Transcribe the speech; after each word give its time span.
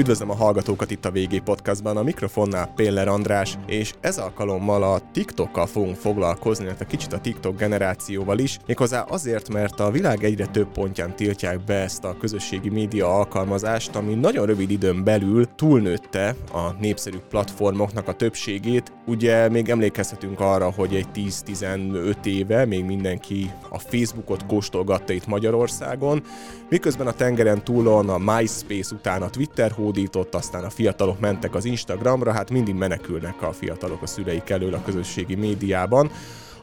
Üdvözlöm 0.00 0.30
a 0.30 0.34
hallgatókat 0.34 0.90
itt 0.90 1.04
a 1.04 1.10
VG 1.10 1.42
Podcastban, 1.42 1.96
a 1.96 2.02
mikrofonnál 2.02 2.72
Péller 2.76 3.08
András, 3.08 3.58
és 3.66 3.94
ez 4.00 4.18
alkalommal 4.18 4.82
a 4.82 5.00
TikTokkal 5.12 5.66
fogunk 5.66 5.96
foglalkozni, 5.96 6.64
illetve 6.64 6.86
kicsit 6.86 7.12
a 7.12 7.20
TikTok 7.20 7.56
generációval 7.56 8.38
is, 8.38 8.58
méghozzá 8.66 9.00
azért, 9.00 9.52
mert 9.52 9.80
a 9.80 9.90
világ 9.90 10.24
egyre 10.24 10.46
több 10.46 10.68
pontján 10.72 11.16
tiltják 11.16 11.64
be 11.64 11.74
ezt 11.74 12.04
a 12.04 12.16
közösségi 12.20 12.68
média 12.68 13.14
alkalmazást, 13.14 13.96
ami 13.96 14.14
nagyon 14.14 14.46
rövid 14.46 14.70
időn 14.70 15.04
belül 15.04 15.46
túlnőtte 15.54 16.34
a 16.52 16.72
népszerű 16.78 17.18
platformoknak 17.28 18.08
a 18.08 18.14
többségét. 18.14 18.92
Ugye 19.06 19.48
még 19.48 19.68
emlékezhetünk 19.68 20.40
arra, 20.40 20.70
hogy 20.70 20.94
egy 20.94 21.06
10-15 21.14 22.24
éve 22.24 22.64
még 22.64 22.84
mindenki 22.84 23.50
a 23.68 23.78
Facebookot 23.78 24.46
kóstolgatta 24.46 25.12
itt 25.12 25.26
Magyarországon, 25.26 26.22
miközben 26.68 27.06
a 27.06 27.12
tengeren 27.12 27.64
túlon 27.64 28.08
a 28.08 28.18
MySpace 28.18 28.94
után 28.94 29.22
a 29.22 29.30
Twitter 29.30 29.70
hódított, 29.90 30.34
aztán 30.34 30.64
a 30.64 30.70
fiatalok 30.70 31.20
mentek 31.20 31.54
az 31.54 31.64
Instagramra, 31.64 32.32
hát 32.32 32.50
mindig 32.50 32.74
menekülnek 32.74 33.42
a 33.42 33.52
fiatalok 33.52 34.02
a 34.02 34.06
szüleik 34.06 34.50
elől 34.50 34.74
a 34.74 34.82
közösségi 34.82 35.34
médiában. 35.34 36.10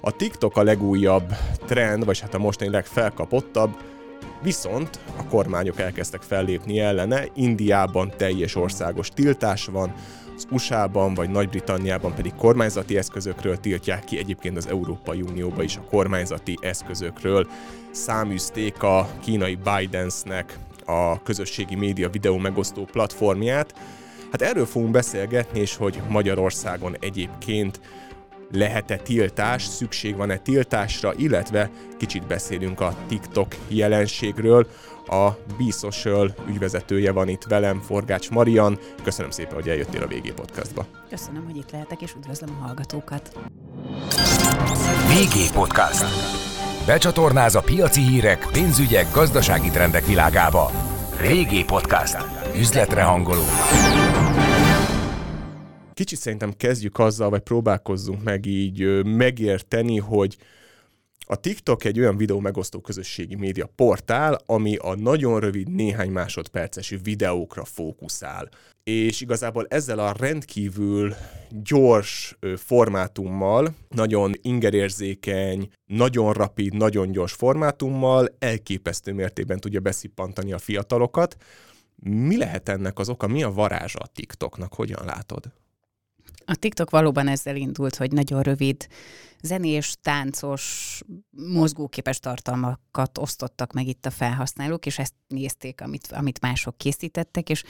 A 0.02 0.12
TikTok 0.12 0.58
a 0.58 0.64
legújabb 0.64 1.34
trend, 1.66 2.06
vagy 2.06 2.20
hát 2.20 2.34
a 2.34 2.38
mostani 2.38 2.72
legfelkapottabb, 2.72 3.78
Viszont 4.42 5.00
a 5.18 5.26
kormányok 5.26 5.80
elkezdtek 5.80 6.22
fellépni 6.22 6.80
ellene, 6.80 7.26
Indiában 7.34 8.14
teljes 8.18 8.56
országos 8.56 9.10
tiltás 9.10 9.66
van, 9.66 9.94
az 10.36 10.48
USA-ban 10.52 11.14
vagy 11.14 11.30
Nagy-Britanniában 11.30 12.14
pedig 12.14 12.34
kormányzati 12.36 12.98
eszközökről 12.98 13.60
tiltják 13.60 14.04
ki, 14.04 14.18
egyébként 14.18 14.58
az 14.58 14.68
Európai 14.68 15.22
Unióban 15.22 15.64
is 15.64 15.78
a 15.78 15.88
kormányzati 15.90 16.58
eszközökről 16.62 17.48
száműzték 17.92 18.84
a 18.84 19.10
kínai 19.20 19.58
Bidensnek 19.64 20.58
a 20.88 21.24
közösségi 21.24 21.76
média 21.76 22.10
videó 22.10 22.38
megosztó 22.38 22.86
platformját. 22.86 23.74
Hát 24.32 24.42
erről 24.42 24.66
fogunk 24.66 24.92
beszélgetni, 24.92 25.60
és 25.60 25.76
hogy 25.76 26.02
Magyarországon 26.10 26.96
egyébként 27.00 27.80
lehet-e 28.52 28.98
tiltás, 28.98 29.64
szükség 29.64 30.16
van-e 30.16 30.38
tiltásra, 30.38 31.14
illetve 31.16 31.70
kicsit 31.98 32.28
beszélünk 32.28 32.82
a 32.82 32.96
TikTok 33.08 33.56
jelenségről. 33.68 34.68
A 35.08 35.30
B-Social 35.30 36.36
ügyvezetője 36.48 37.12
van 37.12 37.28
itt 37.28 37.44
velem, 37.44 37.80
Forgács 37.80 38.30
Marian. 38.30 38.80
Köszönöm 39.04 39.32
szépen, 39.32 39.54
hogy 39.54 39.70
eljöttél 39.70 40.02
a 40.02 40.08
VG 40.08 40.34
Podcastba. 40.34 40.86
Köszönöm, 41.10 41.46
hogy 41.46 41.56
itt 41.56 41.72
lehetek, 41.72 42.02
és 42.02 42.14
üdvözlöm 42.18 42.58
a 42.62 42.66
hallgatókat. 42.66 43.38
VG 45.08 45.54
Podcast. 45.54 46.47
Becsatornáz 46.88 47.56
a 47.56 47.62
piaci 47.62 48.02
hírek, 48.02 48.48
pénzügyek, 48.52 49.12
gazdasági 49.14 49.70
trendek 49.70 50.06
világába. 50.06 50.72
VG 51.22 51.66
Podcast. 51.66 52.18
Üzletre 52.56 53.02
hangoló. 53.04 53.42
Kicsit 55.94 56.20
szerintem 56.20 56.54
kezdjük 56.58 57.00
azzal, 57.00 57.30
vagy 57.30 57.42
próbálkozzunk 57.42 58.24
meg 58.24 58.46
így 58.46 59.04
megérteni, 59.04 59.98
hogy 59.98 60.38
a 61.30 61.36
TikTok 61.36 61.84
egy 61.84 62.00
olyan 62.00 62.18
videó 62.18 62.40
megosztó 62.40 62.80
közösségi 62.80 63.36
média 63.36 63.70
portál, 63.76 64.38
ami 64.46 64.76
a 64.76 64.96
nagyon 64.96 65.40
rövid 65.40 65.70
néhány 65.70 66.10
másodperces 66.10 66.96
videókra 67.04 67.66
fókuszál. 67.66 68.50
És 68.84 69.22
igazából 69.22 69.66
ezzel 69.70 70.00
a 70.00 70.14
rendkívül 70.20 71.14
gyors 71.64 72.38
formátummal, 72.56 73.76
nagyon 73.90 74.34
ingerérzékeny, 74.42 75.70
nagyon 75.86 76.34
rapid, 76.34 76.74
nagyon 76.74 77.12
gyors 77.12 77.34
formátummal 77.34 78.36
elképesztő 78.40 79.14
mértékben 79.14 79.60
tudja 79.60 79.80
beszippantani 79.80 80.52
a 80.54 80.58
fiatalokat. 80.58 81.36
Mi 81.96 82.38
lehet 82.38 82.70
ennek 82.70 83.00
az 83.00 83.10
oka? 83.10 83.28
Mi 83.28 83.44
a 83.44 83.52
varázsa 83.52 84.00
a 84.00 84.08
TikToknak? 84.08 84.74
Hogyan 84.74 85.06
látod? 85.06 85.52
A 86.50 86.56
TikTok 86.56 86.90
valóban 86.90 87.28
ezzel 87.28 87.56
indult, 87.56 87.96
hogy 87.96 88.12
nagyon 88.12 88.42
rövid 88.42 88.88
zenés, 89.42 89.96
táncos, 90.02 91.02
mozgóképes 91.30 92.20
tartalmakat 92.20 93.18
osztottak 93.18 93.74
meg 93.74 93.88
itt 93.88 94.06
a 94.06 94.12
felhasználók, 94.12 94.86
és 94.86 95.00
ezt 95.00 95.14
nézték, 95.28 95.82
amit, 95.82 96.08
amit 96.12 96.42
mások 96.42 96.78
készítettek, 96.78 97.50
és 97.50 97.64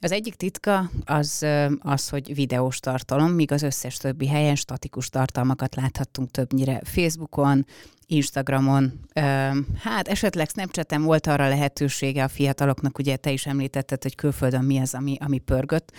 az 0.00 0.12
egyik 0.12 0.34
titka 0.34 0.90
az, 1.04 1.46
az, 1.78 2.08
hogy 2.08 2.34
videós 2.34 2.80
tartalom, 2.80 3.30
míg 3.30 3.52
az 3.52 3.62
összes 3.62 3.96
többi 3.96 4.28
helyen 4.28 4.56
statikus 4.56 5.08
tartalmakat 5.08 5.74
láthattunk 5.74 6.30
többnyire 6.30 6.80
Facebookon, 6.84 7.66
Instagramon, 8.06 9.00
hát 9.78 10.08
esetleg 10.08 10.48
Snapchaten 10.48 11.02
volt 11.02 11.26
arra 11.26 11.48
lehetősége 11.48 12.24
a 12.24 12.28
fiataloknak, 12.28 12.98
ugye 12.98 13.16
te 13.16 13.30
is 13.30 13.46
említetted, 13.46 14.02
hogy 14.02 14.14
külföldön 14.14 14.64
mi 14.64 14.78
az, 14.78 14.94
ami, 14.94 15.16
ami 15.20 15.38
pörgött, 15.38 15.92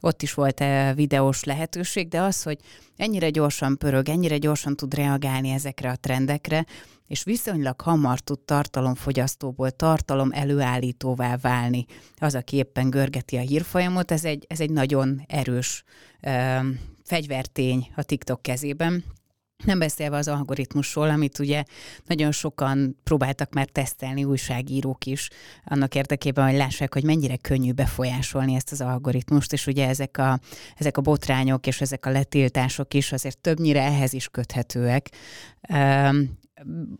ott 0.00 0.22
is 0.22 0.34
volt 0.34 0.60
-e 0.60 0.94
videós 0.94 1.44
lehetőség, 1.44 2.08
de 2.08 2.20
az, 2.20 2.42
hogy 2.42 2.58
ennyire 2.96 3.30
gyorsan 3.30 3.78
pörög, 3.78 4.08
ennyire 4.08 4.38
gyorsan 4.38 4.76
tud 4.76 4.94
reagálni 4.94 5.50
ezekre 5.50 5.90
a 5.90 5.96
trendekre, 5.96 6.66
és 7.06 7.24
viszonylag 7.24 7.80
hamar 7.80 8.20
tud 8.20 8.40
tartalomfogyasztóból 8.40 9.70
tartalom 9.70 10.30
előállítóvá 10.32 11.36
válni. 11.36 11.86
Az, 12.16 12.34
aki 12.34 12.56
éppen 12.56 12.90
görgeti 12.90 13.36
a 13.36 13.40
hírfolyamot, 13.40 14.10
ez 14.10 14.24
egy, 14.24 14.44
ez 14.48 14.60
egy 14.60 14.70
nagyon 14.70 15.22
erős 15.26 15.84
ö, 16.20 16.58
fegyvertény 17.04 17.90
a 17.96 18.02
TikTok 18.02 18.42
kezében, 18.42 19.04
nem 19.64 19.78
beszélve 19.78 20.16
az 20.16 20.28
algoritmusról, 20.28 21.08
amit 21.10 21.38
ugye 21.38 21.62
nagyon 22.06 22.32
sokan 22.32 22.98
próbáltak 23.04 23.52
már 23.52 23.66
tesztelni 23.66 24.24
újságírók 24.24 25.04
is, 25.06 25.28
annak 25.64 25.94
érdekében, 25.94 26.44
hogy 26.44 26.56
lássák, 26.56 26.94
hogy 26.94 27.04
mennyire 27.04 27.36
könnyű 27.36 27.72
befolyásolni 27.72 28.54
ezt 28.54 28.72
az 28.72 28.80
algoritmust, 28.80 29.52
és 29.52 29.66
ugye 29.66 29.88
ezek 29.88 30.18
a, 30.18 30.40
ezek 30.76 30.96
a 30.96 31.00
botrányok 31.00 31.66
és 31.66 31.80
ezek 31.80 32.06
a 32.06 32.10
letiltások 32.10 32.94
is 32.94 33.12
azért 33.12 33.38
többnyire 33.38 33.82
ehhez 33.82 34.12
is 34.12 34.28
köthetőek. 34.28 35.10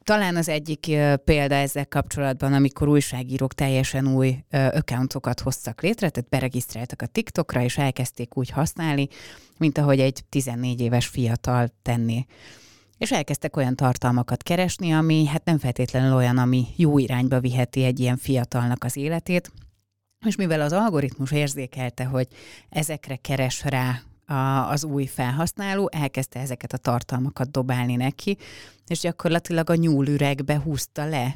Talán 0.04 0.36
az 0.36 0.48
egyik 0.48 0.96
példa 1.24 1.54
ezzel 1.54 1.86
kapcsolatban, 1.86 2.52
amikor 2.52 2.88
újságírók 2.88 3.54
teljesen 3.54 4.14
új 4.14 4.44
accountokat 4.50 5.40
hoztak 5.40 5.82
létre, 5.82 6.08
tehát 6.10 6.30
beregisztráltak 6.30 7.02
a 7.02 7.06
TikTokra, 7.06 7.62
és 7.62 7.78
elkezdték 7.78 8.36
úgy 8.36 8.50
használni, 8.50 9.08
mint 9.58 9.78
ahogy 9.78 10.00
egy 10.00 10.24
14 10.28 10.80
éves 10.80 11.06
fiatal 11.06 11.68
tenné. 11.82 12.26
És 12.98 13.12
elkezdtek 13.12 13.56
olyan 13.56 13.76
tartalmakat 13.76 14.42
keresni, 14.42 14.92
ami 14.92 15.26
hát 15.26 15.44
nem 15.44 15.58
feltétlenül 15.58 16.14
olyan, 16.14 16.38
ami 16.38 16.66
jó 16.76 16.98
irányba 16.98 17.40
viheti 17.40 17.84
egy 17.84 18.00
ilyen 18.00 18.16
fiatalnak 18.16 18.84
az 18.84 18.96
életét, 18.96 19.52
és 20.26 20.36
mivel 20.36 20.60
az 20.60 20.72
algoritmus 20.72 21.32
érzékelte, 21.32 22.04
hogy 22.04 22.26
ezekre 22.68 23.16
keres 23.16 23.64
rá 23.64 24.00
a, 24.28 24.70
az 24.70 24.84
új 24.84 25.06
felhasználó, 25.06 25.88
elkezdte 25.92 26.40
ezeket 26.40 26.72
a 26.72 26.76
tartalmakat 26.76 27.50
dobálni 27.50 27.96
neki, 27.96 28.36
és 28.86 29.00
gyakorlatilag 29.00 29.70
a 29.70 29.74
nyúlüregbe 29.74 30.60
húzta 30.60 31.04
le 31.04 31.34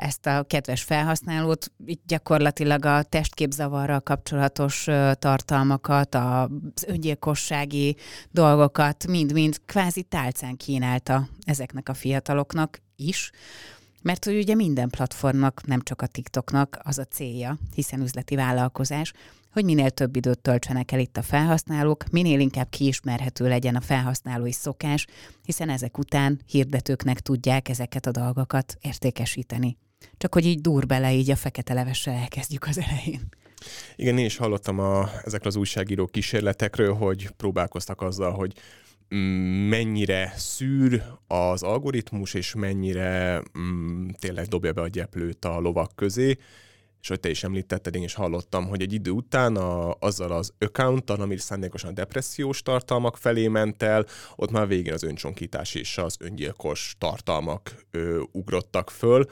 ezt 0.00 0.26
a 0.26 0.44
kedves 0.46 0.82
felhasználót, 0.82 1.72
így 1.86 2.00
gyakorlatilag 2.06 2.84
a 2.84 3.02
testképzavarral 3.02 4.00
kapcsolatos 4.00 4.86
tartalmakat, 5.12 6.14
az 6.14 6.84
öngyilkossági 6.86 7.96
dolgokat 8.30 9.06
mind-mind 9.06 9.60
kvázi 9.66 10.02
tálcán 10.02 10.56
kínálta 10.56 11.28
ezeknek 11.44 11.88
a 11.88 11.94
fiataloknak 11.94 12.82
is, 12.96 13.30
mert 14.02 14.24
hogy 14.24 14.36
ugye 14.36 14.54
minden 14.54 14.88
platformnak, 14.88 15.66
nem 15.66 15.80
csak 15.80 16.02
a 16.02 16.06
TikToknak 16.06 16.78
az 16.82 16.98
a 16.98 17.04
célja, 17.04 17.58
hiszen 17.74 18.00
üzleti 18.00 18.36
vállalkozás, 18.36 19.12
hogy 19.52 19.64
minél 19.64 19.90
több 19.90 20.16
időt 20.16 20.38
töltsenek 20.38 20.92
el 20.92 20.98
itt 20.98 21.16
a 21.16 21.22
felhasználók, 21.22 22.04
minél 22.10 22.40
inkább 22.40 22.68
kiismerhető 22.70 23.48
legyen 23.48 23.76
a 23.76 23.80
felhasználói 23.80 24.52
szokás, 24.52 25.06
hiszen 25.44 25.68
ezek 25.68 25.98
után 25.98 26.40
hirdetőknek 26.46 27.20
tudják 27.20 27.68
ezeket 27.68 28.06
a 28.06 28.10
dolgokat 28.10 28.76
értékesíteni. 28.80 29.76
Csak 30.16 30.34
hogy 30.34 30.46
így 30.46 30.60
dur 30.60 30.86
bele, 30.86 31.12
így 31.12 31.30
a 31.30 31.36
fekete 31.36 31.74
levessel 31.74 32.14
elkezdjük 32.14 32.66
az 32.66 32.78
elején. 32.78 33.28
Igen, 33.96 34.18
én 34.18 34.24
is 34.24 34.36
hallottam 34.36 34.78
a, 34.78 35.08
ezekről 35.24 35.52
az 35.52 35.56
újságíró 35.56 36.06
kísérletekről, 36.06 36.94
hogy 36.94 37.30
próbálkoztak 37.36 38.00
azzal, 38.00 38.32
hogy 38.32 38.52
mennyire 39.68 40.32
szűr 40.36 41.02
az 41.26 41.62
algoritmus, 41.62 42.34
és 42.34 42.54
mennyire 42.54 43.42
mm, 43.58 44.08
tényleg 44.18 44.46
dobja 44.46 44.72
be 44.72 44.80
a 44.80 44.88
gyeplőt 44.88 45.44
a 45.44 45.58
lovak 45.58 45.96
közé, 45.96 46.36
és 47.00 47.08
hogy 47.08 47.20
te 47.20 47.30
is 47.30 47.44
említetted, 47.44 47.94
én 47.94 48.02
is 48.02 48.14
hallottam, 48.14 48.68
hogy 48.68 48.82
egy 48.82 48.92
idő 48.92 49.10
után 49.10 49.56
a, 49.56 49.96
azzal 49.98 50.32
az 50.32 50.52
accounttal, 50.58 51.20
ami 51.20 51.36
szándékosan 51.36 51.94
depressziós 51.94 52.62
tartalmak 52.62 53.16
felé 53.16 53.48
ment 53.48 53.82
el, 53.82 54.06
ott 54.36 54.50
már 54.50 54.68
végén 54.68 54.92
az 54.92 55.02
öncsonkítás 55.02 55.74
és 55.74 55.98
az 55.98 56.16
öngyilkos 56.20 56.94
tartalmak 56.98 57.84
ö, 57.90 58.22
ugrottak 58.32 58.90
föl. 58.90 59.24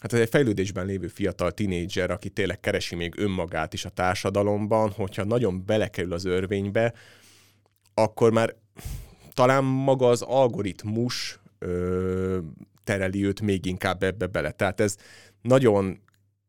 hát 0.00 0.12
ez 0.12 0.20
egy 0.20 0.28
fejlődésben 0.28 0.86
lévő 0.86 1.06
fiatal 1.06 1.52
tinédzser, 1.52 2.10
aki 2.10 2.30
tényleg 2.30 2.60
keresi 2.60 2.94
még 2.94 3.14
önmagát 3.16 3.72
is 3.72 3.84
a 3.84 3.88
társadalomban, 3.88 4.90
hogyha 4.90 5.24
nagyon 5.24 5.64
belekerül 5.66 6.12
az 6.12 6.24
örvénybe, 6.24 6.92
akkor 7.94 8.32
már 8.32 8.54
talán 9.34 9.64
maga 9.64 10.08
az 10.08 10.22
algoritmus 10.22 11.40
ö, 11.58 12.38
tereli 12.84 13.24
őt 13.24 13.40
még 13.40 13.66
inkább 13.66 14.02
ebbe 14.02 14.26
bele. 14.26 14.50
Tehát 14.50 14.80
ez 14.80 14.96
nagyon 15.42 16.00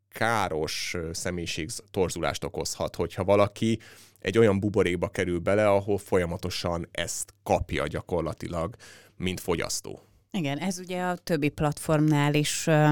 káros 0.10 0.96
személyiség 1.12 1.70
torzulást 1.92 2.44
okozhat, 2.44 2.96
hogyha 2.96 3.24
valaki 3.24 3.80
egy 4.20 4.38
olyan 4.38 4.60
buborékba 4.60 5.08
kerül 5.08 5.40
bele, 5.40 5.70
ahol 5.70 5.98
folyamatosan 5.98 6.88
ezt 6.92 7.34
kapja 7.44 7.88
gyakorlatilag, 7.88 8.76
mint 9.18 9.40
fogyasztó. 9.40 10.02
Igen, 10.32 10.58
ez 10.58 10.80
ugye 10.80 11.02
a 11.02 11.16
többi 11.16 11.50
platformnál 11.50 12.34
is 12.34 12.68
ö, 12.68 12.90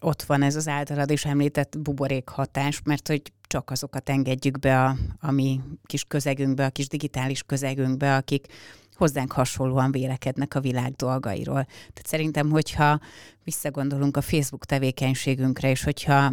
ott 0.00 0.22
van 0.22 0.42
ez 0.42 0.56
az 0.56 0.68
általad 0.68 1.10
is 1.10 1.24
említett 1.24 1.78
buborék 1.78 2.28
hatás, 2.28 2.80
mert 2.84 3.08
hogy 3.08 3.22
csak 3.54 3.70
azokat 3.70 4.08
engedjük 4.08 4.58
be 4.58 4.82
a, 4.82 4.96
a 5.20 5.30
mi 5.30 5.60
kis 5.86 6.04
közegünkbe, 6.04 6.64
a 6.64 6.70
kis 6.70 6.88
digitális 6.88 7.42
közegünkbe, 7.42 8.16
akik 8.16 8.46
hozzánk 8.94 9.32
hasonlóan 9.32 9.90
vélekednek 9.90 10.54
a 10.54 10.60
világ 10.60 10.92
dolgairól. 10.92 11.64
Tehát 11.64 12.06
szerintem, 12.06 12.50
hogyha 12.50 13.00
visszagondolunk 13.44 14.16
a 14.16 14.20
Facebook 14.20 14.64
tevékenységünkre, 14.64 15.70
és 15.70 15.84
hogyha 15.84 16.32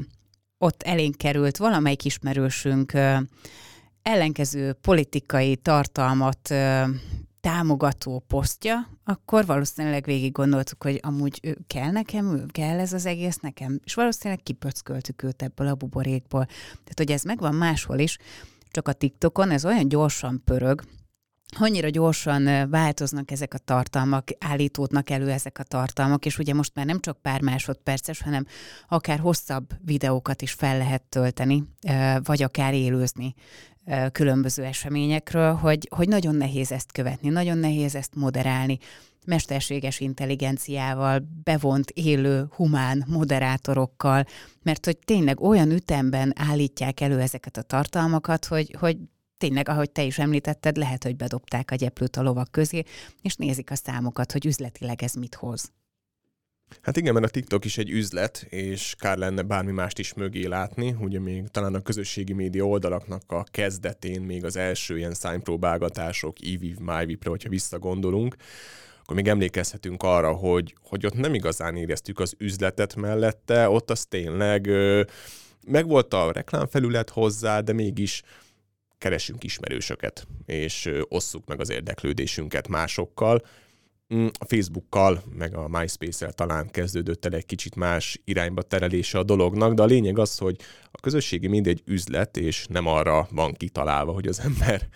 ott 0.58 0.84
elénk 0.84 1.18
került 1.18 1.58
valamelyik 1.58 2.06
ismerősünk 2.06 2.94
ellenkező 4.02 4.74
politikai 4.74 5.56
tartalmat 5.56 6.54
támogató 7.42 8.24
posztja, 8.28 8.90
akkor 9.04 9.46
valószínűleg 9.46 10.04
végig 10.04 10.32
gondoltuk, 10.32 10.84
hogy 10.84 11.00
amúgy 11.02 11.58
kell 11.68 11.92
nekem, 11.92 12.46
kell 12.52 12.80
ez 12.80 12.94
az 12.94 13.06
egész 13.06 13.38
nekem, 13.38 13.80
és 13.84 13.94
valószínűleg 13.94 14.44
kipöcköltük 14.44 15.24
őt 15.24 15.42
ebből 15.42 15.68
a 15.68 15.76
buborékból. 15.76 16.46
Tehát, 16.46 16.98
hogy 16.98 17.12
ez 17.12 17.24
megvan 17.24 17.56
máshol 17.56 18.00
is, 18.00 18.18
csak 18.72 18.88
a 18.88 18.94
TikTokon 18.94 19.52
ez 19.52 19.66
olyan 19.66 19.88
gyorsan 19.88 20.42
pörög, 20.46 20.82
annyira 21.60 21.90
gyorsan 21.90 22.70
változnak 22.70 23.32
ezek 23.32 23.54
a 23.54 23.58
tartalmak, 23.58 24.28
állítódnak 24.40 25.10
elő 25.10 25.30
ezek 25.30 25.60
a 25.60 25.64
tartalmak, 25.64 26.26
és 26.26 26.38
ugye 26.38 26.54
most 26.54 26.76
már 26.76 26.86
nem 26.86 27.00
csak 27.00 27.22
pár 27.22 27.42
másodperces, 27.42 28.22
hanem 28.22 28.46
akár 28.88 29.20
hosszabb 29.20 29.74
videókat 29.86 30.42
is 30.42 30.52
fel 30.52 30.78
lehet 30.78 31.04
tölteni, 31.04 31.64
vagy 32.24 32.44
akár 32.44 32.74
élőzni 32.74 33.34
különböző 34.12 34.64
eseményekről, 34.64 35.54
hogy, 35.54 35.88
hogy 35.96 36.08
nagyon 36.08 36.36
nehéz 36.36 36.72
ezt 36.72 36.92
követni, 36.92 37.30
nagyon 37.30 37.58
nehéz 37.58 37.96
ezt 37.96 38.16
moderálni, 38.16 38.78
mesterséges 39.26 40.00
intelligenciával, 40.00 41.28
bevont, 41.44 41.90
élő, 41.90 42.48
humán 42.56 43.06
moderátorokkal, 43.08 44.26
mert 44.62 44.86
hogy 44.86 44.98
tényleg 44.98 45.42
olyan 45.42 45.72
ütemben 45.72 46.34
állítják 46.36 47.00
elő 47.00 47.20
ezeket 47.20 47.58
a 47.58 47.62
tartalmakat, 47.62 48.46
hogy, 48.46 48.76
hogy 48.80 48.98
tényleg, 49.38 49.70
ahogy 49.70 49.92
te 49.92 50.04
is 50.04 50.20
említetted, 50.20 50.78
lehet, 50.78 51.04
hogy 51.04 51.16
bedobták 51.16 51.72
a 51.72 51.76
gyeplőt 51.76 52.16
a 52.16 52.22
lovak 52.22 52.52
közé, 52.52 52.84
és 53.22 53.36
nézik 53.36 53.72
a 53.72 53.76
számokat, 53.76 54.32
hogy 54.32 54.46
üzletileg 54.46 55.04
ez 55.04 55.14
mit 55.14 55.36
hoz. 55.36 55.72
Hát 56.82 56.98
igen, 56.98 57.14
mert 57.14 57.26
a 57.26 57.30
TikTok 57.30 57.66
is 57.66 57.78
egy 57.78 57.90
üzlet, 57.90 58.46
és 58.50 58.96
kár 59.00 59.18
lenne 59.18 59.42
bármi 59.42 59.72
mást 59.72 60.00
is 60.00 60.14
mögé 60.14 60.46
látni. 60.46 60.96
Ugye 61.00 61.20
még 61.20 61.48
talán 61.48 61.76
a 61.76 61.82
közösségi 61.82 62.34
média 62.34 62.64
oldalaknak 62.68 63.22
a 63.28 63.44
kezdetén, 63.44 64.22
még 64.22 64.46
az 64.46 64.56
első 64.56 64.98
ilyen 64.98 65.14
szájpróbálgatások, 65.14 66.38
EVIV, 66.42 66.78
MyVip-re, 66.78 67.30
hogyha 67.30 67.50
visszagondolunk, 67.50 68.36
akkor 69.02 69.16
még 69.16 69.28
emlékezhetünk 69.28 70.04
arra, 70.04 70.32
hogy, 70.32 70.76
hogy 70.84 71.06
ott 71.06 71.14
nem 71.14 71.34
igazán 71.34 71.76
éreztük 71.76 72.20
az 72.20 72.34
üzletet 72.38 72.96
mellette, 72.96 73.70
ott 73.70 73.90
az 73.90 74.06
tényleg 74.06 74.70
megvolt 75.68 76.14
a 76.14 76.32
reklámfelület 76.32 77.10
hozzá, 77.10 77.60
de 77.60 77.74
mégis 77.74 78.22
keresünk 78.98 79.44
ismerősöket, 79.44 80.28
és 80.46 80.92
osszuk 81.08 81.48
meg 81.48 81.60
az 81.60 81.70
érdeklődésünket 81.70 82.68
másokkal, 82.68 83.42
a 84.40 84.46
Facebookkal, 84.46 85.24
meg 85.38 85.56
a 85.56 85.68
MySpace-el 85.68 86.32
talán 86.32 86.70
kezdődött 86.70 87.26
el 87.26 87.34
egy 87.34 87.46
kicsit 87.46 87.76
más 87.76 88.22
irányba 88.24 88.62
terelése 88.62 89.18
a 89.18 89.24
dolognak, 89.24 89.74
de 89.74 89.82
a 89.82 89.86
lényeg 89.86 90.20
az, 90.20 90.38
hogy 90.38 90.56
a 90.92 91.00
közösségi 91.00 91.48
mindegy 91.48 91.82
üzlet, 91.86 92.38
és 92.38 92.66
nem 92.70 92.88
arra 92.88 93.28
van 93.32 93.54
kitalálva, 93.54 94.12
hogy 94.12 94.28
az 94.28 94.40
ember 94.40 94.88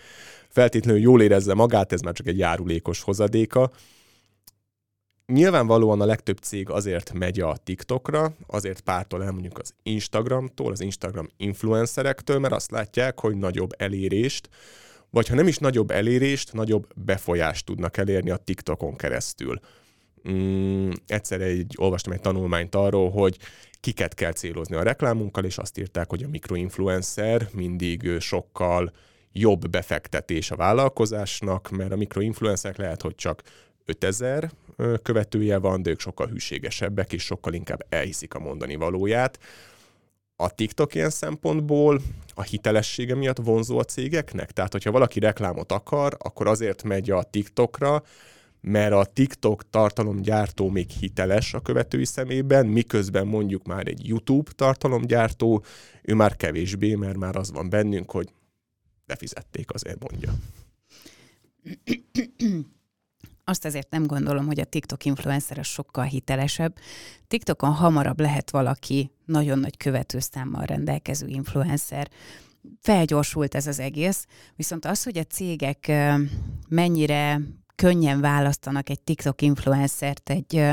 feltétlenül 0.48 1.00
jól 1.00 1.22
érezze 1.22 1.54
magát, 1.54 1.92
ez 1.92 2.00
már 2.00 2.14
csak 2.14 2.26
egy 2.26 2.38
járulékos 2.38 3.02
hozadéka. 3.02 3.70
Nyilvánvalóan 5.26 6.00
a 6.00 6.06
legtöbb 6.06 6.38
cég 6.38 6.70
azért 6.70 7.12
megy 7.12 7.40
a 7.40 7.56
TikTokra, 7.56 8.36
azért 8.46 8.80
pártól 8.80 9.24
el 9.24 9.32
mondjuk 9.32 9.58
az 9.58 9.74
Instagramtól, 9.82 10.72
az 10.72 10.80
Instagram 10.80 11.28
influencerektől, 11.36 12.38
mert 12.38 12.54
azt 12.54 12.70
látják, 12.70 13.20
hogy 13.20 13.36
nagyobb 13.36 13.70
elérést, 13.76 14.48
vagy 15.16 15.28
ha 15.28 15.34
nem 15.34 15.46
is 15.46 15.58
nagyobb 15.58 15.90
elérést, 15.90 16.52
nagyobb 16.52 16.86
befolyást 16.94 17.66
tudnak 17.66 17.96
elérni 17.96 18.30
a 18.30 18.36
TikTokon 18.36 18.96
keresztül. 18.96 19.60
Mm, 20.30 20.90
egyszer 21.06 21.40
egy, 21.40 21.74
olvastam 21.76 22.12
egy 22.12 22.20
tanulmányt 22.20 22.74
arról, 22.74 23.10
hogy 23.10 23.38
kiket 23.80 24.14
kell 24.14 24.32
célozni 24.32 24.76
a 24.76 24.82
reklámunkkal, 24.82 25.44
és 25.44 25.58
azt 25.58 25.78
írták, 25.78 26.10
hogy 26.10 26.22
a 26.22 26.28
mikroinfluencer 26.28 27.48
mindig 27.52 28.18
sokkal 28.20 28.92
jobb 29.32 29.68
befektetés 29.68 30.50
a 30.50 30.56
vállalkozásnak, 30.56 31.70
mert 31.70 31.92
a 31.92 31.96
mikroinfluencerek 31.96 32.76
lehet, 32.76 33.02
hogy 33.02 33.14
csak 33.14 33.42
5000 33.84 34.50
követője 35.02 35.58
van, 35.58 35.82
de 35.82 35.90
ők 35.90 36.00
sokkal 36.00 36.26
hűségesebbek, 36.26 37.12
és 37.12 37.22
sokkal 37.22 37.52
inkább 37.52 37.86
elhiszik 37.88 38.34
a 38.34 38.38
mondani 38.38 38.74
valóját 38.74 39.38
a 40.36 40.50
TikTok 40.50 40.94
ilyen 40.94 41.10
szempontból 41.10 42.00
a 42.34 42.42
hitelessége 42.42 43.14
miatt 43.14 43.38
vonzó 43.38 43.78
a 43.78 43.84
cégeknek? 43.84 44.52
Tehát, 44.52 44.72
hogyha 44.72 44.90
valaki 44.90 45.18
reklámot 45.18 45.72
akar, 45.72 46.16
akkor 46.18 46.46
azért 46.46 46.82
megy 46.82 47.10
a 47.10 47.22
TikTokra, 47.22 48.02
mert 48.60 48.92
a 48.92 49.04
TikTok 49.04 49.70
tartalomgyártó 49.70 50.68
még 50.70 50.90
hiteles 50.90 51.54
a 51.54 51.60
követői 51.60 52.04
szemében, 52.04 52.66
miközben 52.66 53.26
mondjuk 53.26 53.66
már 53.66 53.86
egy 53.86 54.08
YouTube 54.08 54.50
tartalomgyártó, 54.54 55.64
ő 56.02 56.14
már 56.14 56.36
kevésbé, 56.36 56.94
mert 56.94 57.16
már 57.16 57.36
az 57.36 57.52
van 57.52 57.68
bennünk, 57.68 58.10
hogy 58.10 58.28
befizették, 59.04 59.70
azért 59.70 60.10
mondja. 60.10 60.32
azt 63.48 63.64
azért 63.64 63.90
nem 63.90 64.06
gondolom, 64.06 64.46
hogy 64.46 64.60
a 64.60 64.64
TikTok 64.64 65.04
influencer 65.04 65.64
sokkal 65.64 66.04
hitelesebb. 66.04 66.76
TikTokon 67.26 67.72
hamarabb 67.72 68.20
lehet 68.20 68.50
valaki 68.50 69.10
nagyon 69.24 69.58
nagy 69.58 69.76
követőszámmal 69.76 70.64
rendelkező 70.64 71.26
influencer. 71.26 72.08
Felgyorsult 72.80 73.54
ez 73.54 73.66
az 73.66 73.78
egész, 73.78 74.26
viszont 74.56 74.84
az, 74.84 75.02
hogy 75.02 75.18
a 75.18 75.24
cégek 75.24 75.92
mennyire 76.68 77.40
könnyen 77.74 78.20
választanak 78.20 78.90
egy 78.90 79.00
TikTok 79.00 79.42
influencert 79.42 80.30
egy 80.30 80.64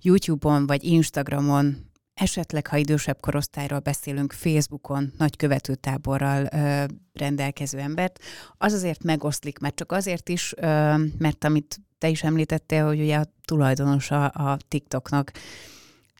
YouTube-on 0.00 0.66
vagy 0.66 0.84
Instagramon, 0.84 1.86
esetleg, 2.14 2.66
ha 2.66 2.76
idősebb 2.76 3.20
korosztályról 3.20 3.78
beszélünk, 3.78 4.32
Facebookon 4.32 5.12
nagy 5.18 5.36
követőtáborral 5.36 6.48
ö, 6.52 6.84
rendelkező 7.12 7.78
embert, 7.78 8.18
az 8.56 8.72
azért 8.72 9.02
megoszlik, 9.02 9.58
mert 9.58 9.74
csak 9.74 9.92
azért 9.92 10.28
is, 10.28 10.54
ö, 10.56 10.94
mert 11.18 11.44
amit 11.44 11.80
te 11.98 12.08
is 12.08 12.22
említettél, 12.22 12.86
hogy 12.86 13.00
ugye 13.00 13.16
a 13.16 13.26
tulajdonos 13.44 14.10
a, 14.10 14.24
a 14.24 14.58
TikToknak 14.68 15.32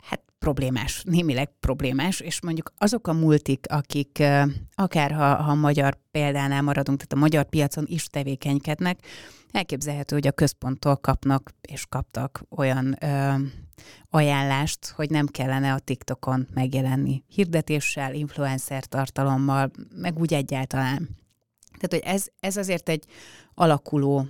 hát 0.03 0.23
problémás, 0.39 1.03
némileg 1.05 1.51
problémás, 1.61 2.21
és 2.21 2.41
mondjuk 2.41 2.73
azok 2.79 3.07
a 3.07 3.13
multik, 3.13 3.67
akik 3.69 4.23
akár 4.75 5.13
ha, 5.13 5.35
ha 5.35 5.55
magyar 5.55 5.99
példánál 6.11 6.63
maradunk, 6.63 6.99
tehát 6.99 7.13
a 7.13 7.27
magyar 7.27 7.45
piacon 7.45 7.85
is 7.89 8.07
tevékenykednek, 8.07 8.99
elképzelhető, 9.51 10.15
hogy 10.15 10.27
a 10.27 10.33
központtól 10.33 10.97
kapnak 10.97 11.51
és 11.61 11.87
kaptak 11.89 12.43
olyan 12.51 12.97
ö, 13.01 13.35
ajánlást, 14.11 14.89
hogy 14.89 15.11
nem 15.11 15.27
kellene 15.27 15.73
a 15.73 15.79
TikTokon 15.79 16.47
megjelenni 16.55 17.25
hirdetéssel, 17.29 18.15
influencer 18.15 18.85
tartalommal, 18.85 19.71
meg 19.95 20.19
úgy 20.19 20.35
egyáltalán. 20.35 21.09
Tehát, 21.79 22.05
hogy 22.05 22.15
ez, 22.15 22.27
ez 22.41 22.57
azért 22.57 22.89
egy 22.89 23.05
alakuló 23.55 24.29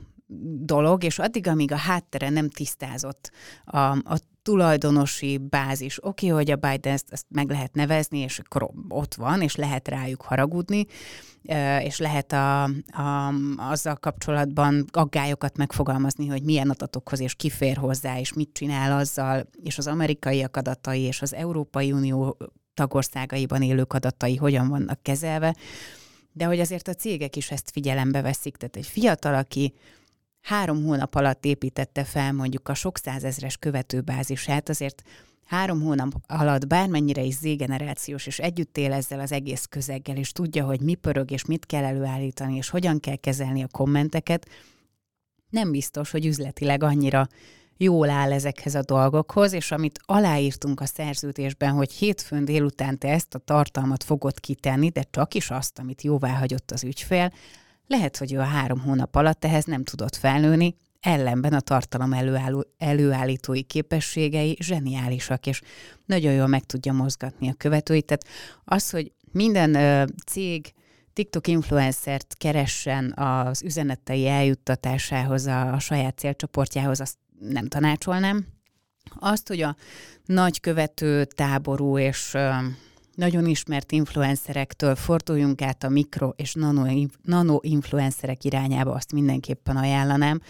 dolog, 0.64 1.04
és 1.04 1.18
addig, 1.18 1.47
amíg 1.47 1.73
a 1.73 1.76
háttere 1.76 2.28
nem 2.28 2.49
tisztázott 2.49 3.30
a, 3.64 3.78
a 3.90 4.18
tulajdonosi 4.42 5.38
bázis, 5.38 6.04
oké, 6.04 6.28
hogy 6.28 6.50
a 6.50 6.56
Biden 6.56 6.92
ezt, 6.92 7.06
ezt 7.11 7.26
meg 7.28 7.50
lehet 7.50 7.75
nevezni, 7.75 8.18
és 8.18 8.38
akkor 8.38 8.71
ott 8.88 9.14
van, 9.14 9.42
és 9.42 9.56
lehet 9.56 9.88
rájuk 9.88 10.23
haragudni, 10.23 10.87
és 11.80 11.99
lehet 11.99 12.33
a, 12.33 12.62
a, 12.62 13.33
azzal 13.56 13.97
kapcsolatban 13.97 14.85
aggályokat 14.92 15.56
megfogalmazni, 15.56 16.26
hogy 16.26 16.42
milyen 16.42 16.71
adatokhoz 16.71 17.21
és 17.21 17.35
kifér 17.35 17.76
hozzá, 17.76 18.18
és 18.18 18.33
mit 18.33 18.52
csinál 18.52 18.99
azzal, 18.99 19.49
és 19.62 19.78
az 19.78 19.87
amerikaiak 19.87 20.56
adatai, 20.56 21.00
és 21.00 21.23
az 21.23 21.35
Európai 21.35 21.92
Unió 21.92 22.37
tagországaiban 22.75 23.62
élők 23.62 23.92
adatai 23.92 24.37
hogyan 24.37 24.68
vannak 24.68 25.02
kezelve, 25.02 25.56
de 26.33 26.45
hogy 26.45 26.61
azért 26.61 26.88
a 26.88 26.95
cégek 26.95 27.37
is 27.37 27.50
ezt 27.50 27.71
figyelembe 27.71 28.23
veszik, 28.23 28.56
tehát 28.56 28.76
egy 28.76 28.87
fiatal, 28.87 29.35
aki 29.35 29.75
három 30.47 30.85
hónap 30.85 31.15
alatt 31.15 31.45
építette 31.45 32.05
fel 32.05 32.33
mondjuk 32.33 32.69
a 32.69 32.75
sok 32.75 32.99
százezres 32.99 33.57
követőbázisát, 33.57 34.69
azért 34.69 35.03
három 35.45 35.81
hónap 35.81 36.12
alatt 36.26 36.67
bármennyire 36.67 37.23
is 37.23 37.35
z-generációs, 37.35 38.26
és 38.26 38.38
együtt 38.38 38.76
él 38.76 38.93
ezzel 38.93 39.21
az 39.21 39.33
egész 39.33 39.65
közeggel, 39.65 40.17
és 40.17 40.33
tudja, 40.33 40.65
hogy 40.65 40.81
mi 40.81 40.95
pörög, 40.95 41.31
és 41.31 41.45
mit 41.45 41.67
kell 41.67 41.85
előállítani, 41.85 42.57
és 42.57 42.69
hogyan 42.69 43.00
kell 43.00 43.17
kezelni 43.17 43.62
a 43.62 43.69
kommenteket, 43.71 44.49
nem 45.50 45.71
biztos, 45.71 46.11
hogy 46.11 46.26
üzletileg 46.26 46.83
annyira 46.83 47.26
jól 47.76 48.11
áll 48.11 48.33
ezekhez 48.33 48.75
a 48.75 48.83
dolgokhoz, 48.83 49.53
és 49.53 49.71
amit 49.71 50.00
aláírtunk 50.05 50.81
a 50.81 50.87
szerződésben, 50.87 51.73
hogy 51.73 51.93
hétfőn 51.93 52.45
délután 52.45 52.99
te 52.99 53.09
ezt 53.09 53.35
a 53.35 53.38
tartalmat 53.38 54.05
fogod 54.05 54.41
kitenni, 54.41 54.88
de 54.88 55.05
csak 55.11 55.35
is 55.35 55.50
azt, 55.50 55.79
amit 55.79 56.03
jóvá 56.03 56.38
hagyott 56.38 56.71
az 56.71 56.85
ügyfél, 56.85 57.33
lehet, 57.87 58.16
hogy 58.16 58.33
ő 58.33 58.38
a 58.38 58.45
három 58.45 58.81
hónap 58.81 59.14
alatt 59.14 59.45
ehhez 59.45 59.64
nem 59.64 59.85
tudott 59.85 60.16
felnőni, 60.16 60.76
ellenben 61.00 61.52
a 61.52 61.61
tartalom 61.61 62.12
előálló, 62.12 62.66
előállítói 62.78 63.62
képességei 63.62 64.57
zseniálisak, 64.61 65.47
és 65.47 65.62
nagyon 66.05 66.33
jól 66.33 66.47
meg 66.47 66.64
tudja 66.64 66.93
mozgatni 66.93 67.49
a 67.49 67.55
követőit. 67.57 68.07
Tehát 68.07 68.26
az, 68.64 68.90
hogy 68.90 69.12
minden 69.33 69.75
ö, 69.75 70.05
cég 70.26 70.73
TikTok 71.12 71.47
influencert 71.47 72.35
keressen 72.38 73.12
az 73.16 73.62
üzenetei 73.62 74.26
eljuttatásához, 74.26 75.47
a, 75.47 75.73
a 75.73 75.78
saját 75.78 76.19
célcsoportjához, 76.19 77.00
azt 77.00 77.16
nem 77.38 77.69
tanácsolnám. 77.69 78.47
Azt, 79.19 79.49
hogy 79.49 79.61
a 79.61 79.76
nagy 80.25 80.61
követő 80.61 81.25
táború 81.25 81.99
és 81.99 82.37
nagyon 83.16 83.46
ismert 83.46 83.92
influencerektől 83.92 84.94
forduljunk 84.94 85.62
át 85.62 85.85
a 85.85 85.88
mikro 85.88 86.28
és 86.37 86.54
nano, 86.54 86.85
nano 87.23 87.58
influencerek 87.62 88.44
irányába, 88.44 88.92
azt 88.92 89.12
mindenképpen 89.12 89.76
ajánlanám 89.76 90.40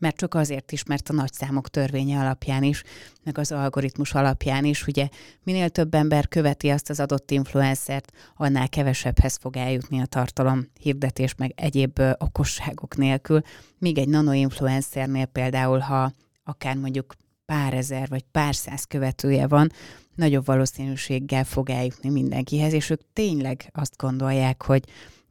mert 0.00 0.16
csak 0.16 0.34
azért 0.34 0.72
is, 0.72 0.84
mert 0.84 1.08
a 1.08 1.12
nagyszámok 1.12 1.68
törvénye 1.68 2.20
alapján 2.20 2.62
is, 2.62 2.82
meg 3.24 3.38
az 3.38 3.52
algoritmus 3.52 4.14
alapján 4.14 4.64
is, 4.64 4.86
ugye 4.86 5.08
minél 5.42 5.68
több 5.68 5.94
ember 5.94 6.28
követi 6.28 6.68
azt 6.68 6.90
az 6.90 7.00
adott 7.00 7.30
influencert, 7.30 8.12
annál 8.36 8.68
kevesebbhez 8.68 9.36
fog 9.40 9.56
eljutni 9.56 10.00
a 10.00 10.06
tartalom, 10.06 10.66
hirdetés, 10.80 11.34
meg 11.34 11.52
egyéb 11.56 12.00
okosságok 12.18 12.96
nélkül, 12.96 13.40
míg 13.78 13.98
egy 13.98 14.08
nano-influencernél 14.08 15.26
például, 15.26 15.78
ha 15.78 16.12
akár 16.44 16.76
mondjuk 16.76 17.14
pár 17.48 17.74
ezer 17.74 18.08
vagy 18.08 18.24
pár 18.30 18.54
száz 18.54 18.84
követője 18.84 19.46
van, 19.46 19.72
nagyobb 20.14 20.44
valószínűséggel 20.44 21.44
fog 21.44 21.70
eljutni 21.70 22.10
mindenkihez, 22.10 22.72
és 22.72 22.90
ők 22.90 23.00
tényleg 23.12 23.70
azt 23.72 23.96
gondolják, 23.96 24.62
hogy 24.62 24.84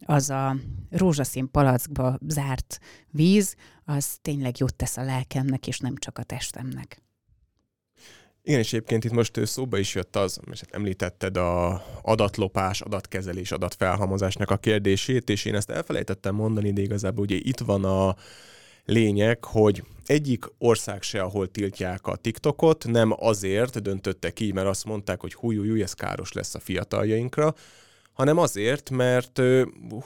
az 0.06 0.30
a 0.30 0.56
rózsaszín 0.90 1.52
palackba 1.52 2.18
zárt 2.28 2.80
víz, 3.12 3.56
az 3.86 4.18
tényleg 4.22 4.58
jót 4.60 4.76
tesz 4.76 4.98
a 4.98 5.04
lelkemnek, 5.04 5.68
és 5.68 5.80
nem 5.80 5.96
csak 5.96 6.18
a 6.18 6.24
testemnek. 6.24 7.02
Igen, 8.42 8.60
és 8.60 8.74
egyébként 8.74 9.04
itt 9.04 9.12
most 9.12 9.46
szóba 9.46 9.78
is 9.78 9.96
jött 9.96 10.16
az, 10.16 10.40
és 10.52 10.60
hát 10.60 10.74
említetted 10.74 11.38
a 11.38 11.84
adatlopás, 12.02 12.82
adatkezelés, 12.82 13.52
adatfelhalmozásnak 13.52 14.52
a 14.52 14.58
kérdését, 14.58 15.30
és 15.30 15.46
én 15.46 15.56
ezt 15.56 15.70
elfelejtettem 15.70 16.36
mondani, 16.36 16.72
de 16.74 16.82
igazából 16.82 17.24
ugye 17.24 17.36
itt 17.36 17.60
van 17.60 17.84
a 17.84 18.16
lényeg, 18.86 19.44
hogy 19.44 19.84
egyik 20.08 20.46
ország 20.58 21.02
se, 21.02 21.22
ahol 21.22 21.52
tiltják 21.52 22.08
a 22.08 22.16
TikTokot, 22.16 22.86
nem 22.88 23.14
azért 23.18 23.82
döntöttek 23.82 24.40
így, 24.40 24.54
mert 24.54 24.68
azt 24.68 24.86
mondták, 24.86 25.22
hogy 25.22 25.34
húj, 25.34 25.56
húj, 25.56 25.82
ez 25.82 25.94
káros 25.94 26.32
lesz 26.32 26.56
a 26.56 26.60
fiataljainkra, 26.60 27.54
hanem 28.14 28.38
azért, 28.38 28.90
mert 28.90 29.42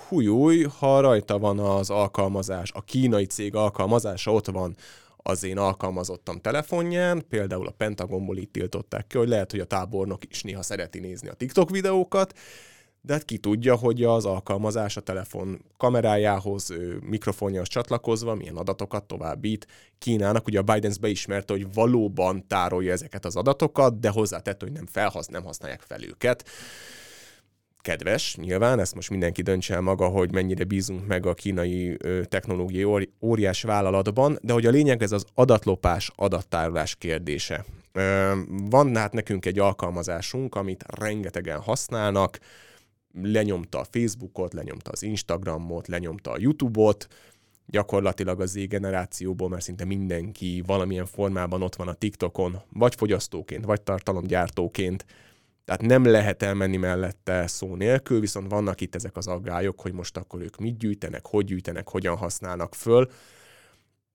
hújúj, 0.07 0.63
ha 0.63 0.99
rajta 0.99 1.39
van 1.39 1.59
az 1.59 1.89
alkalmazás, 1.89 2.71
a 2.73 2.81
kínai 2.81 3.25
cég 3.25 3.55
alkalmazása 3.55 4.33
ott 4.33 4.47
van 4.47 4.75
az 5.17 5.43
én 5.43 5.57
alkalmazottam 5.57 6.41
telefonján, 6.41 7.25
például 7.29 7.67
a 7.67 7.73
Pentagonból 7.77 8.37
itt 8.37 8.51
tiltották 8.51 9.07
ki, 9.07 9.17
hogy 9.17 9.27
lehet, 9.27 9.51
hogy 9.51 9.59
a 9.59 9.65
tábornok 9.65 10.21
is 10.29 10.41
néha 10.43 10.61
szereti 10.61 10.99
nézni 10.99 11.27
a 11.27 11.33
TikTok 11.33 11.69
videókat, 11.69 12.33
de 13.01 13.13
hát 13.13 13.25
ki 13.25 13.37
tudja, 13.37 13.75
hogy 13.75 14.03
az 14.03 14.25
alkalmazás 14.25 14.97
a 14.97 15.01
telefon 15.01 15.65
kamerájához, 15.77 16.73
mikrofonjához 17.01 17.67
csatlakozva 17.67 18.35
milyen 18.35 18.55
adatokat 18.55 19.03
továbbít 19.03 19.67
Kínának. 19.97 20.47
Ugye 20.47 20.59
a 20.59 20.63
Biden 20.63 20.93
beismerte, 21.01 21.53
hogy 21.53 21.73
valóban 21.73 22.47
tárolja 22.47 22.91
ezeket 22.91 23.25
az 23.25 23.35
adatokat, 23.35 23.99
de 23.99 24.09
hozzátett, 24.09 24.61
hogy 24.61 24.71
nem, 24.71 24.85
felhasz, 24.85 25.27
nem 25.27 25.43
használják 25.43 25.81
fel 25.81 26.03
őket 26.03 26.49
kedves, 27.81 28.35
nyilván, 28.35 28.79
ezt 28.79 28.95
most 28.95 29.09
mindenki 29.09 29.41
döntse 29.41 29.73
el 29.73 29.81
maga, 29.81 30.07
hogy 30.07 30.31
mennyire 30.31 30.63
bízunk 30.63 31.07
meg 31.07 31.25
a 31.25 31.33
kínai 31.33 31.97
technológiai 32.23 33.09
óriás 33.21 33.61
vállalatban, 33.61 34.37
de 34.41 34.53
hogy 34.53 34.65
a 34.65 34.69
lényeg 34.69 35.03
ez 35.03 35.11
az 35.11 35.25
adatlopás, 35.33 36.11
adattárolás 36.15 36.95
kérdése. 36.95 37.65
Van 38.69 38.95
hát 38.95 39.13
nekünk 39.13 39.45
egy 39.45 39.59
alkalmazásunk, 39.59 40.55
amit 40.55 40.83
rengetegen 40.99 41.59
használnak, 41.59 42.39
lenyomta 43.13 43.79
a 43.79 43.85
Facebookot, 43.91 44.53
lenyomta 44.53 44.91
az 44.91 45.03
Instagramot, 45.03 45.87
lenyomta 45.87 46.31
a 46.31 46.39
YouTube-ot, 46.39 47.07
gyakorlatilag 47.65 48.41
az 48.41 48.51
Z 48.51 48.67
generációból, 48.67 49.49
mert 49.49 49.63
szinte 49.63 49.85
mindenki 49.85 50.63
valamilyen 50.65 51.05
formában 51.05 51.61
ott 51.61 51.75
van 51.75 51.87
a 51.87 51.93
TikTokon, 51.93 52.61
vagy 52.73 52.95
fogyasztóként, 52.95 53.65
vagy 53.65 53.81
tartalomgyártóként, 53.81 55.05
tehát 55.65 55.81
nem 55.81 56.05
lehet 56.05 56.43
elmenni 56.43 56.77
mellette 56.77 57.47
szó 57.47 57.75
nélkül, 57.75 58.19
viszont 58.19 58.49
vannak 58.49 58.81
itt 58.81 58.95
ezek 58.95 59.17
az 59.17 59.27
aggályok, 59.27 59.81
hogy 59.81 59.93
most 59.93 60.17
akkor 60.17 60.41
ők 60.41 60.57
mit 60.57 60.77
gyűjtenek, 60.77 61.25
hogy 61.27 61.45
gyűjtenek, 61.45 61.89
hogyan 61.89 62.17
használnak 62.17 62.75
föl. 62.75 63.11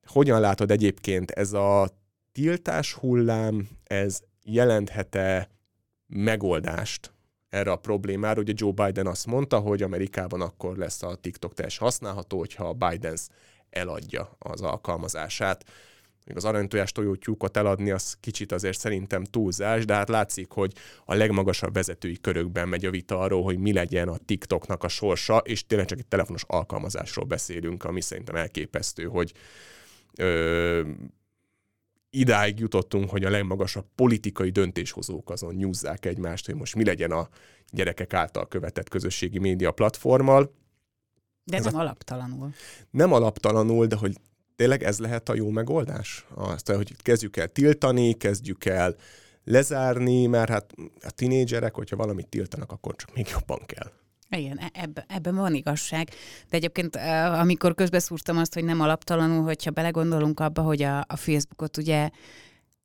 Hogyan 0.06 0.40
látod 0.40 0.70
egyébként 0.70 1.30
ez 1.30 1.52
a 1.52 1.88
tiltás 2.32 2.92
hullám, 2.92 3.68
ez 3.84 4.20
jelenthet-e 4.42 5.48
megoldást 6.06 7.15
erre 7.48 7.70
a 7.70 7.76
problémára? 7.76 8.40
Ugye 8.40 8.52
Joe 8.56 8.72
Biden 8.72 9.06
azt 9.06 9.26
mondta, 9.26 9.58
hogy 9.58 9.82
Amerikában 9.82 10.40
akkor 10.40 10.76
lesz 10.76 11.02
a 11.02 11.14
TikTok 11.14 11.54
teljes 11.54 11.78
használható, 11.78 12.38
hogyha 12.38 12.68
a 12.68 12.72
Biden 12.72 13.16
eladja 13.70 14.36
az 14.38 14.60
alkalmazását 14.60 15.64
még 16.26 16.36
az 16.36 16.44
aranytojás 16.44 16.92
tojótyúkot 16.92 17.56
eladni, 17.56 17.90
az 17.90 18.16
kicsit 18.20 18.52
azért 18.52 18.78
szerintem 18.78 19.24
túlzás, 19.24 19.84
de 19.84 19.94
hát 19.94 20.08
látszik, 20.08 20.50
hogy 20.50 20.72
a 21.04 21.14
legmagasabb 21.14 21.74
vezetői 21.74 22.20
körökben 22.20 22.68
megy 22.68 22.84
a 22.84 22.90
vita 22.90 23.18
arról, 23.18 23.42
hogy 23.42 23.58
mi 23.58 23.72
legyen 23.72 24.08
a 24.08 24.16
TikToknak 24.16 24.84
a 24.84 24.88
sorsa, 24.88 25.36
és 25.36 25.66
tényleg 25.66 25.86
csak 25.86 25.98
egy 25.98 26.06
telefonos 26.06 26.44
alkalmazásról 26.46 27.24
beszélünk, 27.24 27.84
ami 27.84 28.00
szerintem 28.00 28.34
elképesztő, 28.34 29.04
hogy 29.04 29.32
ö, 30.16 30.80
idáig 32.10 32.58
jutottunk, 32.58 33.10
hogy 33.10 33.24
a 33.24 33.30
legmagasabb 33.30 33.86
politikai 33.94 34.50
döntéshozók 34.50 35.30
azon 35.30 35.54
nyúzzák 35.54 36.06
egymást, 36.06 36.46
hogy 36.46 36.54
most 36.54 36.74
mi 36.74 36.84
legyen 36.84 37.10
a 37.10 37.28
gyerekek 37.70 38.14
által 38.14 38.48
követett 38.48 38.88
közösségi 38.88 39.38
média 39.38 39.70
platformmal. 39.70 40.54
De 41.44 41.56
Ez 41.56 41.64
nem 41.64 41.74
a... 41.76 41.80
alaptalanul. 41.80 42.52
Nem 42.90 43.12
alaptalanul, 43.12 43.86
de 43.86 43.96
hogy 43.96 44.16
tényleg 44.56 44.82
ez 44.82 44.98
lehet 44.98 45.28
a 45.28 45.34
jó 45.34 45.50
megoldás? 45.50 46.26
Azt, 46.34 46.70
hogy 46.70 46.96
kezdjük 46.96 47.36
el 47.36 47.48
tiltani, 47.48 48.14
kezdjük 48.14 48.64
el 48.64 48.96
lezárni, 49.44 50.26
mert 50.26 50.50
hát 50.50 50.74
a 51.00 51.10
tinédzserek, 51.10 51.74
hogyha 51.74 51.96
valamit 51.96 52.28
tiltanak, 52.28 52.72
akkor 52.72 52.96
csak 52.96 53.14
még 53.14 53.28
jobban 53.32 53.62
kell. 53.66 53.92
Igen, 54.30 54.58
e- 54.58 54.70
ebben 54.72 55.04
ebbe 55.08 55.32
van 55.32 55.54
igazság. 55.54 56.08
De 56.48 56.56
egyébként, 56.56 56.96
amikor 57.40 57.74
közbeszúrtam 57.74 58.38
azt, 58.38 58.54
hogy 58.54 58.64
nem 58.64 58.80
alaptalanul, 58.80 59.44
hogyha 59.44 59.70
belegondolunk 59.70 60.40
abba, 60.40 60.62
hogy 60.62 60.82
a, 60.82 60.98
a 60.98 61.16
Facebookot 61.16 61.76
ugye 61.76 62.10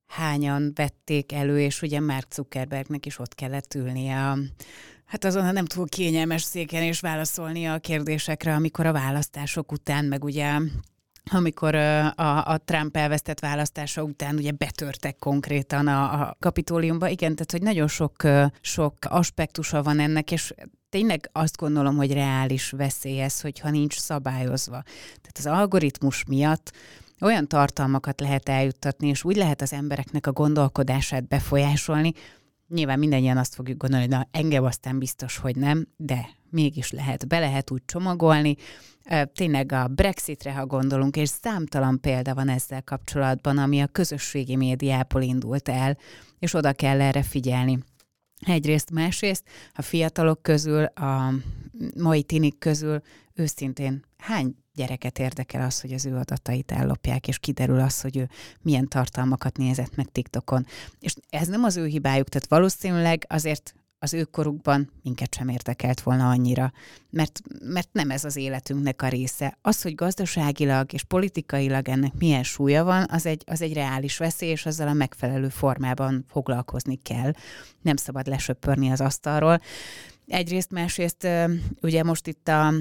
hányan 0.08 0.72
vették 0.76 1.32
elő, 1.32 1.60
és 1.60 1.82
ugye 1.82 2.00
Mark 2.00 2.34
Zuckerbergnek 2.34 3.06
is 3.06 3.20
ott 3.20 3.36
kellett 3.36 3.74
ülnie 3.74 4.30
a, 4.30 4.38
Hát 5.12 5.26
azon 5.26 5.54
nem 5.54 5.66
túl 5.66 5.88
kényelmes 5.88 6.42
széken 6.42 6.82
és 6.82 7.00
válaszolni 7.00 7.68
a 7.68 7.80
kérdésekre, 7.80 8.54
amikor 8.54 8.86
a 8.86 8.92
választások 8.92 9.72
után, 9.72 10.06
meg 10.06 10.24
ugye 10.24 10.60
amikor 11.32 11.76
a, 11.76 12.52
a 12.52 12.58
Trump 12.66 12.98
elvesztett 12.98 13.40
választása 13.40 14.04
után 14.04 14.36
ugye 14.36 14.52
betörtek 14.52 15.16
konkrétan 15.20 15.88
a, 15.88 16.22
a 16.22 16.36
kapitóliumba. 16.40 17.08
Igen, 17.08 17.34
tehát 17.36 17.52
hogy 17.52 17.62
nagyon 17.62 17.88
sok, 17.88 18.16
sok 18.62 18.94
aspektusa 19.02 19.84
van 19.84 20.00
ennek, 20.00 20.32
és 20.32 20.54
tényleg 20.90 21.30
azt 21.32 21.58
gondolom, 21.58 21.96
hogy 21.96 22.14
reális 22.14 22.70
veszély 22.70 23.22
ez, 23.22 23.42
hogyha 23.42 23.70
nincs 23.70 24.00
szabályozva. 24.00 24.84
Tehát 25.06 25.38
az 25.38 25.46
algoritmus 25.46 26.24
miatt 26.28 26.72
olyan 27.22 27.48
tartalmakat 27.48 28.20
lehet 28.20 28.50
eljuttatni, 28.50 29.08
és 29.08 29.24
úgy 29.24 29.36
lehet 29.36 29.62
az 29.62 29.74
embereknek 29.74 30.28
a 30.28 30.32
gondolkodását 30.32 31.28
befolyásolni, 31.28 32.14
Nyilván 32.74 33.00
mindannyian 33.00 33.38
azt 33.38 33.56
fogjuk 33.56 33.78
gondolni, 33.78 34.06
hogy 34.06 34.16
na, 34.16 34.28
engem 34.32 34.64
aztán 34.64 35.00
biztos, 35.00 35.38
hogy 35.38 35.56
nem, 35.56 35.88
de 35.98 36.30
mégis 36.50 36.92
lehet, 36.92 37.28
be 37.28 37.40
lehet 37.40 37.72
úgy 37.72 37.82
csomagolni. 37.86 38.56
Tényleg 39.34 39.72
a 39.72 39.88
Brexitre, 39.88 40.54
ha 40.54 40.66
gondolunk, 40.66 41.16
és 41.16 41.30
számtalan 41.30 42.00
példa 42.00 42.34
van 42.34 42.50
ezzel 42.50 42.84
kapcsolatban, 42.84 43.58
ami 43.58 43.82
a 43.82 43.88
közösségi 43.88 44.56
médiából 44.56 45.22
indult 45.22 45.70
el, 45.70 45.98
és 46.40 46.54
oda 46.54 46.74
kell 46.74 47.02
erre 47.02 47.24
figyelni. 47.24 47.80
Egyrészt, 48.46 48.92
másrészt 48.92 49.44
a 49.74 49.82
fiatalok 49.82 50.42
közül, 50.42 50.84
a 50.84 51.34
mai 51.98 52.24
tinik 52.24 52.58
közül 52.58 53.02
őszintén 53.34 54.06
hány 54.18 54.56
gyereket 54.82 55.20
érdekel 55.20 55.62
az, 55.62 55.82
hogy 55.82 55.94
az 55.94 56.06
ő 56.06 56.16
adatait 56.16 56.72
ellopják, 56.72 57.28
és 57.28 57.40
kiderül 57.40 57.80
az, 57.80 58.02
hogy 58.02 58.18
ő 58.18 58.30
milyen 58.62 58.88
tartalmakat 58.88 59.58
nézett 59.58 59.96
meg 59.96 60.12
TikTokon. 60.12 60.66
És 61.00 61.16
ez 61.30 61.48
nem 61.48 61.64
az 61.64 61.78
ő 61.78 61.86
hibájuk, 61.86 62.30
tehát 62.30 62.48
valószínűleg 62.48 63.26
azért 63.30 63.76
az 64.00 64.14
ő 64.14 64.24
korukban 64.24 64.92
minket 65.04 65.36
sem 65.36 65.48
érdekelt 65.48 66.02
volna 66.02 66.30
annyira, 66.30 66.72
mert, 67.10 67.42
mert 67.64 67.90
nem 67.92 68.10
ez 68.10 68.24
az 68.24 68.36
életünknek 68.36 69.02
a 69.02 69.08
része. 69.08 69.58
Az, 69.62 69.82
hogy 69.82 69.96
gazdaságilag 69.96 70.94
és 70.94 71.04
politikailag 71.04 71.90
ennek 71.90 72.14
milyen 72.18 72.44
súlya 72.44 72.84
van, 72.84 73.06
az 73.10 73.26
egy, 73.26 73.44
az 73.46 73.62
egy 73.62 73.74
reális 73.74 74.18
veszély, 74.18 74.50
és 74.50 74.66
azzal 74.66 74.88
a 74.88 74.94
megfelelő 74.94 75.50
formában 75.50 76.26
foglalkozni 76.28 76.96
kell. 76.96 77.32
Nem 77.82 77.96
szabad 77.96 78.28
lesöpörni 78.28 78.92
az 78.92 79.02
asztalról. 79.02 79.62
Egyrészt, 80.28 80.72
másrészt 80.72 81.28
ugye 81.82 82.04
most 82.04 82.28
itt 82.28 82.48
a 82.48 82.74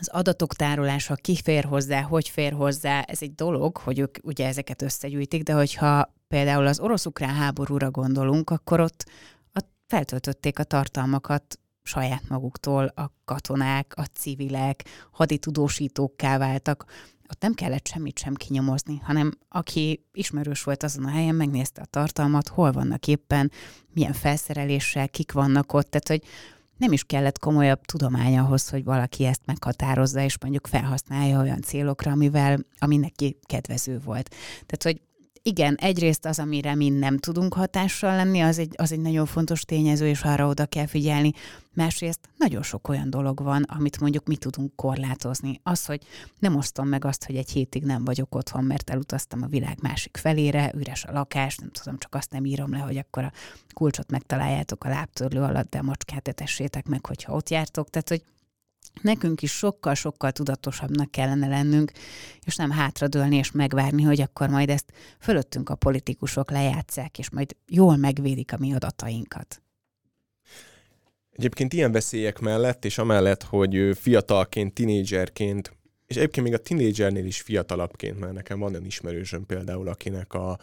az 0.00 0.08
adatok 0.08 0.54
tárolása, 0.54 1.14
ki 1.14 1.36
fér 1.44 1.64
hozzá, 1.64 2.00
hogy 2.00 2.28
fér 2.28 2.52
hozzá, 2.52 3.00
ez 3.00 3.22
egy 3.22 3.34
dolog, 3.34 3.76
hogy 3.76 3.98
ők 3.98 4.16
ugye 4.22 4.46
ezeket 4.46 4.82
összegyűjtik, 4.82 5.42
de 5.42 5.52
hogyha 5.52 6.14
például 6.28 6.66
az 6.66 6.80
orosz-ukrán 6.80 7.34
háborúra 7.34 7.90
gondolunk, 7.90 8.50
akkor 8.50 8.80
ott 8.80 9.04
feltöltötték 9.90 10.58
a 10.58 10.64
tartalmakat 10.64 11.58
saját 11.82 12.28
maguktól, 12.28 12.84
a 12.84 13.12
katonák, 13.24 13.92
a 13.96 14.04
civilek, 14.04 14.84
haditudósítókká 15.10 16.38
váltak. 16.38 16.84
Ott 17.30 17.40
nem 17.40 17.54
kellett 17.54 17.86
semmit 17.86 18.18
sem 18.18 18.34
kinyomozni, 18.34 19.00
hanem 19.04 19.32
aki 19.48 20.04
ismerős 20.12 20.62
volt 20.62 20.82
azon 20.82 21.04
a 21.04 21.10
helyen, 21.10 21.34
megnézte 21.34 21.80
a 21.80 21.84
tartalmat, 21.84 22.48
hol 22.48 22.72
vannak 22.72 23.06
éppen, 23.06 23.50
milyen 23.92 24.12
felszereléssel, 24.12 25.08
kik 25.08 25.32
vannak 25.32 25.72
ott, 25.72 25.90
tehát 25.90 26.08
hogy 26.08 26.30
nem 26.80 26.92
is 26.92 27.04
kellett 27.04 27.38
komolyabb 27.38 27.80
tudomány 27.80 28.38
ahhoz, 28.38 28.68
hogy 28.68 28.84
valaki 28.84 29.24
ezt 29.24 29.40
meghatározza, 29.44 30.20
és 30.20 30.38
mondjuk 30.40 30.66
felhasználja 30.66 31.40
olyan 31.40 31.62
célokra, 31.62 32.10
amivel, 32.10 32.58
ami 32.78 32.96
neki 32.96 33.38
kedvező 33.46 34.00
volt. 34.04 34.28
Tehát, 34.66 34.82
hogy 34.82 35.00
igen, 35.42 35.74
egyrészt 35.74 36.26
az, 36.26 36.38
amire 36.38 36.74
mi 36.74 36.88
nem 36.88 37.18
tudunk 37.18 37.54
hatással 37.54 38.16
lenni, 38.16 38.40
az 38.40 38.58
egy, 38.58 38.74
az 38.76 38.92
egy 38.92 39.00
nagyon 39.00 39.26
fontos 39.26 39.60
tényező, 39.60 40.06
és 40.08 40.22
arra 40.22 40.46
oda 40.46 40.66
kell 40.66 40.86
figyelni. 40.86 41.32
Másrészt 41.74 42.28
nagyon 42.36 42.62
sok 42.62 42.88
olyan 42.88 43.10
dolog 43.10 43.42
van, 43.42 43.62
amit 43.62 44.00
mondjuk 44.00 44.26
mi 44.26 44.36
tudunk 44.36 44.76
korlátozni. 44.76 45.60
Az, 45.62 45.86
hogy 45.86 46.02
nem 46.38 46.56
osztom 46.56 46.88
meg 46.88 47.04
azt, 47.04 47.24
hogy 47.24 47.36
egy 47.36 47.50
hétig 47.50 47.82
nem 47.82 48.04
vagyok 48.04 48.34
otthon, 48.34 48.64
mert 48.64 48.90
elutaztam 48.90 49.42
a 49.42 49.46
világ 49.46 49.78
másik 49.82 50.16
felére, 50.16 50.72
üres 50.76 51.04
a 51.04 51.12
lakás, 51.12 51.56
nem 51.56 51.70
tudom, 51.70 51.98
csak 51.98 52.14
azt 52.14 52.30
nem 52.30 52.44
írom 52.44 52.72
le, 52.72 52.78
hogy 52.78 52.96
akkor 52.96 53.24
a 53.24 53.32
kulcsot 53.74 54.10
megtaláljátok 54.10 54.84
a 54.84 54.88
lábtörlő 54.88 55.40
alatt, 55.42 55.70
de 55.70 55.78
a 55.78 55.82
macskát 55.82 56.28
etessétek 56.28 56.86
meg, 56.86 57.06
hogyha 57.06 57.34
ott 57.34 57.48
jártok. 57.48 57.90
Tehát, 57.90 58.08
hogy 58.08 58.22
Nekünk 59.02 59.42
is 59.42 59.52
sokkal-sokkal 59.52 60.32
tudatosabbnak 60.32 61.10
kellene 61.10 61.46
lennünk, 61.46 61.92
és 62.44 62.56
nem 62.56 62.70
hátradőlni 62.70 63.36
és 63.36 63.50
megvárni, 63.50 64.02
hogy 64.02 64.20
akkor 64.20 64.48
majd 64.48 64.70
ezt 64.70 64.92
fölöttünk 65.20 65.68
a 65.68 65.74
politikusok 65.74 66.50
lejátszák, 66.50 67.18
és 67.18 67.30
majd 67.30 67.56
jól 67.66 67.96
megvédik 67.96 68.52
a 68.52 68.58
mi 68.58 68.74
adatainkat. 68.74 69.62
Egyébként 71.30 71.72
ilyen 71.72 71.92
veszélyek 71.92 72.38
mellett, 72.38 72.84
és 72.84 72.98
amellett, 72.98 73.42
hogy 73.42 73.98
fiatalként, 74.00 74.74
tinédzserként, 74.74 75.72
és 76.06 76.16
egyébként 76.16 76.46
még 76.46 76.54
a 76.54 76.62
tinédzsernél 76.62 77.24
is 77.24 77.40
fiatalabbként, 77.40 78.18
mert 78.18 78.32
nekem 78.32 78.58
van 78.58 78.70
olyan 78.70 78.84
ismerősöm 78.84 79.46
például, 79.46 79.88
akinek 79.88 80.34
a 80.34 80.58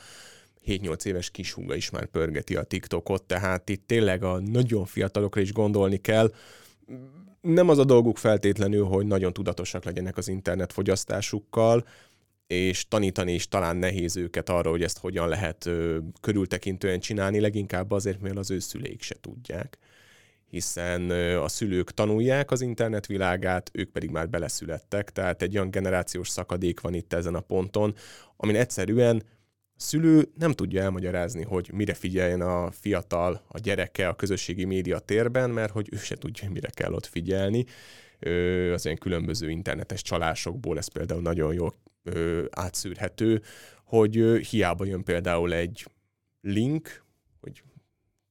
7-8 0.66 1.06
éves 1.06 1.30
kishúga 1.30 1.76
is 1.76 1.90
már 1.90 2.06
pörgeti 2.06 2.56
a 2.56 2.64
TikTokot, 2.64 3.24
tehát 3.24 3.70
itt 3.70 3.88
tényleg 3.88 4.24
a 4.24 4.40
nagyon 4.40 4.86
fiatalokra 4.86 5.42
is 5.42 5.54
gondolni 5.54 5.98
kell, 5.98 6.34
nem 7.42 7.70
az 7.70 7.78
a 7.78 7.86
dolguk 7.86 8.18
feltétlenül, 8.18 8.86
hogy 8.86 9.06
nagyon 9.06 9.34
tudatosak 9.34 9.84
legyenek 9.84 10.18
az 10.18 10.28
internet 10.28 10.74
fogyasztásukkal, 10.74 11.86
és 12.48 12.88
tanítani 12.88 13.34
is 13.34 13.48
talán 13.48 13.78
nehéz 13.78 14.18
őket 14.18 14.50
arra, 14.50 14.70
hogy 14.70 14.84
ezt 14.84 15.00
hogyan 15.00 15.28
lehet 15.28 15.66
ö, 15.66 15.98
körültekintően 16.22 17.00
csinálni, 17.00 17.40
leginkább 17.40 17.92
azért, 17.92 18.22
mert 18.22 18.38
az 18.38 18.52
ő 18.52 18.60
szüleik 18.60 19.02
se 19.02 19.16
tudják. 19.22 19.78
Hiszen 20.50 21.10
a 21.36 21.48
szülők 21.48 21.92
tanulják 21.92 22.52
az 22.52 22.62
internet 22.62 23.06
világát, 23.06 23.70
ők 23.74 23.92
pedig 23.92 24.10
már 24.10 24.30
beleszülettek, 24.30 25.12
tehát 25.12 25.42
egy 25.42 25.56
olyan 25.56 25.72
generációs 25.72 26.30
szakadék 26.30 26.80
van 26.80 26.94
itt 26.94 27.14
ezen 27.14 27.36
a 27.36 27.40
ponton, 27.40 27.96
amin 28.38 28.56
egyszerűen 28.56 29.24
a 29.78 29.82
szülő 29.82 30.32
nem 30.38 30.52
tudja 30.52 30.82
elmagyarázni, 30.82 31.44
hogy 31.44 31.70
mire 31.74 31.94
figyeljen 31.94 32.42
a 32.42 32.72
fiatal, 32.72 33.42
a 33.48 33.60
gyereke 33.60 34.08
a 34.08 34.16
közösségi 34.16 34.66
média 34.66 35.00
térben, 35.00 35.50
mert 35.50 35.72
hogy 35.72 35.90
ő 35.92 35.98
se 35.98 36.16
tudja, 36.16 36.50
mire 36.50 36.70
kell 36.70 36.94
ott 36.94 37.06
figyelni. 37.06 37.66
Az 38.74 38.86
ilyen 38.86 38.98
különböző 38.98 39.50
internetes 39.50 40.02
csalásokból 40.02 40.78
ez 40.78 40.88
például 40.88 41.22
nagyon 41.22 41.54
jól 41.54 41.76
átszűrhető, 42.50 43.42
hogy 43.84 44.48
hiába 44.50 44.86
jön 44.86 45.04
például 45.04 45.54
egy 45.54 45.86
link, 46.42 47.04
hogy 47.40 47.64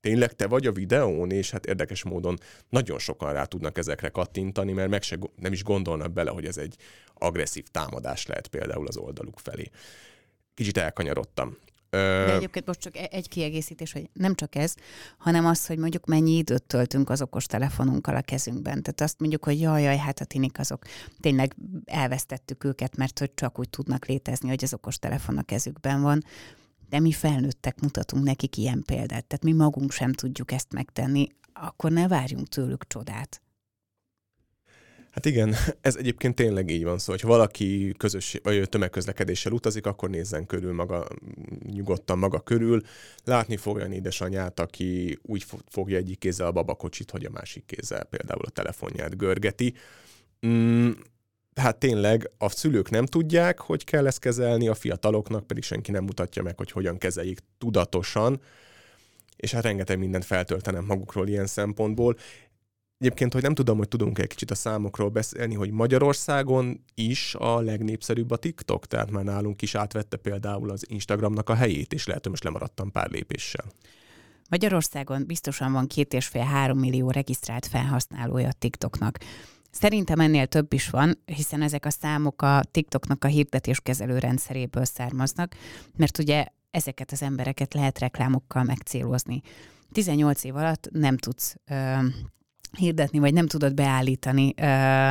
tényleg 0.00 0.32
te 0.32 0.46
vagy 0.46 0.66
a 0.66 0.72
videón, 0.72 1.30
és 1.30 1.50
hát 1.50 1.66
érdekes 1.66 2.04
módon 2.04 2.38
nagyon 2.68 2.98
sokan 2.98 3.32
rá 3.32 3.44
tudnak 3.44 3.78
ezekre 3.78 4.08
kattintani, 4.08 4.72
mert 4.72 4.90
meg 4.90 5.02
se, 5.02 5.18
nem 5.36 5.52
is 5.52 5.62
gondolnak 5.62 6.12
bele, 6.12 6.30
hogy 6.30 6.46
ez 6.46 6.56
egy 6.56 6.76
agresszív 7.14 7.64
támadás 7.68 8.26
lehet 8.26 8.48
például 8.48 8.86
az 8.86 8.96
oldaluk 8.96 9.38
felé 9.38 9.70
kicsit 10.56 10.76
elkanyarodtam. 10.78 11.56
De 11.90 12.34
egyébként 12.34 12.66
most 12.66 12.80
csak 12.80 12.96
e- 12.96 13.08
egy 13.10 13.28
kiegészítés, 13.28 13.92
hogy 13.92 14.10
nem 14.12 14.34
csak 14.34 14.54
ez, 14.54 14.74
hanem 15.18 15.46
az, 15.46 15.66
hogy 15.66 15.78
mondjuk 15.78 16.06
mennyi 16.06 16.36
időt 16.36 16.62
töltünk 16.62 17.10
az 17.10 17.22
okos 17.22 17.46
telefonunkkal 17.46 18.16
a 18.16 18.20
kezünkben. 18.20 18.82
Tehát 18.82 19.00
azt 19.00 19.20
mondjuk, 19.20 19.44
hogy 19.44 19.60
jaj, 19.60 19.82
jaj, 19.82 19.96
hát 19.96 20.20
a 20.20 20.24
tinik 20.24 20.58
azok 20.58 20.84
tényleg 21.20 21.56
elvesztettük 21.84 22.64
őket, 22.64 22.96
mert 22.96 23.18
hogy 23.18 23.34
csak 23.34 23.58
úgy 23.58 23.70
tudnak 23.70 24.06
létezni, 24.06 24.48
hogy 24.48 24.64
az 24.64 24.74
okos 24.74 24.98
telefon 24.98 25.38
a 25.38 25.42
kezükben 25.42 26.02
van. 26.02 26.24
De 26.88 27.00
mi 27.00 27.12
felnőttek 27.12 27.80
mutatunk 27.80 28.24
nekik 28.24 28.56
ilyen 28.56 28.82
példát, 28.86 29.26
tehát 29.26 29.44
mi 29.44 29.52
magunk 29.52 29.92
sem 29.92 30.12
tudjuk 30.12 30.52
ezt 30.52 30.72
megtenni, 30.72 31.28
akkor 31.52 31.90
ne 31.90 32.08
várjunk 32.08 32.48
tőlük 32.48 32.86
csodát. 32.86 33.40
Hát 35.16 35.24
igen, 35.24 35.54
ez 35.80 35.96
egyébként 35.96 36.34
tényleg 36.34 36.70
így 36.70 36.84
van 36.84 36.98
szó, 36.98 37.12
hogy 37.12 37.22
valaki 37.22 37.94
közös, 37.96 38.38
vagy 38.42 38.68
tömegközlekedéssel 38.68 39.52
utazik, 39.52 39.86
akkor 39.86 40.10
nézzen 40.10 40.46
körül 40.46 40.72
maga, 40.72 41.06
nyugodtan 41.72 42.18
maga 42.18 42.40
körül. 42.40 42.82
Látni 43.24 43.56
fog 43.56 43.76
olyan 43.76 43.92
édesanyát, 43.92 44.60
aki 44.60 45.18
úgy 45.22 45.44
fogja 45.68 45.96
egyik 45.96 46.18
kézzel 46.18 46.46
a 46.46 46.52
babakocsit, 46.52 47.10
hogy 47.10 47.24
a 47.24 47.30
másik 47.30 47.64
kézzel 47.66 48.04
például 48.04 48.44
a 48.44 48.50
telefonját 48.50 49.16
görgeti. 49.16 49.74
Mm, 50.46 50.90
hát 51.54 51.76
tényleg 51.76 52.30
a 52.38 52.48
szülők 52.48 52.90
nem 52.90 53.06
tudják, 53.06 53.60
hogy 53.60 53.84
kell 53.84 54.06
ezt 54.06 54.18
kezelni, 54.18 54.68
a 54.68 54.74
fiataloknak 54.74 55.46
pedig 55.46 55.62
senki 55.62 55.90
nem 55.90 56.04
mutatja 56.04 56.42
meg, 56.42 56.56
hogy 56.56 56.70
hogyan 56.70 56.98
kezeljék 56.98 57.38
tudatosan, 57.58 58.40
és 59.36 59.52
hát 59.52 59.62
rengeteg 59.62 59.98
mindent 59.98 60.24
feltöltenem 60.24 60.84
magukról 60.84 61.28
ilyen 61.28 61.46
szempontból. 61.46 62.16
Egyébként, 62.98 63.32
hogy 63.32 63.42
nem 63.42 63.54
tudom, 63.54 63.78
hogy 63.78 63.88
tudunk 63.88 64.18
egy 64.18 64.26
kicsit 64.26 64.50
a 64.50 64.54
számokról 64.54 65.08
beszélni, 65.08 65.54
hogy 65.54 65.70
Magyarországon 65.70 66.84
is 66.94 67.34
a 67.34 67.60
legnépszerűbb 67.60 68.30
a 68.30 68.36
TikTok, 68.36 68.86
tehát 68.86 69.10
már 69.10 69.24
nálunk 69.24 69.62
is 69.62 69.74
átvette 69.74 70.16
például 70.16 70.70
az 70.70 70.84
Instagramnak 70.88 71.48
a 71.48 71.54
helyét, 71.54 71.92
és 71.92 72.06
lehet, 72.06 72.22
hogy 72.22 72.30
most 72.30 72.44
lemaradtam 72.44 72.90
pár 72.90 73.10
lépéssel. 73.10 73.64
Magyarországon 74.50 75.26
biztosan 75.26 75.72
van 75.72 75.86
két 75.86 76.12
és 76.12 76.26
fél 76.26 76.42
három 76.42 76.78
millió 76.78 77.10
regisztrált 77.10 77.66
felhasználója 77.66 78.48
a 78.48 78.52
TikToknak. 78.58 79.18
Szerintem 79.70 80.20
ennél 80.20 80.46
több 80.46 80.72
is 80.72 80.90
van, 80.90 81.18
hiszen 81.24 81.62
ezek 81.62 81.86
a 81.86 81.90
számok 81.90 82.42
a 82.42 82.62
TikToknak 82.70 83.24
a 83.24 83.28
hirdetéskezelő 83.28 84.18
rendszeréből 84.18 84.84
származnak, 84.84 85.54
mert 85.96 86.18
ugye 86.18 86.46
ezeket 86.70 87.12
az 87.12 87.22
embereket 87.22 87.74
lehet 87.74 87.98
reklámokkal 87.98 88.62
megcélozni. 88.62 89.42
18 89.92 90.44
év 90.44 90.56
alatt 90.56 90.88
nem 90.92 91.16
tudsz 91.16 91.56
ö, 91.66 91.96
hirdetni, 92.72 93.18
vagy 93.18 93.32
nem 93.32 93.46
tudod 93.46 93.74
beállítani, 93.74 94.54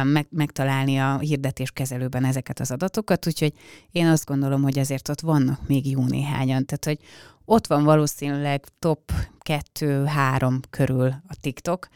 meg, 0.03 0.27
megtalálni 0.29 0.97
a 0.97 1.17
hirdetéskezelőben 1.17 2.25
ezeket 2.25 2.59
az 2.59 2.71
adatokat, 2.71 3.27
úgyhogy 3.27 3.53
én 3.91 4.07
azt 4.07 4.25
gondolom, 4.25 4.61
hogy 4.61 4.79
azért 4.79 5.09
ott 5.09 5.21
vannak 5.21 5.67
még 5.67 5.89
jó 5.89 6.05
néhányan. 6.05 6.65
Tehát, 6.65 6.85
hogy 6.85 6.99
ott 7.45 7.67
van 7.67 7.83
valószínűleg 7.83 8.65
top 8.79 9.11
2-3 9.49 10.59
körül 10.69 11.07
a 11.07 11.35
TikTok, 11.41 11.87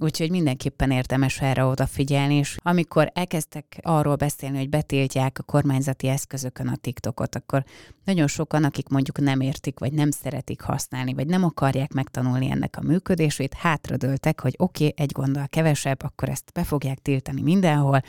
Úgyhogy 0.00 0.30
mindenképpen 0.30 0.90
érdemes 0.90 1.40
erre 1.40 1.64
odafigyelni, 1.64 2.34
és 2.34 2.56
amikor 2.62 3.10
elkezdtek 3.14 3.78
arról 3.82 4.16
beszélni, 4.16 4.58
hogy 4.58 4.68
betiltják 4.68 5.38
a 5.38 5.42
kormányzati 5.42 6.08
eszközökön 6.08 6.68
a 6.68 6.76
TikTokot, 6.76 7.34
akkor 7.34 7.64
nagyon 8.04 8.26
sokan, 8.26 8.64
akik 8.64 8.88
mondjuk 8.88 9.20
nem 9.20 9.40
értik, 9.40 9.78
vagy 9.78 9.92
nem 9.92 10.10
szeretik 10.10 10.60
használni, 10.60 11.14
vagy 11.14 11.26
nem 11.26 11.44
akarják 11.44 11.92
megtanulni 11.92 12.50
ennek 12.50 12.76
a 12.76 12.86
működését, 12.86 13.54
hátradőltek, 13.54 14.40
hogy 14.40 14.54
oké, 14.56 14.86
okay, 14.86 15.04
egy 15.04 15.12
gondol 15.12 15.46
kevesebb, 15.48 16.02
akkor 16.02 16.28
ezt 16.28 16.50
be 16.54 16.64
fogják 16.64 16.98
tiltani 16.98 17.42
mindenhol, 17.42 18.00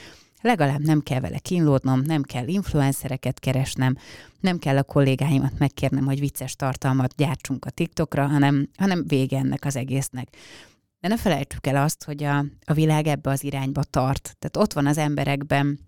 legalább 0.41 0.85
nem 0.85 1.01
kell 1.01 1.19
vele 1.19 1.37
kínlódnom, 1.37 2.01
nem 2.01 2.21
kell 2.21 2.47
influencereket 2.47 3.39
keresnem, 3.39 3.97
nem 4.39 4.57
kell 4.57 4.77
a 4.77 4.83
kollégáimat 4.83 5.59
megkérnem, 5.59 6.05
hogy 6.05 6.19
vicces 6.19 6.55
tartalmat 6.55 7.15
gyártsunk 7.15 7.65
a 7.65 7.69
TikTokra, 7.69 8.27
hanem, 8.27 8.69
hanem 8.77 9.03
vége 9.07 9.37
ennek 9.37 9.65
az 9.65 9.75
egésznek. 9.75 10.27
De 10.99 11.07
ne 11.07 11.17
felejtsük 11.17 11.67
el 11.67 11.83
azt, 11.83 12.03
hogy 12.03 12.23
a, 12.23 12.45
a 12.65 12.73
világ 12.73 13.07
ebbe 13.07 13.29
az 13.29 13.43
irányba 13.43 13.83
tart. 13.83 14.35
Tehát 14.39 14.57
ott 14.57 14.73
van 14.73 14.87
az 14.87 14.97
emberekben 14.97 15.79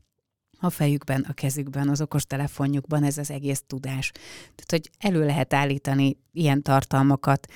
a 0.59 0.69
fejükben, 0.69 1.25
a 1.29 1.33
kezükben, 1.33 1.89
az 1.89 2.01
okos 2.01 2.25
telefonjukban 2.25 3.03
ez 3.03 3.17
az 3.17 3.31
egész 3.31 3.63
tudás. 3.67 4.11
Tehát, 4.55 4.67
hogy 4.67 4.89
elő 4.97 5.25
lehet 5.25 5.53
állítani 5.53 6.17
ilyen 6.31 6.61
tartalmakat 6.61 7.47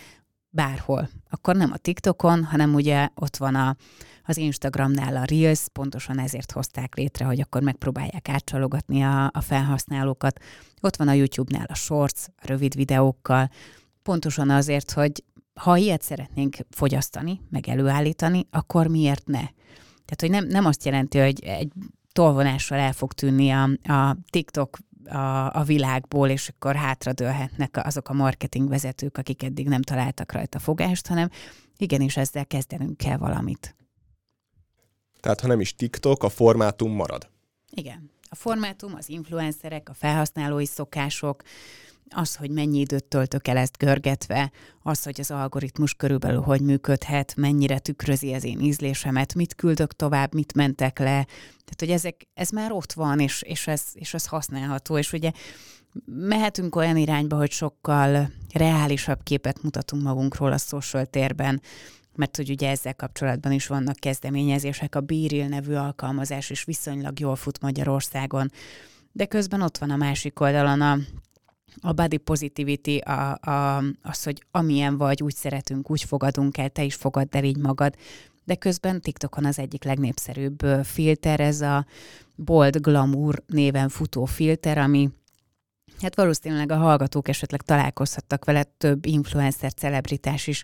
bárhol. 0.49 1.09
Akkor 1.29 1.55
nem 1.55 1.71
a 1.71 1.77
TikTokon, 1.77 2.43
hanem 2.43 2.73
ugye 2.73 3.09
ott 3.15 3.37
van 3.37 3.55
a, 3.55 3.75
az 4.23 4.37
Instagramnál 4.37 5.15
a 5.15 5.23
Reels, 5.23 5.65
pontosan 5.73 6.19
ezért 6.19 6.51
hozták 6.51 6.95
létre, 6.95 7.25
hogy 7.25 7.41
akkor 7.41 7.61
megpróbálják 7.61 8.29
átcsalogatni 8.29 9.01
a, 9.01 9.25
a 9.25 9.41
felhasználókat. 9.41 10.39
Ott 10.81 10.95
van 10.95 11.07
a 11.07 11.13
YouTube-nál 11.13 11.65
a 11.69 11.75
Shorts, 11.75 12.21
a 12.37 12.47
rövid 12.47 12.75
videókkal, 12.75 13.49
pontosan 14.03 14.49
azért, 14.49 14.91
hogy 14.91 15.23
ha 15.53 15.77
ilyet 15.77 16.01
szeretnénk 16.01 16.55
fogyasztani, 16.69 17.41
meg 17.49 17.67
előállítani, 17.67 18.47
akkor 18.51 18.87
miért 18.87 19.27
ne? 19.27 19.43
Tehát, 20.05 20.19
hogy 20.19 20.29
nem, 20.29 20.47
nem 20.47 20.65
azt 20.65 20.85
jelenti, 20.85 21.19
hogy 21.19 21.43
egy 21.43 21.71
tolvonással 22.11 22.77
el 22.77 22.93
fog 22.93 23.13
tűnni 23.13 23.49
a, 23.49 23.69
a 23.83 24.17
TikTok 24.29 24.77
a, 25.05 25.53
a 25.53 25.63
világból, 25.63 26.29
és 26.29 26.49
akkor 26.49 26.75
hátradőlhetnek 26.75 27.79
azok 27.83 28.09
a 28.09 28.13
marketingvezetők, 28.13 29.17
akik 29.17 29.43
eddig 29.43 29.67
nem 29.67 29.81
találtak 29.81 30.31
rajta 30.31 30.59
fogást, 30.59 31.07
hanem 31.07 31.29
igenis 31.77 32.17
ezzel 32.17 32.45
kezdenünk 32.45 32.97
kell 32.97 33.17
valamit. 33.17 33.75
Tehát 35.19 35.41
ha 35.41 35.47
nem 35.47 35.59
is 35.59 35.75
TikTok, 35.75 36.23
a 36.23 36.29
formátum 36.29 36.91
marad. 36.91 37.29
Igen. 37.69 38.11
A 38.29 38.35
formátum, 38.35 38.95
az 38.95 39.09
influencerek, 39.09 39.89
a 39.89 39.93
felhasználói 39.93 40.65
szokások, 40.65 41.43
az, 42.09 42.35
hogy 42.35 42.51
mennyi 42.51 42.79
időt 42.79 43.03
töltök 43.03 43.47
el 43.47 43.57
ezt 43.57 43.77
görgetve, 43.77 44.51
az, 44.81 45.03
hogy 45.03 45.19
az 45.19 45.31
algoritmus 45.31 45.93
körülbelül 45.93 46.41
hogy 46.41 46.61
működhet, 46.61 47.35
mennyire 47.35 47.79
tükrözi 47.79 48.33
az 48.33 48.43
én 48.43 48.59
ízlésemet, 48.59 49.35
mit 49.35 49.55
küldök 49.55 49.93
tovább, 49.93 50.33
mit 50.33 50.53
mentek 50.53 50.99
le. 50.99 51.05
Tehát, 51.05 51.79
hogy 51.79 51.89
ezek, 51.89 52.27
ez 52.33 52.49
már 52.49 52.71
ott 52.71 52.93
van, 52.93 53.19
és, 53.19 53.41
és, 53.41 53.67
ez, 53.67 53.83
és 53.93 54.13
ez 54.13 54.25
használható, 54.25 54.97
és 54.97 55.13
ugye 55.13 55.31
mehetünk 56.05 56.75
olyan 56.75 56.97
irányba, 56.97 57.35
hogy 57.37 57.51
sokkal 57.51 58.31
reálisabb 58.53 59.23
képet 59.23 59.63
mutatunk 59.63 60.03
magunkról 60.03 60.51
a 60.51 60.57
social 60.57 61.05
térben, 61.05 61.61
mert 62.15 62.35
hogy 62.35 62.49
ugye 62.49 62.69
ezzel 62.69 62.95
kapcsolatban 62.95 63.51
is 63.51 63.67
vannak 63.67 63.95
kezdeményezések, 63.95 64.95
a 64.95 65.01
Bíril 65.01 65.47
nevű 65.47 65.73
alkalmazás 65.73 66.49
is 66.49 66.63
viszonylag 66.63 67.19
jól 67.19 67.35
fut 67.35 67.61
Magyarországon, 67.61 68.51
de 69.11 69.25
közben 69.25 69.61
ott 69.61 69.77
van 69.77 69.89
a 69.89 69.95
másik 69.95 70.39
oldalon 70.39 70.81
a 70.81 70.97
a 71.81 71.91
body 71.91 72.17
positivity, 72.17 72.97
a, 72.97 73.37
a, 73.41 73.83
az, 74.01 74.23
hogy 74.23 74.43
amilyen 74.51 74.97
vagy, 74.97 75.23
úgy 75.23 75.35
szeretünk, 75.35 75.91
úgy 75.91 76.03
fogadunk 76.03 76.57
el, 76.57 76.69
te 76.69 76.83
is 76.83 76.95
fogadd 76.95 77.27
el 77.29 77.43
így 77.43 77.57
magad. 77.57 77.95
De 78.43 78.55
közben 78.55 79.01
TikTokon 79.01 79.45
az 79.45 79.59
egyik 79.59 79.83
legnépszerűbb 79.83 80.59
filter, 80.83 81.39
ez 81.39 81.61
a 81.61 81.85
Bold 82.35 82.77
Glamour 82.77 83.43
néven 83.47 83.89
futó 83.89 84.25
filter, 84.25 84.77
ami 84.77 85.09
hát 86.01 86.15
valószínűleg 86.15 86.71
a 86.71 86.77
hallgatók 86.77 87.27
esetleg 87.27 87.61
találkozhattak 87.61 88.45
vele, 88.45 88.63
több 88.63 89.05
influencer, 89.05 89.73
celebritás 89.73 90.47
is 90.47 90.63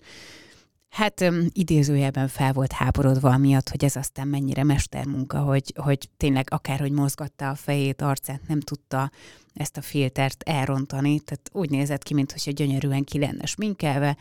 Hát 0.90 1.32
idézőjelben 1.52 2.28
fel 2.28 2.54
volt 2.54 2.72
háborodva 2.72 3.38
miatt, 3.38 3.70
hogy 3.70 3.84
ez 3.84 3.96
aztán 3.96 4.28
mennyire 4.28 4.64
mestermunka, 4.64 5.40
hogy, 5.40 5.74
hogy 5.76 6.10
tényleg 6.18 6.48
akárhogy 6.50 6.92
mozgatta 6.92 7.50
a 7.50 7.56
fejét, 7.56 8.02
arcát, 8.02 8.48
nem 8.48 8.60
tudta 8.60 9.12
ezt 9.54 9.78
a 9.78 9.82
filtert 9.82 10.44
elrontani, 10.44 11.20
tehát 11.20 11.50
úgy 11.54 11.70
nézett 11.70 12.04
ki, 12.04 12.14
mintha 12.14 12.52
gyönyörűen 12.52 13.04
ki 13.04 13.20
lenne 13.20 13.46
sminkelve, 13.46 14.18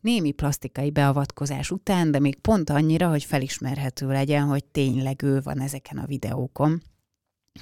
némi 0.00 0.32
plastikai 0.32 0.90
beavatkozás 0.90 1.70
után, 1.70 2.10
de 2.10 2.18
még 2.18 2.38
pont 2.38 2.70
annyira, 2.70 3.08
hogy 3.08 3.24
felismerhető 3.24 4.06
legyen, 4.06 4.46
hogy 4.46 4.64
tényleg 4.64 5.22
ő 5.22 5.40
van 5.40 5.60
ezeken 5.60 5.98
a 5.98 6.06
videókon. 6.06 6.82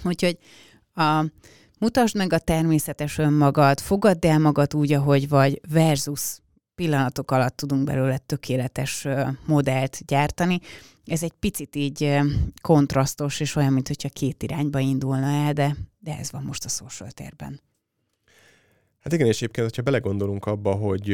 Úgyhogy 0.05 0.39
a, 0.95 1.25
mutasd 1.79 2.17
meg 2.17 2.33
a 2.33 2.39
természetes 2.39 3.19
önmagad, 3.19 3.81
fogadd 3.81 4.27
el 4.27 4.39
magad 4.39 4.75
úgy, 4.75 4.93
ahogy 4.93 5.29
vagy, 5.29 5.61
versus 5.69 6.39
pillanatok 6.79 7.31
alatt 7.31 7.57
tudunk 7.57 7.85
belőle 7.85 8.19
tökéletes 8.19 9.07
modellt 9.47 10.05
gyártani. 10.07 10.61
Ez 11.05 11.23
egy 11.23 11.33
picit 11.41 11.77
így 11.77 12.19
kontrasztos, 12.63 13.41
és 13.41 13.57
olyan, 13.57 13.73
mintha 13.73 14.09
két 14.09 14.43
irányba 14.43 14.79
indulna 14.79 15.27
el, 15.27 15.53
de, 15.53 15.77
de 15.99 16.17
ez 16.19 16.31
van 16.33 16.43
most 16.43 16.65
a 16.65 16.69
social 16.69 17.11
térben. 17.11 17.61
Hát 19.01 19.13
igen, 19.13 19.27
és 19.27 19.37
egyébként, 19.37 19.67
hogyha 19.67 19.83
belegondolunk 19.83 20.45
abba, 20.45 20.75
hogy 20.75 21.09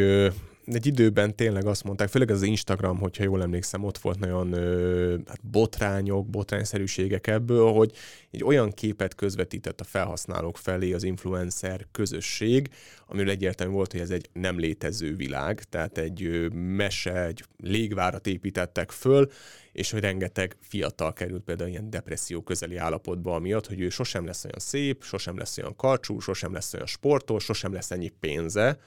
egy 0.67 0.87
időben 0.87 1.37
tényleg 1.37 1.67
azt 1.67 1.85
mondták, 1.85 2.09
főleg 2.09 2.31
az 2.31 2.43
Instagram, 2.43 2.99
hogyha 2.99 3.25
jól 3.25 3.43
emlékszem, 3.43 3.85
ott 3.85 3.99
volt 3.99 4.19
nagyon 4.19 4.53
ö, 4.53 5.17
hát 5.27 5.47
botrányok, 5.47 6.27
botrányszerűségek 6.27 7.27
ebből, 7.27 7.73
hogy 7.73 7.93
egy 8.31 8.45
olyan 8.45 8.71
képet 8.71 9.15
közvetített 9.15 9.81
a 9.81 9.85
felhasználók 9.85 10.59
felé 10.59 10.93
az 10.93 11.03
influencer 11.03 11.87
közösség, 11.93 12.69
amiről 13.07 13.31
egyértelmű 13.31 13.73
volt, 13.73 13.93
hogy 13.93 14.01
ez 14.01 14.11
egy 14.11 14.29
nem 14.33 14.59
létező 14.59 15.15
világ, 15.17 15.63
tehát 15.63 15.99
egy 15.99 16.25
ö, 16.25 16.49
mese, 16.49 17.25
egy 17.25 17.45
légvárat 17.57 18.27
építettek 18.27 18.91
föl, 18.91 19.31
és 19.73 19.91
hogy 19.91 20.01
rengeteg 20.01 20.57
fiatal 20.61 21.13
került 21.13 21.43
például 21.43 21.71
ilyen 21.71 21.91
depresszió 21.91 22.43
közeli 22.43 22.77
állapotba, 22.77 23.35
amiatt, 23.35 23.67
hogy 23.67 23.81
ő 23.81 23.89
sosem 23.89 24.27
lesz 24.27 24.45
olyan 24.45 24.59
szép, 24.59 25.03
sosem 25.03 25.39
lesz 25.39 25.59
olyan 25.59 25.77
karcsú, 25.77 26.19
sosem 26.19 26.53
lesz 26.53 26.75
olyan 26.75 26.87
sportos, 26.87 27.45
sosem 27.45 27.73
lesz 27.73 27.91
ennyi 27.91 28.09
pénze, 28.21 28.79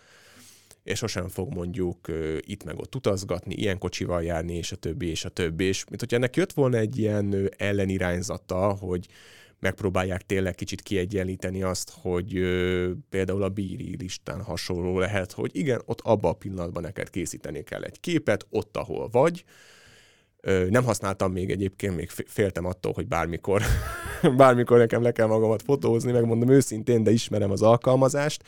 és 0.88 0.97
sosem 0.97 1.28
fog 1.28 1.54
mondjuk 1.54 2.08
itt 2.39 2.63
meg 2.63 2.80
ott 2.80 2.95
utazgatni, 2.95 3.54
ilyen 3.54 3.78
kocsival 3.78 4.23
járni, 4.23 4.54
és 4.54 4.71
a 4.71 4.76
többi, 4.76 5.08
és 5.08 5.26
a 5.26 5.30
többi. 5.30 5.63
És 5.63 5.86
mint 5.86 6.00
hogyha 6.00 6.15
ennek 6.15 6.36
jött 6.36 6.54
volna 6.54 6.78
egy 6.78 6.97
ilyen 6.97 7.52
ellenirányzata, 7.58 8.78
hogy 8.80 9.06
megpróbálják 9.60 10.21
tényleg 10.21 10.56
kicsit 10.56 10.82
kiegyenlíteni 10.82 11.63
azt, 11.63 11.93
hogy 12.02 12.39
uh, 12.39 12.89
például 13.10 13.43
a 13.43 13.50
bíri 13.50 13.95
listán 14.00 14.41
hasonló 14.43 15.00
lehet, 15.00 15.32
hogy 15.32 15.56
igen, 15.56 15.82
ott 15.86 16.02
abban 16.02 16.32
a 16.32 16.38
pillanatban 16.38 16.84
neked 16.84 17.10
készíteni 17.10 17.63
kell 17.63 17.84
egy 17.84 18.00
képet, 18.00 18.45
ott, 18.50 18.78
ahol 18.78 19.10
vagy, 19.12 19.43
nem 20.69 20.84
használtam 20.84 21.32
még 21.32 21.52
egyébként, 21.52 21.95
még 21.95 22.10
féltem 22.10 22.65
attól, 22.65 22.91
hogy 22.93 23.08
bármikor, 23.08 23.62
bármikor 24.38 24.78
nekem 24.78 25.02
le 25.02 25.12
kell 25.12 25.28
magamat 25.28 25.62
fotózni, 25.62 26.12
megmondom 26.12 26.50
őszintén, 26.50 27.04
de 27.04 27.12
ismerem 27.12 27.52
az 27.52 27.62
alkalmazást 27.62 28.43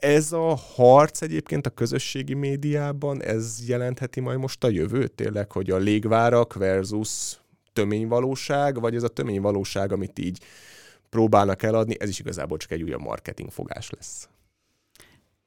ez 0.00 0.32
a 0.32 0.54
harc 0.54 1.22
egyébként 1.22 1.66
a 1.66 1.70
közösségi 1.70 2.34
médiában, 2.34 3.22
ez 3.22 3.62
jelentheti 3.66 4.20
majd 4.20 4.38
most 4.38 4.64
a 4.64 4.68
jövőt 4.68 5.12
tényleg, 5.12 5.52
hogy 5.52 5.70
a 5.70 5.76
légvárak 5.76 6.54
versus 6.54 7.40
töményvalóság, 7.72 8.80
vagy 8.80 8.94
ez 8.94 9.02
a 9.02 9.08
töményvalóság, 9.08 9.92
amit 9.92 10.18
így 10.18 10.42
próbálnak 11.08 11.62
eladni, 11.62 11.96
ez 11.98 12.08
is 12.08 12.18
igazából 12.18 12.56
csak 12.56 12.70
egy 12.70 12.82
újabb 12.82 13.00
marketing 13.00 13.50
fogás 13.50 13.90
lesz. 13.90 14.28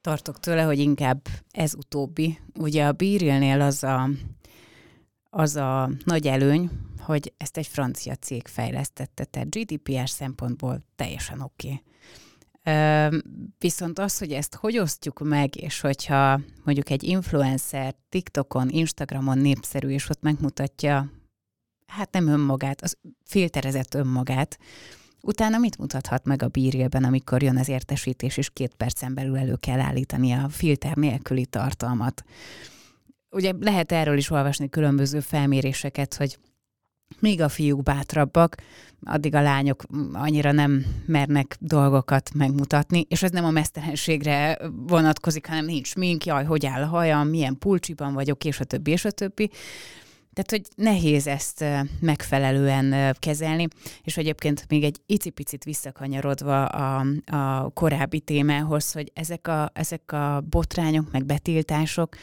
Tartok 0.02 0.40
tőle, 0.40 0.64
hogy 0.64 0.80
inkább 0.80 1.28
ez 1.52 1.74
utóbbi. 1.74 2.40
Ugye 2.60 2.86
a 2.86 2.92
Bírilnél 2.92 3.62
az 3.62 3.84
a, 3.84 4.10
az 5.30 5.56
a 5.56 5.90
nagy 6.06 6.28
előny, 6.28 6.70
hogy 7.00 7.34
ezt 7.38 7.58
egy 7.58 7.68
francia 7.68 8.16
cég 8.16 8.48
fejlesztette, 8.48 9.24
tehát 9.24 9.50
GDPR 9.50 10.10
szempontból 10.10 10.82
teljesen 10.96 11.42
oké. 11.42 11.68
Okay 11.68 11.82
Viszont 13.58 14.00
az, 14.00 14.18
hogy 14.18 14.32
ezt 14.32 14.56
hogy 14.56 14.78
osztjuk 14.78 15.20
meg, 15.20 15.56
és 15.56 15.82
hogyha 15.82 16.40
mondjuk 16.64 16.90
egy 16.90 17.04
influencer 17.04 17.96
TikTokon, 18.10 18.70
Instagramon 18.70 19.38
népszerű, 19.38 19.90
és 19.90 20.10
ott 20.10 20.22
megmutatja, 20.22 21.12
hát 21.88 22.12
nem 22.12 22.28
önmagát, 22.28 22.82
az 22.82 22.98
filterezett 23.26 23.94
önmagát, 23.94 24.60
utána 25.22 25.58
mit 25.58 25.78
mutathat 25.78 26.26
meg 26.26 26.44
a 26.44 26.48
bírélben, 26.48 27.04
amikor 27.04 27.44
jön 27.44 27.58
az 27.58 27.70
értesítés, 27.70 28.38
és 28.38 28.50
két 28.50 28.76
percen 28.76 29.14
belül 29.14 29.38
elő 29.38 29.56
kell 29.56 29.80
állítani 29.80 30.32
a 30.32 30.50
filter 30.50 30.96
nélküli 30.96 31.46
tartalmat. 31.46 32.24
Ugye 33.30 33.54
lehet 33.60 33.92
erről 33.92 34.18
is 34.18 34.30
olvasni 34.30 34.70
különböző 34.70 35.20
felméréseket, 35.20 36.14
hogy 36.16 36.38
még 37.20 37.42
a 37.42 37.50
fiúk 37.50 37.84
bátrabbak, 37.84 38.56
addig 39.04 39.36
a 39.36 39.42
lányok 39.42 39.84
annyira 40.14 40.52
nem 40.52 40.86
mernek 41.06 41.58
dolgokat 41.60 42.34
megmutatni, 42.34 43.06
és 43.10 43.24
ez 43.24 43.32
nem 43.32 43.46
a 43.46 43.52
mesztelenségre 43.52 44.58
vonatkozik, 44.88 45.48
hanem 45.48 45.66
nincs 45.66 45.96
mink, 45.96 46.26
jaj, 46.26 46.46
hogy 46.46 46.66
áll 46.66 46.82
a 46.82 46.88
hajam, 46.88 47.28
milyen 47.28 47.58
pulcsiban 47.58 48.14
vagyok, 48.14 48.44
és 48.46 48.60
a 48.60 48.64
többi, 48.64 48.92
és 48.92 49.06
a 49.06 49.12
többi. 49.12 49.50
Tehát, 50.34 50.52
hogy 50.52 50.84
nehéz 50.86 51.28
ezt 51.28 51.66
megfelelően 52.00 53.16
kezelni, 53.20 53.68
és 54.04 54.18
egyébként 54.18 54.66
még 54.68 54.84
egy 54.84 54.98
icipicit 55.06 55.64
visszakanyarodva 55.64 56.66
a, 56.66 57.06
a 57.26 57.70
korábbi 57.70 58.20
témához, 58.20 58.92
hogy 58.92 59.12
ezek 59.14 59.48
a, 59.48 59.72
ezek 59.74 60.12
a 60.12 60.44
botrányok, 60.50 61.12
meg 61.12 61.26
betiltások, 61.26 62.16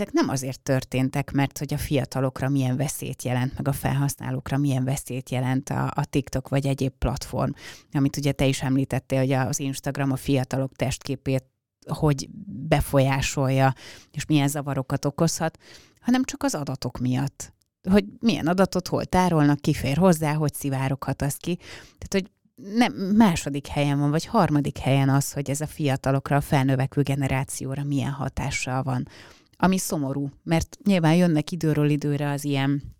ezek 0.00 0.12
nem 0.12 0.28
azért 0.28 0.60
történtek, 0.60 1.32
mert 1.32 1.58
hogy 1.58 1.74
a 1.74 1.78
fiatalokra 1.78 2.48
milyen 2.48 2.76
veszélyt 2.76 3.22
jelent, 3.22 3.54
meg 3.56 3.68
a 3.68 3.72
felhasználókra 3.72 4.56
milyen 4.56 4.84
veszélyt 4.84 5.30
jelent 5.30 5.70
a, 5.70 5.92
a 5.94 6.04
TikTok 6.04 6.48
vagy 6.48 6.66
egyéb 6.66 6.92
platform, 6.98 7.50
amit 7.92 8.16
ugye 8.16 8.32
te 8.32 8.46
is 8.46 8.62
említettél, 8.62 9.18
hogy 9.18 9.32
az 9.32 9.60
Instagram 9.60 10.12
a 10.12 10.16
fiatalok 10.16 10.72
testképét 10.72 11.44
hogy 11.86 12.28
befolyásolja, 12.68 13.74
és 14.12 14.26
milyen 14.26 14.48
zavarokat 14.48 15.04
okozhat, 15.04 15.58
hanem 16.00 16.24
csak 16.24 16.42
az 16.42 16.54
adatok 16.54 16.98
miatt. 16.98 17.54
hogy 17.90 18.04
milyen 18.20 18.46
adatot 18.46 18.88
hol 18.88 19.04
tárolnak, 19.04 19.60
ki 19.60 19.72
fér 19.72 19.96
hozzá, 19.96 20.32
hogy 20.32 20.54
szivároghat 20.54 21.22
az 21.22 21.36
ki. 21.36 21.56
Tehát, 21.98 22.08
hogy 22.10 22.30
nem, 22.74 22.92
második 22.92 23.66
helyen 23.66 23.98
van, 23.98 24.10
vagy 24.10 24.24
harmadik 24.26 24.78
helyen 24.78 25.08
az, 25.08 25.32
hogy 25.32 25.50
ez 25.50 25.60
a 25.60 25.66
fiatalokra, 25.66 26.36
a 26.36 26.40
felnövekvő 26.40 27.02
generációra 27.02 27.84
milyen 27.84 28.10
hatással 28.10 28.82
van. 28.82 29.08
Ami 29.56 29.78
szomorú, 29.78 30.30
mert 30.42 30.78
nyilván 30.84 31.14
jönnek 31.14 31.50
időről 31.50 31.90
időre 31.90 32.30
az 32.30 32.44
ilyen 32.44 32.96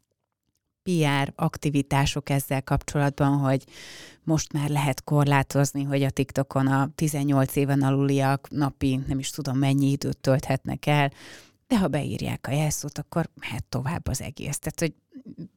PR 0.83 1.33
aktivitások 1.35 2.31
ezzel 2.31 2.63
kapcsolatban, 2.63 3.39
hogy 3.39 3.65
most 4.23 4.53
már 4.53 4.69
lehet 4.69 5.05
korlátozni, 5.05 5.83
hogy 5.83 6.03
a 6.03 6.11
TikTokon 6.11 6.67
a 6.67 6.91
18 6.95 7.57
éven 7.57 7.83
aluliak 7.83 8.51
napi 8.51 9.01
nem 9.07 9.19
is 9.19 9.31
tudom 9.31 9.59
mennyi 9.59 9.91
időt 9.91 10.19
tölthetnek 10.19 10.87
el, 10.87 11.13
de 11.67 11.79
ha 11.79 11.89
beírják 11.89 12.47
a 12.49 12.53
jelszót, 12.53 12.99
akkor 12.99 13.31
mehet 13.41 13.65
tovább 13.65 14.09
az 14.09 14.21
egész. 14.21 14.59
Tehát, 14.59 14.81
hogy 14.81 14.95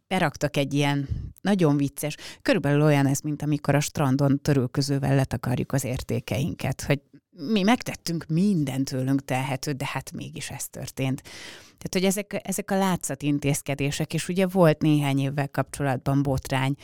beraktak 0.08 0.58
egy 0.58 0.74
ilyen 0.74 1.08
nagyon 1.41 1.78
vicces, 1.78 2.15
körülbelül 2.41 2.82
olyan 2.82 3.06
ez, 3.06 3.19
mint 3.19 3.41
amikor 3.41 3.76
a 3.76 3.80
strandon 3.80 4.41
törülközővel 4.41 5.15
letakarjuk 5.15 5.72
az 5.72 5.84
értékeinket, 5.84 6.82
hogy 6.82 7.02
mi 7.30 7.62
megtettünk 7.62 8.26
mindent 8.28 8.89
tőlünk 8.89 9.26
telhető, 9.26 9.72
de 9.72 9.86
hát 9.86 10.12
mégis 10.12 10.50
ez 10.50 10.67
történt. 10.67 11.22
Tehát, 11.62 11.89
hogy 11.91 12.04
ezek, 12.04 12.41
ezek 12.43 12.72
a 12.72 12.78
látszat 12.78 13.22
intézkedések, 13.22 14.13
és 14.13 14.28
ugye 14.28 14.48
volt 14.48 14.82
néhány 14.82 15.19
évvel 15.19 15.50
kapcsolatban 15.50 16.22
botrány, 16.22 16.76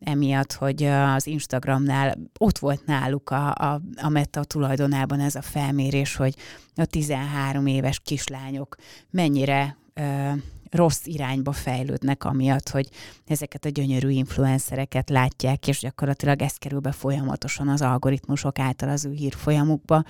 emiatt, 0.00 0.52
hogy 0.52 0.82
az 0.84 1.26
Instagramnál 1.26 2.18
ott 2.38 2.58
volt 2.58 2.86
náluk 2.86 3.30
a, 3.30 3.54
a, 3.54 3.80
a 3.96 4.08
Meta 4.08 4.44
tulajdonában 4.44 5.20
ez 5.20 5.34
a 5.34 5.42
felmérés, 5.42 6.16
hogy 6.16 6.34
a 6.74 6.84
13 6.84 7.66
éves 7.66 8.00
kislányok 8.00 8.76
mennyire 9.10 9.76
ö, 9.94 10.32
rossz 10.70 11.06
irányba 11.06 11.52
fejlődnek, 11.52 12.24
amiatt, 12.24 12.68
hogy 12.68 12.88
ezeket 13.26 13.64
a 13.64 13.68
gyönyörű 13.68 14.08
influencereket 14.08 15.10
látják, 15.10 15.68
és 15.68 15.78
gyakorlatilag 15.78 16.42
ez 16.42 16.56
kerül 16.56 16.80
be 16.80 16.92
folyamatosan 16.92 17.68
az 17.68 17.82
algoritmusok 17.82 18.58
által 18.58 18.88
az 18.88 19.04
ő 19.04 19.12
hírfolyamukba. 19.12 20.04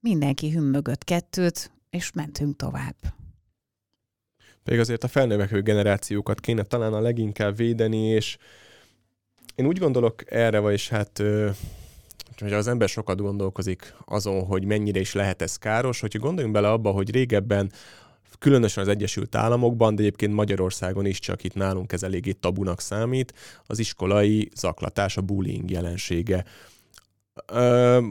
Mindenki 0.00 0.50
hümmögött 0.50 1.04
kettőt, 1.04 1.72
és 1.90 2.12
mentünk 2.12 2.56
tovább. 2.56 2.96
Pedig 4.62 4.80
azért 4.80 5.04
a 5.04 5.08
felnövekvő 5.08 5.62
generációkat 5.62 6.40
kéne 6.40 6.62
talán 6.62 6.92
a 6.92 7.00
leginkább 7.00 7.56
védeni, 7.56 8.06
és 8.06 8.36
én 9.54 9.66
úgy 9.66 9.78
gondolok 9.78 10.32
erre, 10.32 10.58
vagyis 10.58 10.88
hát 10.88 11.22
hogy 12.38 12.52
az 12.52 12.66
ember 12.66 12.88
sokat 12.88 13.20
gondolkozik 13.20 13.94
azon, 14.04 14.44
hogy 14.44 14.64
mennyire 14.64 15.00
is 15.00 15.14
lehet 15.14 15.42
ez 15.42 15.56
káros, 15.56 16.00
hogyha 16.00 16.18
gondoljunk 16.18 16.54
bele 16.54 16.70
abba, 16.70 16.90
hogy 16.90 17.10
régebben 17.10 17.72
különösen 18.38 18.82
az 18.82 18.88
Egyesült 18.88 19.34
Államokban, 19.34 19.94
de 19.94 20.02
egyébként 20.02 20.32
Magyarországon 20.32 21.06
is 21.06 21.18
csak 21.18 21.44
itt 21.44 21.54
nálunk 21.54 21.92
ez 21.92 22.02
eléggé 22.02 22.32
tabunak 22.32 22.80
számít, 22.80 23.34
az 23.66 23.78
iskolai 23.78 24.48
zaklatás, 24.54 25.16
a 25.16 25.20
bullying 25.20 25.70
jelensége. 25.70 26.44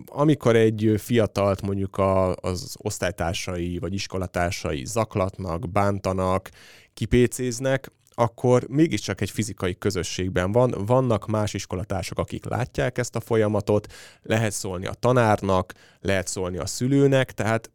Amikor 0.06 0.56
egy 0.56 0.94
fiatalt 0.98 1.62
mondjuk 1.62 1.98
a, 1.98 2.36
az 2.36 2.76
osztálytársai 2.78 3.78
vagy 3.78 3.94
iskolatársai 3.94 4.86
zaklatnak, 4.86 5.72
bántanak, 5.72 6.50
kipécéznek, 6.94 7.92
akkor 8.14 8.68
mégiscsak 8.68 9.22
egy 9.22 9.30
fizikai 9.30 9.78
közösségben 9.78 10.52
van, 10.52 10.74
vannak 10.86 11.28
más 11.28 11.54
iskolatársak, 11.54 12.18
akik 12.18 12.46
látják 12.46 12.98
ezt 12.98 13.16
a 13.16 13.20
folyamatot, 13.20 13.94
lehet 14.22 14.52
szólni 14.52 14.86
a 14.86 14.94
tanárnak, 14.94 15.74
lehet 16.00 16.28
szólni 16.28 16.58
a 16.58 16.66
szülőnek, 16.66 17.32
tehát 17.32 17.72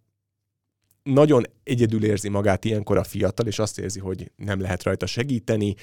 nagyon 1.02 1.44
egyedül 1.64 2.04
érzi 2.04 2.28
magát 2.28 2.64
ilyenkor 2.64 2.96
a 2.96 3.04
fiatal, 3.04 3.46
és 3.46 3.58
azt 3.58 3.78
érzi, 3.78 4.00
hogy 4.00 4.32
nem 4.36 4.60
lehet 4.60 4.82
rajta 4.82 5.06
segíteni, 5.06 5.74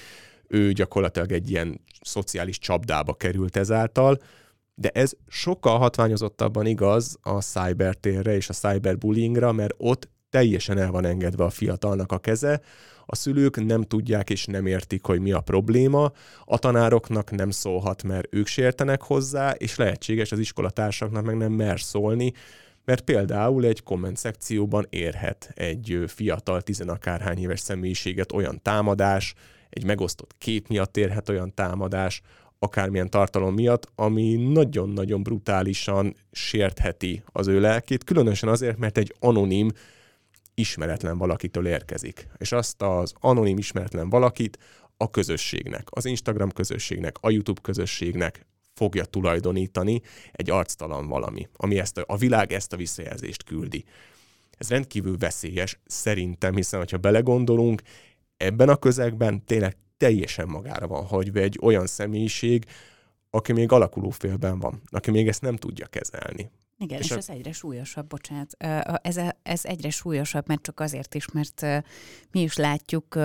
ő 0.48 0.72
gyakorlatilag 0.72 1.32
egy 1.32 1.50
ilyen 1.50 1.80
szociális 2.00 2.58
csapdába 2.58 3.14
került 3.14 3.56
ezáltal, 3.56 4.18
de 4.74 4.88
ez 4.88 5.12
sokkal 5.28 5.78
hatványozottabban 5.78 6.66
igaz 6.66 7.16
a 7.22 7.42
cybertérre 7.42 8.34
és 8.34 8.48
a 8.48 8.52
cyberbullyingra, 8.52 9.52
mert 9.52 9.74
ott 9.76 10.08
teljesen 10.30 10.78
el 10.78 10.90
van 10.90 11.04
engedve 11.04 11.44
a 11.44 11.50
fiatalnak 11.50 12.12
a 12.12 12.18
keze, 12.18 12.60
a 13.06 13.16
szülők 13.16 13.64
nem 13.64 13.82
tudják 13.82 14.30
és 14.30 14.44
nem 14.44 14.66
értik, 14.66 15.04
hogy 15.04 15.20
mi 15.20 15.32
a 15.32 15.40
probléma, 15.40 16.12
a 16.44 16.58
tanároknak 16.58 17.30
nem 17.30 17.50
szólhat, 17.50 18.02
mert 18.02 18.26
ők 18.30 18.46
sértenek 18.46 19.02
hozzá, 19.02 19.50
és 19.50 19.76
lehetséges 19.76 20.32
az 20.32 20.38
iskolatársaknak 20.38 21.24
meg 21.24 21.36
nem 21.36 21.52
mer 21.52 21.80
szólni, 21.80 22.32
mert 22.84 23.00
például 23.00 23.64
egy 23.64 23.82
komment 23.82 24.16
szekcióban 24.16 24.86
érhet 24.90 25.50
egy 25.54 26.04
fiatal, 26.06 26.62
tizenakárhány 26.62 27.38
éves 27.38 27.60
személyiséget 27.60 28.32
olyan 28.32 28.62
támadás, 28.62 29.34
egy 29.70 29.84
megosztott 29.84 30.34
kép 30.38 30.68
miatt 30.68 30.96
érhet 30.96 31.28
olyan 31.28 31.54
támadás, 31.54 32.22
akármilyen 32.58 33.10
tartalom 33.10 33.54
miatt, 33.54 33.88
ami 33.94 34.34
nagyon-nagyon 34.34 35.22
brutálisan 35.22 36.16
sértheti 36.32 37.22
az 37.32 37.46
ő 37.46 37.60
lelkét, 37.60 38.04
különösen 38.04 38.48
azért, 38.48 38.78
mert 38.78 38.98
egy 38.98 39.14
anonim, 39.18 39.70
ismeretlen 40.56 41.18
valakitől 41.18 41.66
érkezik. 41.66 42.28
És 42.38 42.52
azt 42.52 42.82
az 42.82 43.12
anonim 43.20 43.58
ismeretlen 43.58 44.08
valakit 44.08 44.58
a 44.96 45.10
közösségnek, 45.10 45.88
az 45.90 46.04
Instagram 46.04 46.50
közösségnek, 46.50 47.16
a 47.20 47.30
YouTube 47.30 47.60
közösségnek 47.60 48.46
fogja 48.74 49.04
tulajdonítani 49.04 50.00
egy 50.32 50.50
arctalan 50.50 51.08
valami, 51.08 51.48
ami 51.52 51.78
ezt 51.78 51.98
a, 51.98 52.04
a 52.06 52.16
világ 52.16 52.52
ezt 52.52 52.72
a 52.72 52.76
visszajelzést 52.76 53.44
küldi. 53.44 53.84
Ez 54.58 54.68
rendkívül 54.68 55.16
veszélyes 55.16 55.78
szerintem, 55.86 56.54
hiszen 56.54 56.84
ha 56.90 56.96
belegondolunk, 56.96 57.82
ebben 58.36 58.68
a 58.68 58.76
közegben 58.76 59.44
tényleg 59.44 59.76
teljesen 59.96 60.48
magára 60.48 60.86
van 60.86 61.04
hagyva 61.04 61.40
egy 61.40 61.58
olyan 61.62 61.86
személyiség, 61.86 62.64
aki 63.30 63.52
még 63.52 63.72
alakuló 63.72 64.10
félben 64.10 64.58
van, 64.58 64.82
aki 64.90 65.10
még 65.10 65.28
ezt 65.28 65.42
nem 65.42 65.56
tudja 65.56 65.86
kezelni. 65.86 66.50
Igen, 66.78 66.98
és, 66.98 67.04
és 67.04 67.10
a... 67.10 67.16
ez 67.16 67.28
egyre 67.28 67.52
súlyosabb, 67.52 68.06
bocsánat. 68.06 68.56
Ez, 69.02 69.20
ez 69.42 69.64
egyre 69.64 69.90
súlyosabb, 69.90 70.48
mert 70.48 70.62
csak 70.62 70.80
azért 70.80 71.14
is, 71.14 71.30
mert 71.30 71.66
mi 72.30 72.40
is 72.40 72.56
látjuk, 72.56 73.18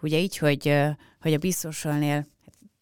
ugye 0.00 0.18
így, 0.18 0.36
hogy, 0.36 0.74
hogy 1.20 1.32
a 1.32 1.38
biztosalnél 1.38 2.26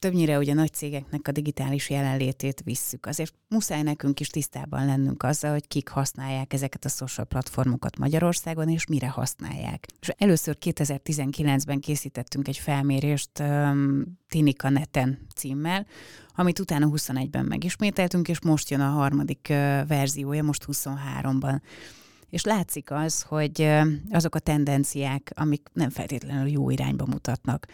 többnyire 0.04 0.38
ugye 0.38 0.54
nagy 0.54 0.72
cégeknek 0.72 1.28
a 1.28 1.32
digitális 1.32 1.90
jelenlétét 1.90 2.60
visszük. 2.64 3.06
Azért 3.06 3.34
muszáj 3.48 3.82
nekünk 3.82 4.20
is 4.20 4.28
tisztában 4.28 4.86
lennünk 4.86 5.22
azzal, 5.22 5.50
hogy 5.50 5.68
kik 5.68 5.88
használják 5.88 6.52
ezeket 6.52 6.84
a 6.84 6.88
social 6.88 7.26
platformokat 7.26 7.98
Magyarországon, 7.98 8.68
és 8.68 8.86
mire 8.86 9.08
használják. 9.08 9.86
És 10.00 10.08
először 10.08 10.56
2019-ben 10.60 11.80
készítettünk 11.80 12.48
egy 12.48 12.58
felmérést 12.58 13.38
um, 13.38 14.18
Tinika 14.28 14.68
Neten 14.68 15.18
címmel, 15.34 15.86
amit 16.34 16.58
utána 16.58 16.88
21-ben 16.90 17.44
megismételtünk, 17.44 18.28
és 18.28 18.40
most 18.40 18.70
jön 18.70 18.80
a 18.80 18.90
harmadik 18.90 19.46
uh, 19.50 19.86
verziója, 19.86 20.42
most 20.42 20.64
23-ban. 20.72 21.60
És 22.30 22.44
látszik 22.44 22.90
az, 22.90 23.22
hogy 23.22 23.70
azok 24.10 24.34
a 24.34 24.38
tendenciák, 24.38 25.32
amik 25.34 25.68
nem 25.72 25.90
feltétlenül 25.90 26.48
jó 26.48 26.70
irányba 26.70 27.06
mutatnak 27.06 27.66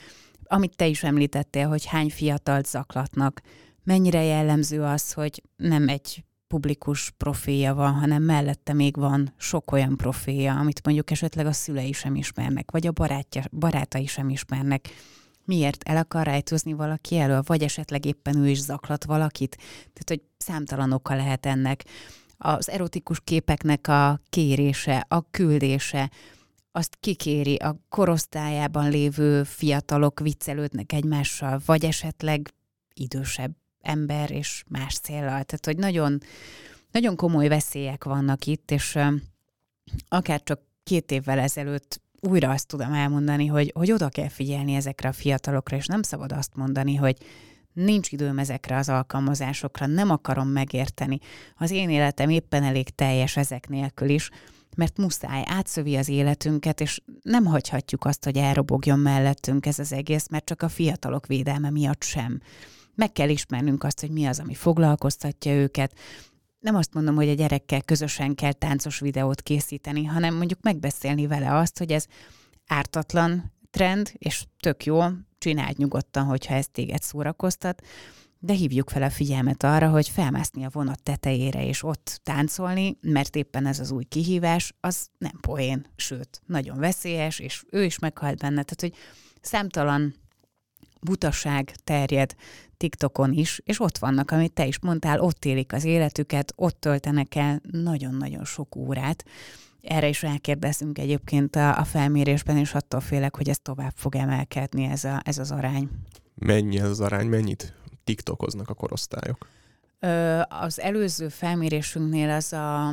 amit 0.52 0.76
te 0.76 0.86
is 0.86 1.02
említettél, 1.02 1.68
hogy 1.68 1.84
hány 1.84 2.10
fiatalt 2.10 2.66
zaklatnak, 2.66 3.40
mennyire 3.84 4.22
jellemző 4.22 4.82
az, 4.82 5.12
hogy 5.12 5.42
nem 5.56 5.88
egy 5.88 6.24
publikus 6.46 7.12
profilja 7.16 7.74
van, 7.74 7.92
hanem 7.92 8.22
mellette 8.22 8.72
még 8.72 8.96
van 8.96 9.34
sok 9.36 9.72
olyan 9.72 9.96
profilja, 9.96 10.54
amit 10.54 10.84
mondjuk 10.84 11.10
esetleg 11.10 11.46
a 11.46 11.52
szülei 11.52 11.92
sem 11.92 12.14
ismernek, 12.14 12.70
vagy 12.70 12.86
a 12.86 12.92
barátja, 12.92 13.42
barátai 13.50 14.06
sem 14.06 14.28
ismernek. 14.28 14.88
Miért 15.44 15.82
el 15.88 15.96
akar 15.96 16.24
rejtőzni 16.24 16.72
valaki 16.72 17.18
elől, 17.18 17.42
vagy 17.46 17.62
esetleg 17.62 18.04
éppen 18.04 18.36
ő 18.36 18.48
is 18.48 18.60
zaklat 18.60 19.04
valakit? 19.04 19.56
Tehát, 19.76 20.08
hogy 20.08 20.22
számtalan 20.36 20.92
oka 20.92 21.14
lehet 21.14 21.46
ennek. 21.46 21.84
Az 22.36 22.70
erotikus 22.70 23.20
képeknek 23.24 23.88
a 23.88 24.20
kérése, 24.30 25.06
a 25.08 25.30
küldése, 25.30 26.10
azt 26.72 26.96
kikéri, 27.00 27.54
a 27.54 27.80
korosztályában 27.88 28.90
lévő 28.90 29.42
fiatalok 29.42 30.20
viccelődnek 30.20 30.92
egymással, 30.92 31.60
vagy 31.66 31.84
esetleg 31.84 32.54
idősebb 32.94 33.54
ember 33.80 34.30
és 34.30 34.64
más 34.68 34.98
célral. 34.98 35.28
Tehát, 35.28 35.66
hogy 35.66 35.76
nagyon, 35.76 36.20
nagyon 36.90 37.16
komoly 37.16 37.48
veszélyek 37.48 38.04
vannak 38.04 38.46
itt, 38.46 38.70
és 38.70 38.98
akár 40.08 40.42
csak 40.42 40.60
két 40.82 41.10
évvel 41.10 41.38
ezelőtt 41.38 42.00
újra 42.20 42.50
azt 42.50 42.66
tudom 42.66 42.92
elmondani, 42.92 43.46
hogy, 43.46 43.72
hogy 43.74 43.92
oda 43.92 44.08
kell 44.08 44.28
figyelni 44.28 44.74
ezekre 44.74 45.08
a 45.08 45.12
fiatalokra, 45.12 45.76
és 45.76 45.86
nem 45.86 46.02
szabad 46.02 46.32
azt 46.32 46.54
mondani, 46.54 46.94
hogy 46.94 47.16
nincs 47.72 48.12
időm 48.12 48.38
ezekre 48.38 48.76
az 48.76 48.88
alkalmazásokra, 48.88 49.86
nem 49.86 50.10
akarom 50.10 50.48
megérteni. 50.48 51.18
Az 51.56 51.70
én 51.70 51.90
életem 51.90 52.28
éppen 52.28 52.62
elég 52.62 52.88
teljes 52.88 53.36
ezek 53.36 53.68
nélkül 53.68 54.08
is, 54.08 54.30
mert 54.80 54.96
muszáj, 54.96 55.42
átszövi 55.46 55.96
az 55.96 56.08
életünket, 56.08 56.80
és 56.80 57.00
nem 57.22 57.44
hagyhatjuk 57.44 58.04
azt, 58.04 58.24
hogy 58.24 58.36
elrobogjon 58.36 58.98
mellettünk 58.98 59.66
ez 59.66 59.78
az 59.78 59.92
egész, 59.92 60.28
mert 60.28 60.44
csak 60.44 60.62
a 60.62 60.68
fiatalok 60.68 61.26
védelme 61.26 61.70
miatt 61.70 62.02
sem. 62.02 62.40
Meg 62.94 63.12
kell 63.12 63.28
ismernünk 63.28 63.84
azt, 63.84 64.00
hogy 64.00 64.10
mi 64.10 64.26
az, 64.26 64.38
ami 64.38 64.54
foglalkoztatja 64.54 65.52
őket, 65.52 65.94
nem 66.58 66.74
azt 66.74 66.94
mondom, 66.94 67.14
hogy 67.14 67.28
a 67.28 67.34
gyerekkel 67.34 67.82
közösen 67.82 68.34
kell 68.34 68.52
táncos 68.52 68.98
videót 68.98 69.42
készíteni, 69.42 70.04
hanem 70.04 70.36
mondjuk 70.36 70.62
megbeszélni 70.62 71.26
vele 71.26 71.56
azt, 71.56 71.78
hogy 71.78 71.92
ez 71.92 72.06
ártatlan, 72.66 73.52
trend, 73.70 74.12
és 74.18 74.44
tök 74.60 74.84
jó, 74.84 75.00
csináld 75.38 75.78
nyugodtan, 75.78 76.24
hogyha 76.24 76.54
ez 76.54 76.66
téged 76.72 77.02
szórakoztat, 77.02 77.82
de 78.42 78.52
hívjuk 78.52 78.90
fel 78.90 79.02
a 79.02 79.10
figyelmet 79.10 79.62
arra, 79.62 79.88
hogy 79.88 80.08
felmászni 80.08 80.64
a 80.64 80.70
vonat 80.72 81.02
tetejére 81.02 81.66
és 81.66 81.82
ott 81.82 82.20
táncolni, 82.22 82.96
mert 83.00 83.36
éppen 83.36 83.66
ez 83.66 83.80
az 83.80 83.90
új 83.90 84.04
kihívás, 84.04 84.74
az 84.80 85.08
nem 85.18 85.38
poén, 85.40 85.86
sőt, 85.96 86.42
nagyon 86.46 86.78
veszélyes, 86.78 87.38
és 87.38 87.64
ő 87.70 87.84
is 87.84 87.98
meghalt 87.98 88.38
benne. 88.38 88.62
Tehát, 88.62 88.80
hogy 88.80 88.94
számtalan 89.40 90.14
butaság 91.00 91.74
terjed 91.84 92.34
TikTokon 92.76 93.32
is, 93.32 93.60
és 93.64 93.80
ott 93.80 93.98
vannak, 93.98 94.30
amit 94.30 94.52
te 94.52 94.66
is 94.66 94.78
mondtál, 94.80 95.20
ott 95.20 95.44
élik 95.44 95.72
az 95.72 95.84
életüket, 95.84 96.52
ott 96.56 96.80
töltenek 96.80 97.34
el 97.34 97.60
nagyon-nagyon 97.70 98.44
sok 98.44 98.76
órát. 98.76 99.24
Erre 99.82 100.08
is 100.08 100.22
rákérdezünk 100.22 100.98
egyébként 100.98 101.56
a, 101.56 101.78
a 101.78 101.84
felmérésben, 101.84 102.56
és 102.56 102.74
attól 102.74 103.00
félek, 103.00 103.36
hogy 103.36 103.48
ez 103.48 103.58
tovább 103.58 103.92
fog 103.96 104.14
emelkedni, 104.16 104.84
ez, 104.84 105.04
a, 105.04 105.20
ez 105.24 105.38
az 105.38 105.50
arány. 105.50 105.88
Mennyi 106.34 106.78
ez 106.78 106.88
az 106.88 107.00
arány, 107.00 107.26
mennyit 107.26 107.74
TikTokoznak 108.10 108.68
a 108.68 108.74
korosztályok? 108.74 109.46
Az 110.48 110.80
előző 110.80 111.28
felmérésünknél 111.28 112.30
az 112.30 112.52
a, 112.52 112.88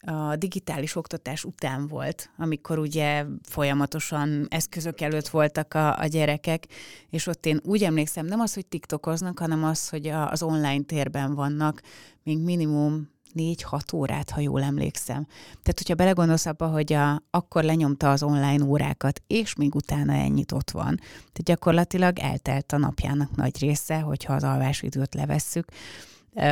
a 0.00 0.36
digitális 0.36 0.96
oktatás 0.96 1.44
után 1.44 1.86
volt, 1.86 2.30
amikor 2.36 2.78
ugye 2.78 3.24
folyamatosan 3.42 4.46
eszközök 4.50 5.00
előtt 5.00 5.28
voltak 5.28 5.74
a, 5.74 5.98
a 5.98 6.06
gyerekek, 6.06 6.66
és 7.10 7.26
ott 7.26 7.46
én 7.46 7.60
úgy 7.64 7.82
emlékszem, 7.82 8.26
nem 8.26 8.40
az, 8.40 8.54
hogy 8.54 8.66
tiktokoznak, 8.66 9.38
hanem 9.38 9.64
az, 9.64 9.88
hogy 9.88 10.06
a, 10.06 10.30
az 10.30 10.42
online 10.42 10.82
térben 10.82 11.34
vannak, 11.34 11.82
még 12.22 12.38
minimum 12.38 13.10
négy-hat 13.32 13.92
órát, 13.92 14.30
ha 14.30 14.40
jól 14.40 14.62
emlékszem. 14.62 15.26
Tehát, 15.48 15.78
hogyha 15.78 15.94
belegondolsz 15.94 16.46
abba, 16.46 16.66
hogy 16.66 16.92
a, 16.92 17.22
akkor 17.30 17.64
lenyomta 17.64 18.10
az 18.10 18.22
online 18.22 18.64
órákat, 18.64 19.22
és 19.26 19.54
még 19.54 19.74
utána 19.74 20.12
ennyit 20.12 20.52
ott 20.52 20.70
van. 20.70 20.96
Tehát 20.96 21.42
gyakorlatilag 21.44 22.18
eltelt 22.18 22.72
a 22.72 22.78
napjának 22.78 23.36
nagy 23.36 23.58
része, 23.60 24.00
hogyha 24.00 24.32
az 24.34 24.44
alvásidőt 24.44 25.14
levesszük. 25.14 25.66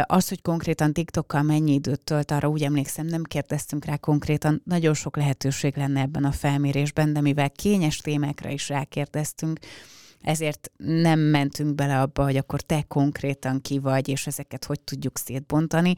Az, 0.03 0.29
hogy 0.29 0.43
konkrétan 0.43 0.93
TikTokkal 0.93 1.43
mennyi 1.43 1.73
időt 1.73 2.01
tölt, 2.01 2.31
arra 2.31 2.49
úgy 2.49 2.63
emlékszem, 2.63 3.07
nem 3.07 3.23
kérdeztünk 3.23 3.85
rá 3.85 3.97
konkrétan, 3.97 4.63
nagyon 4.65 4.95
sok 4.95 5.17
lehetőség 5.17 5.77
lenne 5.77 6.01
ebben 6.01 6.25
a 6.25 6.33
felmérésben, 6.33 7.13
de 7.13 7.21
mivel 7.21 7.51
kényes 7.51 7.97
témákra 7.97 8.51
is 8.51 8.69
rákérdeztünk, 8.69 9.59
ezért 10.21 10.71
nem 10.77 11.21
mentünk 11.21 11.75
bele 11.75 12.01
abba, 12.01 12.25
hogy 12.25 12.37
akkor 12.37 12.61
te 12.61 12.83
konkrétan 12.83 13.61
ki 13.61 13.79
vagy, 13.79 14.09
és 14.09 14.27
ezeket 14.27 14.65
hogy 14.65 14.81
tudjuk 14.81 15.19
szétbontani, 15.19 15.95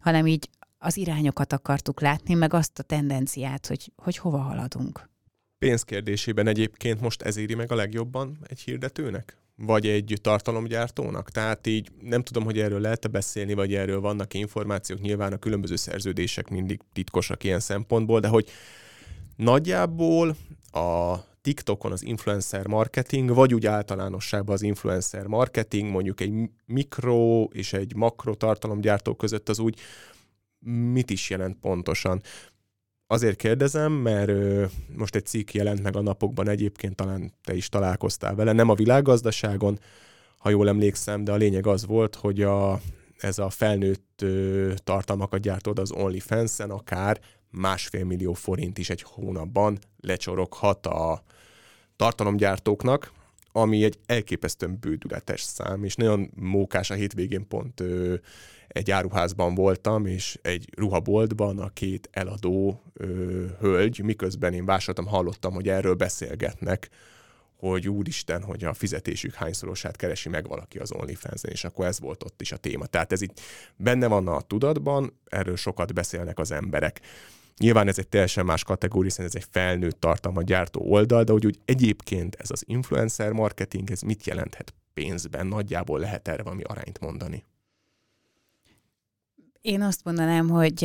hanem 0.00 0.26
így 0.26 0.48
az 0.78 0.96
irányokat 0.96 1.52
akartuk 1.52 2.00
látni, 2.00 2.34
meg 2.34 2.52
azt 2.52 2.78
a 2.78 2.82
tendenciát, 2.82 3.66
hogy, 3.66 3.92
hogy 3.96 4.16
hova 4.16 4.38
haladunk. 4.38 5.08
Pénzkérdésében 5.58 6.46
egyébként 6.46 7.00
most 7.00 7.22
ez 7.22 7.36
éri 7.36 7.54
meg 7.54 7.72
a 7.72 7.74
legjobban 7.74 8.38
egy 8.48 8.60
hirdetőnek? 8.60 9.36
Vagy 9.56 9.86
egy 9.86 10.18
tartalomgyártónak? 10.20 11.30
Tehát 11.30 11.66
így 11.66 11.90
nem 12.00 12.22
tudom, 12.22 12.44
hogy 12.44 12.58
erről 12.58 12.80
lehet-e 12.80 13.08
beszélni, 13.08 13.54
vagy 13.54 13.74
erről 13.74 14.00
vannak 14.00 14.34
információk. 14.34 15.00
Nyilván 15.00 15.32
a 15.32 15.36
különböző 15.36 15.76
szerződések 15.76 16.48
mindig 16.48 16.80
titkosak 16.92 17.44
ilyen 17.44 17.60
szempontból, 17.60 18.20
de 18.20 18.28
hogy 18.28 18.48
nagyjából 19.36 20.36
a 20.70 21.16
TikTokon 21.48 21.92
az 21.92 22.04
influencer 22.04 22.66
marketing, 22.66 23.34
vagy 23.34 23.54
úgy 23.54 23.66
általánosságban 23.66 24.54
az 24.54 24.62
influencer 24.62 25.26
marketing, 25.26 25.90
mondjuk 25.90 26.20
egy 26.20 26.32
mikro 26.66 27.42
és 27.42 27.72
egy 27.72 27.94
makro 27.96 28.34
tartalomgyártó 28.34 29.14
között 29.14 29.48
az 29.48 29.58
úgy 29.58 29.78
mit 30.92 31.10
is 31.10 31.30
jelent 31.30 31.56
pontosan. 31.60 32.22
Azért 33.06 33.36
kérdezem, 33.36 33.92
mert 33.92 34.30
most 34.96 35.14
egy 35.14 35.26
cikk 35.26 35.52
jelent 35.52 35.82
meg 35.82 35.96
a 35.96 36.02
napokban 36.02 36.48
egyébként, 36.48 36.96
talán 36.96 37.32
te 37.44 37.54
is 37.54 37.68
találkoztál 37.68 38.34
vele, 38.34 38.52
nem 38.52 38.68
a 38.68 38.74
világgazdaságon, 38.74 39.78
ha 40.38 40.50
jól 40.50 40.68
emlékszem, 40.68 41.24
de 41.24 41.32
a 41.32 41.36
lényeg 41.36 41.66
az 41.66 41.86
volt, 41.86 42.14
hogy 42.14 42.42
a, 42.42 42.80
ez 43.18 43.38
a 43.38 43.50
felnőtt 43.50 44.22
ö, 44.22 44.72
tartalmakat 44.84 45.40
gyártod 45.40 45.78
az 45.78 45.92
OnlyFans-en 45.92 46.70
akár 46.70 47.20
másfél 47.50 48.04
millió 48.04 48.32
forint 48.32 48.78
is 48.78 48.90
egy 48.90 49.02
hónapban 49.02 49.78
lecsoroghat 50.00 50.86
a 50.86 51.22
tartalomgyártóknak, 51.98 53.12
ami 53.52 53.84
egy 53.84 53.98
elképesztően 54.06 54.78
bődületes 54.80 55.40
szám, 55.40 55.84
és 55.84 55.94
nagyon 55.94 56.30
mókás 56.34 56.90
a 56.90 56.94
hétvégén 56.94 57.48
pont 57.48 57.80
ö, 57.80 58.14
egy 58.68 58.90
áruházban 58.90 59.54
voltam, 59.54 60.06
és 60.06 60.38
egy 60.42 60.68
ruhaboltban 60.76 61.58
a 61.58 61.68
két 61.68 62.08
eladó 62.12 62.82
ö, 62.92 63.44
hölgy, 63.60 64.00
miközben 64.02 64.52
én 64.52 64.64
vásároltam, 64.64 65.06
hallottam, 65.06 65.54
hogy 65.54 65.68
erről 65.68 65.94
beszélgetnek, 65.94 66.88
hogy 67.56 67.88
úristen, 67.88 68.42
hogy 68.42 68.64
a 68.64 68.72
fizetésük 68.72 69.34
hányszorosát 69.34 69.96
keresi 69.96 70.28
meg 70.28 70.48
valaki 70.48 70.78
az 70.78 70.92
onlyfans 70.92 71.42
és 71.42 71.64
akkor 71.64 71.86
ez 71.86 72.00
volt 72.00 72.24
ott 72.24 72.40
is 72.40 72.52
a 72.52 72.56
téma. 72.56 72.86
Tehát 72.86 73.12
ez 73.12 73.20
itt 73.20 73.40
benne 73.76 74.06
van 74.06 74.28
a 74.28 74.40
tudatban, 74.40 75.18
erről 75.24 75.56
sokat 75.56 75.94
beszélnek 75.94 76.38
az 76.38 76.50
emberek. 76.50 77.00
Nyilván 77.58 77.88
ez 77.88 77.98
egy 77.98 78.08
teljesen 78.08 78.44
más 78.44 78.64
kategória, 78.64 79.08
hiszen 79.08 79.24
ez 79.24 79.34
egy 79.34 79.46
felnőtt 79.50 80.00
tartalma 80.00 80.42
gyártó 80.42 80.80
oldal, 80.80 81.24
de 81.24 81.32
hogy 81.32 81.58
egyébként 81.64 82.34
ez 82.34 82.50
az 82.50 82.62
influencer 82.66 83.32
marketing, 83.32 83.90
ez 83.90 84.00
mit 84.00 84.26
jelenthet 84.26 84.74
pénzben? 84.94 85.46
Nagyjából 85.46 85.98
lehet 85.98 86.28
erre 86.28 86.42
valami 86.42 86.62
arányt 86.62 87.00
mondani? 87.00 87.44
Én 89.60 89.82
azt 89.82 90.04
mondanám, 90.04 90.48
hogy 90.48 90.84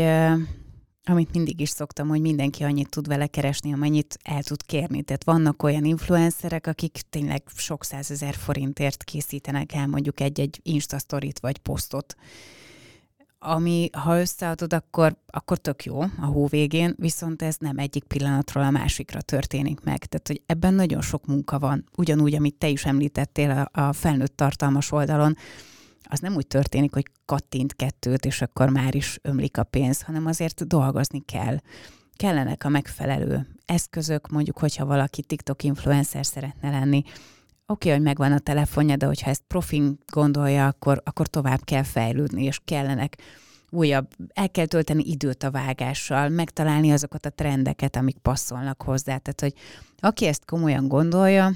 amit 1.05 1.33
mindig 1.33 1.59
is 1.59 1.69
szoktam, 1.69 2.07
hogy 2.07 2.21
mindenki 2.21 2.63
annyit 2.63 2.89
tud 2.89 3.07
vele 3.07 3.27
keresni, 3.27 3.73
amennyit 3.73 4.17
el 4.23 4.43
tud 4.43 4.65
kérni. 4.65 5.01
Tehát 5.01 5.23
vannak 5.23 5.63
olyan 5.63 5.85
influencerek, 5.85 6.67
akik 6.67 7.01
tényleg 7.09 7.43
sok 7.55 7.83
százezer 7.83 8.33
forintért 8.33 9.03
készítenek 9.03 9.73
el 9.73 9.87
mondjuk 9.87 10.19
egy-egy 10.19 10.59
Insta 10.63 10.97
vagy 11.41 11.57
posztot, 11.57 12.15
ami 13.43 13.89
ha 13.97 14.19
összeadod, 14.19 14.73
akkor, 14.73 15.15
akkor 15.27 15.57
tök 15.57 15.83
jó 15.83 15.99
a 15.99 16.25
hó 16.25 16.47
végén, 16.47 16.95
viszont 16.97 17.41
ez 17.41 17.55
nem 17.59 17.77
egyik 17.77 18.03
pillanatról 18.03 18.63
a 18.63 18.69
másikra 18.69 19.21
történik 19.21 19.81
meg. 19.81 20.05
Tehát, 20.05 20.27
hogy 20.27 20.41
ebben 20.45 20.73
nagyon 20.73 21.01
sok 21.01 21.25
munka 21.25 21.59
van. 21.59 21.85
Ugyanúgy, 21.97 22.35
amit 22.35 22.55
te 22.55 22.67
is 22.67 22.85
említettél 22.85 23.69
a, 23.73 23.81
a 23.81 23.93
felnőtt 23.93 24.37
tartalmas 24.37 24.91
oldalon, 24.91 25.37
az 26.03 26.19
nem 26.19 26.35
úgy 26.35 26.47
történik, 26.47 26.93
hogy 26.93 27.05
kattint 27.25 27.75
kettőt, 27.75 28.25
és 28.25 28.41
akkor 28.41 28.69
már 28.69 28.95
is 28.95 29.19
ömlik 29.21 29.57
a 29.57 29.63
pénz, 29.63 30.01
hanem 30.01 30.25
azért 30.25 30.67
dolgozni 30.67 31.21
kell. 31.25 31.57
Kellenek 32.15 32.63
a 32.63 32.69
megfelelő 32.69 33.47
eszközök, 33.65 34.29
mondjuk, 34.29 34.57
hogyha 34.57 34.85
valaki 34.85 35.21
TikTok 35.21 35.63
influencer 35.63 36.25
szeretne 36.25 36.69
lenni, 36.69 37.03
oké, 37.65 37.87
okay, 37.87 37.91
hogy 37.91 38.01
megvan 38.01 38.31
a 38.31 38.39
telefonja, 38.39 38.95
de 38.95 39.05
hogyha 39.05 39.29
ezt 39.29 39.43
profin 39.47 39.97
gondolja, 40.11 40.67
akkor, 40.67 41.01
akkor 41.05 41.27
tovább 41.27 41.63
kell 41.63 41.83
fejlődni, 41.83 42.43
és 42.43 42.59
kellenek 42.65 43.17
újabb, 43.69 44.07
el 44.33 44.49
kell 44.49 44.65
tölteni 44.65 45.03
időt 45.05 45.43
a 45.43 45.51
vágással, 45.51 46.29
megtalálni 46.29 46.91
azokat 46.91 47.25
a 47.25 47.29
trendeket, 47.29 47.95
amik 47.95 48.17
passzolnak 48.17 48.81
hozzá. 48.81 49.17
Tehát, 49.17 49.41
hogy 49.41 49.53
aki 49.99 50.25
ezt 50.25 50.45
komolyan 50.45 50.87
gondolja, 50.87 51.51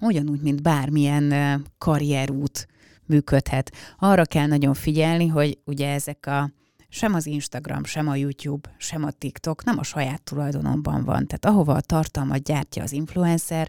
ugyanúgy, 0.00 0.40
mint 0.40 0.62
bármilyen 0.62 1.32
karrierút 1.78 2.66
működhet. 3.06 3.72
Arra 3.98 4.24
kell 4.24 4.46
nagyon 4.46 4.74
figyelni, 4.74 5.26
hogy 5.26 5.58
ugye 5.64 5.88
ezek 5.88 6.26
a 6.26 6.50
sem 6.88 7.14
az 7.14 7.26
Instagram, 7.26 7.84
sem 7.84 8.08
a 8.08 8.14
YouTube, 8.14 8.74
sem 8.78 9.04
a 9.04 9.10
TikTok 9.10 9.64
nem 9.64 9.78
a 9.78 9.82
saját 9.82 10.22
tulajdonomban 10.22 11.04
van. 11.04 11.26
Tehát 11.26 11.44
ahova 11.44 11.74
a 11.74 11.80
tartalmat 11.80 12.42
gyártja 12.42 12.82
az 12.82 12.92
influencer, 12.92 13.68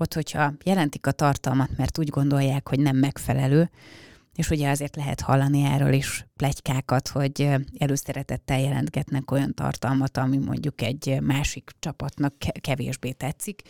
ott, 0.00 0.14
hogyha 0.14 0.52
jelentik 0.64 1.06
a 1.06 1.12
tartalmat, 1.12 1.76
mert 1.76 1.98
úgy 1.98 2.08
gondolják, 2.08 2.68
hogy 2.68 2.80
nem 2.80 2.96
megfelelő, 2.96 3.70
és 4.34 4.50
ugye 4.50 4.70
azért 4.70 4.96
lehet 4.96 5.20
hallani 5.20 5.62
erről 5.62 5.92
is 5.92 6.26
plegykákat, 6.36 7.08
hogy 7.08 7.48
előszeretettel 7.78 8.60
jelentgetnek 8.60 9.30
olyan 9.30 9.54
tartalmat, 9.54 10.16
ami 10.16 10.36
mondjuk 10.36 10.82
egy 10.82 11.18
másik 11.20 11.70
csapatnak 11.78 12.34
kevésbé 12.60 13.12
tetszik, 13.12 13.62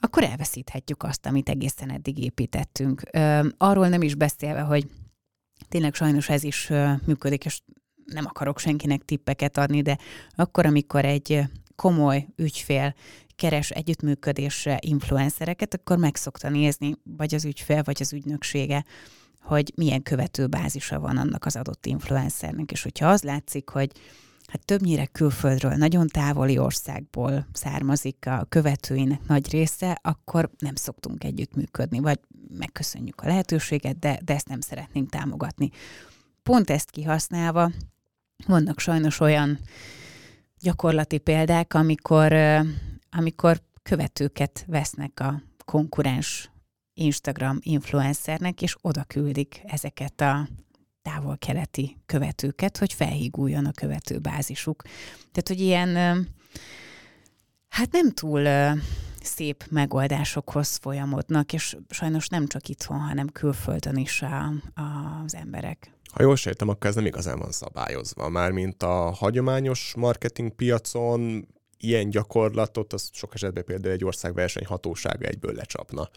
akkor 0.00 0.22
elveszíthetjük 0.22 1.02
azt, 1.02 1.26
amit 1.26 1.48
egészen 1.48 1.90
eddig 1.90 2.18
építettünk. 2.18 3.02
Arról 3.56 3.88
nem 3.88 4.02
is 4.02 4.14
beszélve, 4.14 4.60
hogy 4.60 4.86
tényleg 5.68 5.94
sajnos 5.94 6.28
ez 6.28 6.42
is 6.42 6.70
működik, 7.04 7.44
és 7.44 7.60
nem 8.04 8.24
akarok 8.26 8.58
senkinek 8.58 9.04
tippeket 9.04 9.58
adni, 9.58 9.82
de 9.82 9.98
akkor, 10.34 10.66
amikor 10.66 11.04
egy 11.04 11.42
komoly 11.76 12.26
ügyfél 12.36 12.94
keres 13.36 13.70
együttműködésre 13.70 14.78
influencereket, 14.80 15.74
akkor 15.74 15.96
meg 15.96 16.16
szokta 16.16 16.48
nézni, 16.48 16.94
vagy 17.16 17.34
az 17.34 17.44
ügyfél, 17.44 17.82
vagy 17.82 17.96
az 18.00 18.12
ügynöksége, 18.12 18.84
hogy 19.40 19.72
milyen 19.76 20.02
követőbázisa 20.02 21.00
van 21.00 21.16
annak 21.16 21.44
az 21.44 21.56
adott 21.56 21.86
influencernek, 21.86 22.72
és 22.72 22.82
hogyha 22.82 23.08
az 23.08 23.22
látszik, 23.22 23.68
hogy 23.68 23.90
hát 24.46 24.64
többnyire 24.64 25.06
külföldről, 25.06 25.72
nagyon 25.72 26.06
távoli 26.08 26.58
országból 26.58 27.46
származik 27.52 28.26
a 28.26 28.46
követőinek 28.48 29.26
nagy 29.26 29.50
része, 29.50 29.98
akkor 30.02 30.50
nem 30.58 30.74
szoktunk 30.74 31.24
együttműködni, 31.24 31.98
vagy 31.98 32.20
megköszönjük 32.58 33.20
a 33.20 33.26
lehetőséget, 33.26 33.98
de, 33.98 34.18
de 34.24 34.34
ezt 34.34 34.48
nem 34.48 34.60
szeretnénk 34.60 35.10
támogatni. 35.10 35.70
Pont 36.42 36.70
ezt 36.70 36.90
kihasználva 36.90 37.70
vannak 38.46 38.80
sajnos 38.80 39.20
olyan 39.20 39.58
gyakorlati 40.60 41.18
példák, 41.18 41.74
amikor 41.74 42.32
amikor 43.16 43.60
követőket 43.82 44.64
vesznek 44.66 45.20
a 45.20 45.42
konkurens 45.64 46.50
Instagram 46.94 47.58
influencernek, 47.60 48.62
és 48.62 48.76
oda 48.80 49.04
küldik 49.04 49.60
ezeket 49.64 50.20
a 50.20 50.48
távol-keleti 51.02 51.96
követőket, 52.06 52.76
hogy 52.76 52.92
felhíguljon 52.92 53.66
a 53.66 53.72
követőbázisuk. 53.72 54.82
Tehát, 55.32 55.48
hogy 55.48 55.60
ilyen, 55.60 55.94
hát 57.68 57.92
nem 57.92 58.10
túl 58.10 58.48
szép 59.22 59.64
megoldásokhoz 59.70 60.76
folyamodnak, 60.76 61.52
és 61.52 61.76
sajnos 61.88 62.28
nem 62.28 62.46
csak 62.46 62.68
itthon, 62.68 62.98
hanem 62.98 63.28
külföldön 63.28 63.96
is 63.96 64.22
a, 64.22 64.52
a, 64.74 65.22
az 65.24 65.34
emberek. 65.34 65.90
Ha 66.12 66.22
jól 66.22 66.36
sejtem, 66.36 66.68
akkor 66.68 66.86
ez 66.86 66.94
nem 66.94 67.06
igazán 67.06 67.38
van 67.38 67.52
szabályozva. 67.52 68.28
Mármint 68.28 68.82
a 68.82 69.10
hagyományos 69.10 69.94
marketing 69.96 70.50
piacon 70.50 71.48
ilyen 71.78 72.10
gyakorlatot, 72.10 72.92
az 72.92 73.10
sok 73.12 73.34
esetben 73.34 73.64
például 73.64 73.94
egy 73.94 74.04
ország 74.04 74.34
versenyhatósága 74.34 75.26
egyből 75.26 75.54
lecsapna. 75.54 76.10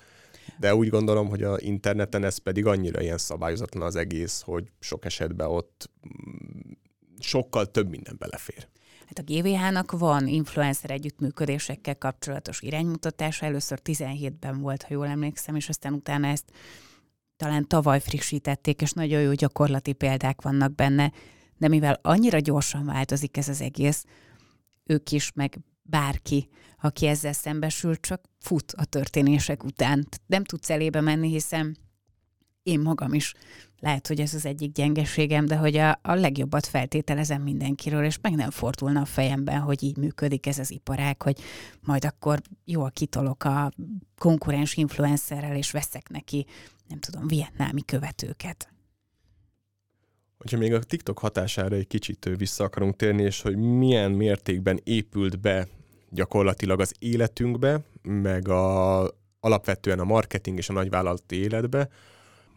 De 0.59 0.75
úgy 0.75 0.89
gondolom, 0.89 1.29
hogy 1.29 1.43
a 1.43 1.57
interneten 1.59 2.23
ez 2.23 2.37
pedig 2.37 2.65
annyira 2.65 3.01
ilyen 3.01 3.17
szabályozatlan 3.17 3.83
az 3.83 3.95
egész, 3.95 4.41
hogy 4.41 4.71
sok 4.79 5.05
esetben 5.05 5.47
ott 5.47 5.89
mm, 6.07 6.71
sokkal 7.19 7.71
több 7.71 7.89
minden 7.89 8.15
belefér. 8.19 8.67
Hát 9.05 9.17
a 9.17 9.33
GVH-nak 9.33 9.91
van 9.91 10.27
influencer 10.27 10.91
együttműködésekkel 10.91 11.97
kapcsolatos 11.97 12.61
iránymutatása. 12.61 13.45
Először 13.45 13.79
17-ben 13.83 14.61
volt, 14.61 14.83
ha 14.83 14.93
jól 14.93 15.07
emlékszem, 15.07 15.55
és 15.55 15.69
aztán 15.69 15.93
utána 15.93 16.27
ezt 16.27 16.51
talán 17.37 17.67
tavaly 17.67 17.99
frissítették, 17.99 18.81
és 18.81 18.91
nagyon 18.91 19.21
jó 19.21 19.31
gyakorlati 19.31 19.93
példák 19.93 20.41
vannak 20.41 20.75
benne, 20.75 21.11
de 21.57 21.67
mivel 21.67 21.99
annyira 22.01 22.39
gyorsan 22.39 22.85
változik 22.85 23.37
ez 23.37 23.49
az 23.49 23.61
egész, 23.61 24.05
ők 24.89 25.11
is, 25.11 25.31
meg 25.31 25.59
bárki, 25.81 26.49
aki 26.81 27.07
ezzel 27.07 27.33
szembesül, 27.33 27.99
csak 27.99 28.21
fut 28.39 28.71
a 28.71 28.85
történések 28.85 29.63
után. 29.63 30.07
Nem 30.25 30.43
tudsz 30.43 30.69
elébe 30.69 31.01
menni, 31.01 31.29
hiszen 31.29 31.77
én 32.63 32.79
magam 32.79 33.13
is 33.13 33.33
lehet, 33.79 34.07
hogy 34.07 34.19
ez 34.19 34.33
az 34.33 34.45
egyik 34.45 34.71
gyengeségem, 34.71 35.45
de 35.45 35.55
hogy 35.55 35.77
a, 35.77 35.99
a 36.01 36.13
legjobbat 36.13 36.65
feltételezem 36.65 37.41
mindenkiről, 37.41 38.03
és 38.03 38.19
meg 38.21 38.35
nem 38.35 38.51
fordulna 38.51 39.01
a 39.01 39.05
fejemben, 39.05 39.59
hogy 39.59 39.83
így 39.83 39.97
működik 39.97 40.45
ez 40.45 40.59
az 40.59 40.71
iparág, 40.71 41.21
hogy 41.21 41.39
majd 41.81 42.05
akkor 42.05 42.41
jól 42.65 42.91
kitolok 42.91 43.43
a 43.43 43.71
konkurens 44.17 44.75
influencerrel, 44.75 45.55
és 45.55 45.71
veszek 45.71 46.09
neki, 46.09 46.45
nem 46.87 46.99
tudom, 46.99 47.27
vietnámi 47.27 47.85
követőket. 47.85 48.78
Hogyha 50.39 50.57
még 50.57 50.73
a 50.73 50.79
TikTok 50.79 51.19
hatására 51.19 51.75
egy 51.75 51.87
kicsit 51.87 52.29
vissza 52.37 52.63
akarunk 52.63 52.95
térni, 52.95 53.23
és 53.23 53.41
hogy 53.41 53.57
milyen 53.57 54.11
mértékben 54.11 54.79
épült 54.83 55.39
be 55.39 55.67
gyakorlatilag 56.09 56.79
az 56.79 56.93
életünkbe, 56.99 57.81
meg 58.01 58.47
a, 58.47 58.99
alapvetően 59.39 59.99
a 59.99 60.03
marketing 60.03 60.57
és 60.57 60.69
a 60.69 60.73
nagyvállalati 60.73 61.35
életbe, 61.35 61.89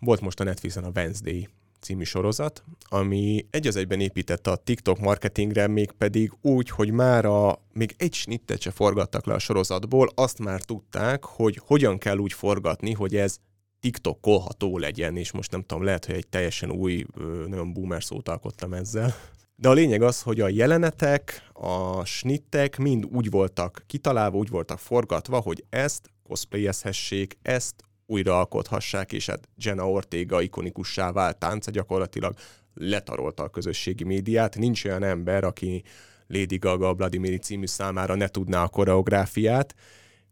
volt 0.00 0.20
most 0.20 0.40
a 0.40 0.44
Netflixen 0.44 0.84
a 0.84 0.90
Wednesday 0.94 1.48
című 1.80 2.02
sorozat, 2.02 2.64
ami 2.88 3.46
egy 3.50 3.66
az 3.66 3.76
egyben 3.76 4.00
építette 4.00 4.50
a 4.50 4.56
TikTok 4.56 4.98
marketingre, 4.98 5.66
még 5.66 5.90
pedig 5.90 6.32
úgy, 6.40 6.70
hogy 6.70 6.90
már 6.90 7.24
a, 7.24 7.62
még 7.72 7.94
egy 7.98 8.14
snittet 8.14 8.60
se 8.60 8.70
forgattak 8.70 9.26
le 9.26 9.34
a 9.34 9.38
sorozatból, 9.38 10.08
azt 10.14 10.38
már 10.38 10.62
tudták, 10.62 11.24
hogy 11.24 11.60
hogyan 11.64 11.98
kell 11.98 12.16
úgy 12.16 12.32
forgatni, 12.32 12.92
hogy 12.92 13.16
ez 13.16 13.38
TikTokolható 13.82 14.78
legyen, 14.78 15.16
és 15.16 15.32
most 15.32 15.50
nem 15.50 15.62
tudom, 15.62 15.84
lehet, 15.84 16.04
hogy 16.04 16.14
egy 16.14 16.28
teljesen 16.28 16.70
új, 16.70 17.06
nagyon 17.46 17.72
boomer 17.72 18.02
szót 18.02 18.28
alkottam 18.28 18.72
ezzel. 18.72 19.14
De 19.56 19.68
a 19.68 19.72
lényeg 19.72 20.02
az, 20.02 20.22
hogy 20.22 20.40
a 20.40 20.48
jelenetek, 20.48 21.50
a 21.52 22.04
snittek 22.04 22.78
mind 22.78 23.04
úgy 23.04 23.30
voltak 23.30 23.82
kitalálva, 23.86 24.36
úgy 24.36 24.48
voltak 24.48 24.78
forgatva, 24.78 25.40
hogy 25.40 25.64
ezt 25.70 26.10
cosplayezhessék, 26.22 27.38
ezt 27.42 27.74
újraalkothassák, 28.06 29.12
és 29.12 29.26
hát 29.26 29.48
Jenna 29.56 29.90
Ortega 29.90 30.40
ikonikussá 30.40 31.12
vált 31.12 31.38
tánca 31.38 31.70
gyakorlatilag 31.70 32.34
letarolta 32.74 33.42
a 33.42 33.48
közösségi 33.48 34.04
médiát. 34.04 34.56
Nincs 34.56 34.84
olyan 34.84 35.02
ember, 35.02 35.44
aki 35.44 35.82
Lady 36.26 36.56
Gaga 36.56 36.94
Vladimir 36.94 37.38
című 37.38 37.66
számára 37.66 38.14
ne 38.14 38.28
tudná 38.28 38.62
a 38.62 38.68
koreográfiát. 38.68 39.74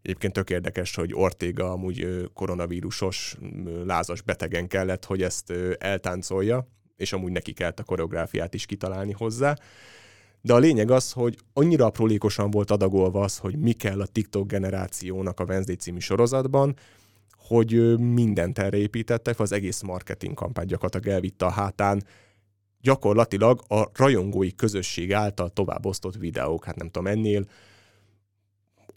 Egyébként 0.03 0.33
tök 0.33 0.51
érdekes, 0.51 0.95
hogy 0.95 1.15
Ortega 1.15 1.71
amúgy 1.71 2.31
koronavírusos, 2.35 3.37
lázas 3.85 4.23
betegen 4.23 4.69
kellett, 4.69 5.05
hogy 5.05 5.23
ezt 5.23 5.53
eltáncolja, 5.79 6.67
és 6.97 7.13
amúgy 7.13 7.33
neki 7.33 7.53
kellett 7.53 7.81
a 7.81 7.85
koreográfiát 7.85 8.55
is 8.55 8.67
kitalálni 8.67 9.13
hozzá. 9.13 9.57
De 10.43 10.53
a 10.53 10.59
lényeg 10.59 10.91
az, 10.91 11.13
hogy 11.13 11.37
annyira 11.53 11.85
aprólékosan 11.85 12.51
volt 12.51 12.71
adagolva 12.71 13.23
az, 13.23 13.39
hogy 13.39 13.59
mi 13.59 13.73
kell 13.73 14.01
a 14.01 14.07
TikTok 14.07 14.47
generációnak 14.47 15.41
a 15.41 15.45
Wednesday 15.45 15.75
című 15.75 15.99
sorozatban, 15.99 16.77
hogy 17.37 17.99
mindent 17.99 18.59
erre 18.59 18.77
építettek, 18.77 19.41
az 19.41 19.53
egész 19.53 19.81
marketing 19.81 20.35
kampány 20.35 20.67
gyakorlatilag 20.67 21.15
elvitte 21.15 21.45
a 21.45 21.51
hátán, 21.51 22.05
gyakorlatilag 22.81 23.63
a 23.69 23.91
rajongói 23.95 24.55
közösség 24.55 25.13
által 25.13 25.49
tovább 25.49 25.87
osztott 25.87 26.17
videók, 26.17 26.65
hát 26.65 26.77
nem 26.77 26.91
tudom, 26.91 27.07
ennél 27.07 27.45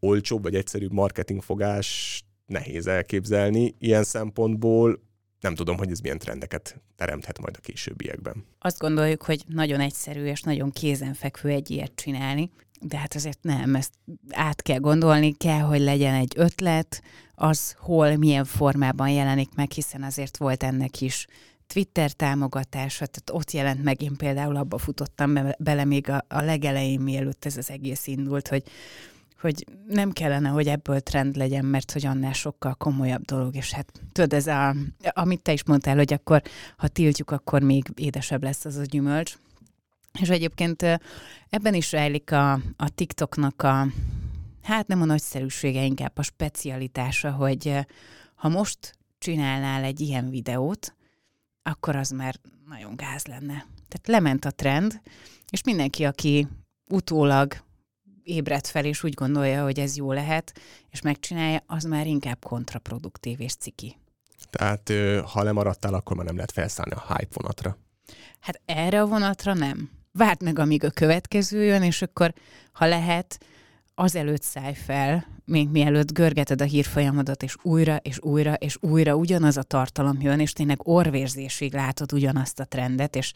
olcsóbb 0.03 0.43
vagy 0.43 0.55
egyszerűbb 0.55 0.91
marketingfogás 0.91 2.21
nehéz 2.45 2.87
elképzelni. 2.87 3.75
Ilyen 3.79 4.03
szempontból 4.03 4.99
nem 5.39 5.55
tudom, 5.55 5.77
hogy 5.77 5.91
ez 5.91 5.99
milyen 5.99 6.17
trendeket 6.17 6.81
teremthet 6.95 7.39
majd 7.39 7.55
a 7.57 7.61
későbbiekben. 7.61 8.45
Azt 8.59 8.79
gondoljuk, 8.79 9.23
hogy 9.23 9.43
nagyon 9.47 9.79
egyszerű 9.79 10.25
és 10.25 10.41
nagyon 10.41 10.71
kézenfekvő 10.71 11.49
egy 11.49 11.71
ilyet 11.71 11.91
csinálni, 11.95 12.49
de 12.81 12.97
hát 12.97 13.15
azért 13.15 13.39
nem, 13.41 13.75
ezt 13.75 13.93
át 14.29 14.61
kell 14.61 14.79
gondolni, 14.79 15.33
kell, 15.37 15.59
hogy 15.59 15.79
legyen 15.79 16.13
egy 16.13 16.33
ötlet, 16.35 17.01
az 17.35 17.75
hol, 17.77 18.15
milyen 18.15 18.45
formában 18.45 19.09
jelenik 19.09 19.55
meg, 19.55 19.71
hiszen 19.71 20.03
azért 20.03 20.37
volt 20.37 20.63
ennek 20.63 21.01
is 21.01 21.27
Twitter 21.67 22.11
támogatása, 22.11 23.05
tehát 23.05 23.29
ott 23.31 23.51
jelent 23.51 23.83
meg, 23.83 24.01
én 24.01 24.15
például 24.15 24.55
abba 24.55 24.77
futottam 24.77 25.37
bele 25.57 25.85
még 25.85 26.09
a, 26.09 26.25
a 26.27 26.41
legelején, 26.41 26.99
mielőtt 26.99 27.45
ez 27.45 27.57
az 27.57 27.69
egész 27.69 28.07
indult, 28.07 28.47
hogy 28.47 28.63
hogy 29.43 29.65
nem 29.87 30.11
kellene, 30.11 30.49
hogy 30.49 30.67
ebből 30.67 30.99
trend 30.99 31.35
legyen, 31.35 31.65
mert 31.65 31.91
hogy 31.91 32.05
annál 32.05 32.33
sokkal 32.33 32.73
komolyabb 32.73 33.21
dolog, 33.21 33.55
és 33.55 33.71
hát 33.71 33.91
tudod, 34.11 34.33
ez 34.33 34.47
a, 34.47 34.75
amit 35.09 35.41
te 35.41 35.53
is 35.53 35.63
mondtál, 35.63 35.95
hogy 35.95 36.13
akkor, 36.13 36.41
ha 36.77 36.87
tiltjuk, 36.87 37.31
akkor 37.31 37.61
még 37.61 37.85
édesebb 37.95 38.43
lesz 38.43 38.65
az 38.65 38.75
a 38.75 38.83
gyümölcs. 38.83 39.37
És 40.19 40.29
egyébként 40.29 40.83
ebben 41.49 41.73
is 41.73 41.91
rejlik 41.91 42.31
a, 42.31 42.51
a 42.53 42.89
TikToknak 42.95 43.61
a, 43.61 43.87
hát 44.61 44.87
nem 44.87 45.01
a 45.01 45.05
nagyszerűsége, 45.05 45.83
inkább 45.83 46.17
a 46.17 46.21
specialitása, 46.21 47.31
hogy 47.31 47.85
ha 48.35 48.49
most 48.49 48.97
csinálnál 49.17 49.83
egy 49.83 49.99
ilyen 49.99 50.29
videót, 50.29 50.95
akkor 51.63 51.95
az 51.95 52.09
már 52.09 52.35
nagyon 52.67 52.95
gáz 52.95 53.25
lenne. 53.25 53.65
Tehát 53.87 54.07
lement 54.07 54.45
a 54.45 54.51
trend, 54.51 55.01
és 55.49 55.63
mindenki, 55.63 56.03
aki 56.03 56.47
utólag 56.89 57.53
ébredt 58.23 58.67
fel, 58.67 58.85
és 58.85 59.03
úgy 59.03 59.13
gondolja, 59.13 59.63
hogy 59.63 59.79
ez 59.79 59.95
jó 59.95 60.11
lehet, 60.11 60.59
és 60.89 61.01
megcsinálja, 61.01 61.63
az 61.65 61.83
már 61.83 62.07
inkább 62.07 62.43
kontraproduktív 62.43 63.41
és 63.41 63.55
ciki. 63.55 63.97
Tehát 64.49 64.91
ha 65.25 65.43
lemaradtál, 65.43 65.93
akkor 65.93 66.15
már 66.15 66.25
nem 66.25 66.35
lehet 66.35 66.51
felszállni 66.51 66.93
a 66.95 67.05
hype 67.07 67.33
vonatra. 67.33 67.77
Hát 68.39 68.61
erre 68.65 69.01
a 69.01 69.05
vonatra 69.05 69.53
nem. 69.53 69.89
Várd 70.11 70.41
meg, 70.41 70.59
amíg 70.59 70.83
a 70.83 70.89
következő 70.89 71.63
jön, 71.63 71.83
és 71.83 72.01
akkor, 72.01 72.33
ha 72.71 72.85
lehet, 72.85 73.45
azelőtt 73.95 74.41
szállj 74.41 74.73
fel, 74.73 75.25
még 75.45 75.69
mielőtt 75.69 76.13
görgeted 76.13 76.61
a 76.61 76.65
hírfolyamodat, 76.65 77.43
és 77.43 77.55
újra, 77.61 77.95
és 77.95 78.19
újra, 78.21 78.53
és 78.53 78.77
újra 78.79 79.15
ugyanaz 79.15 79.57
a 79.57 79.63
tartalom 79.63 80.21
jön, 80.21 80.39
és 80.39 80.53
tényleg 80.53 80.87
orvérzésig 80.87 81.73
látod 81.73 82.13
ugyanazt 82.13 82.59
a 82.59 82.65
trendet, 82.65 83.15
és 83.15 83.33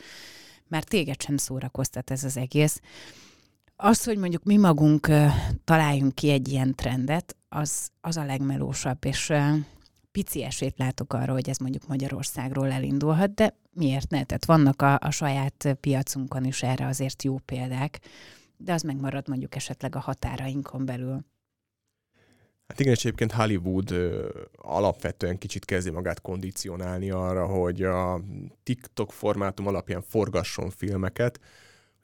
már 0.68 0.84
téged 0.84 1.22
sem 1.22 1.38
szórakoztat 1.38 2.12
ez 2.12 2.24
az 2.24 2.38
egész. 2.38 2.80
Az, 3.80 4.04
hogy 4.04 4.18
mondjuk 4.18 4.44
mi 4.44 4.58
magunk 4.58 5.08
találjunk 5.64 6.16
ki 6.16 6.30
egy 6.30 6.48
ilyen 6.48 6.76
trendet, 6.76 7.36
az, 7.50 7.90
az 8.02 8.18
a 8.18 8.26
legmelósabb, 8.26 9.06
és 9.06 9.34
pici 10.12 10.44
esélyt 10.44 10.78
látok 10.78 11.14
arra, 11.14 11.34
hogy 11.34 11.50
ez 11.50 11.58
mondjuk 11.58 11.88
Magyarországról 11.88 12.72
elindulhat, 12.72 13.34
de 13.34 13.58
miért 13.74 14.10
ne? 14.10 14.24
Tehát 14.24 14.46
vannak 14.46 14.82
a, 14.82 14.98
a 15.02 15.12
saját 15.12 15.78
piacunkon 15.80 16.46
is 16.46 16.64
erre 16.64 16.88
azért 16.88 17.24
jó 17.24 17.38
példák, 17.38 18.00
de 18.58 18.74
az 18.74 18.82
megmarad 18.82 19.28
mondjuk 19.28 19.56
esetleg 19.56 19.96
a 19.96 20.00
határainkon 20.00 20.86
belül. 20.86 21.26
Hát 22.68 22.80
igen, 22.80 22.94
és 22.94 23.00
egyébként 23.06 23.32
Hollywood 23.32 23.92
ö, 23.92 24.30
alapvetően 24.56 25.38
kicsit 25.38 25.66
kezdi 25.66 25.90
magát 25.90 26.22
kondicionálni 26.22 27.10
arra, 27.10 27.46
hogy 27.46 27.84
a 27.84 28.22
TikTok 28.64 29.12
formátum 29.12 29.68
alapján 29.68 30.02
forgasson 30.02 30.70
filmeket, 30.70 31.40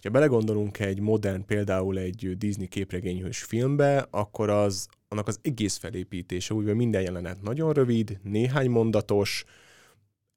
ha 0.03 0.09
belegondolunk 0.09 0.79
egy 0.79 0.99
modern, 0.99 1.45
például 1.45 1.97
egy 1.97 2.37
Disney 2.37 2.67
képregényhős 2.67 3.43
filmbe, 3.43 4.07
akkor 4.11 4.49
az 4.49 4.87
annak 5.07 5.27
az 5.27 5.39
egész 5.41 5.77
felépítése, 5.77 6.53
úgy, 6.53 6.73
minden 6.73 7.01
jelenet 7.01 7.41
nagyon 7.41 7.73
rövid, 7.73 8.19
néhány 8.23 8.69
mondatos, 8.69 9.43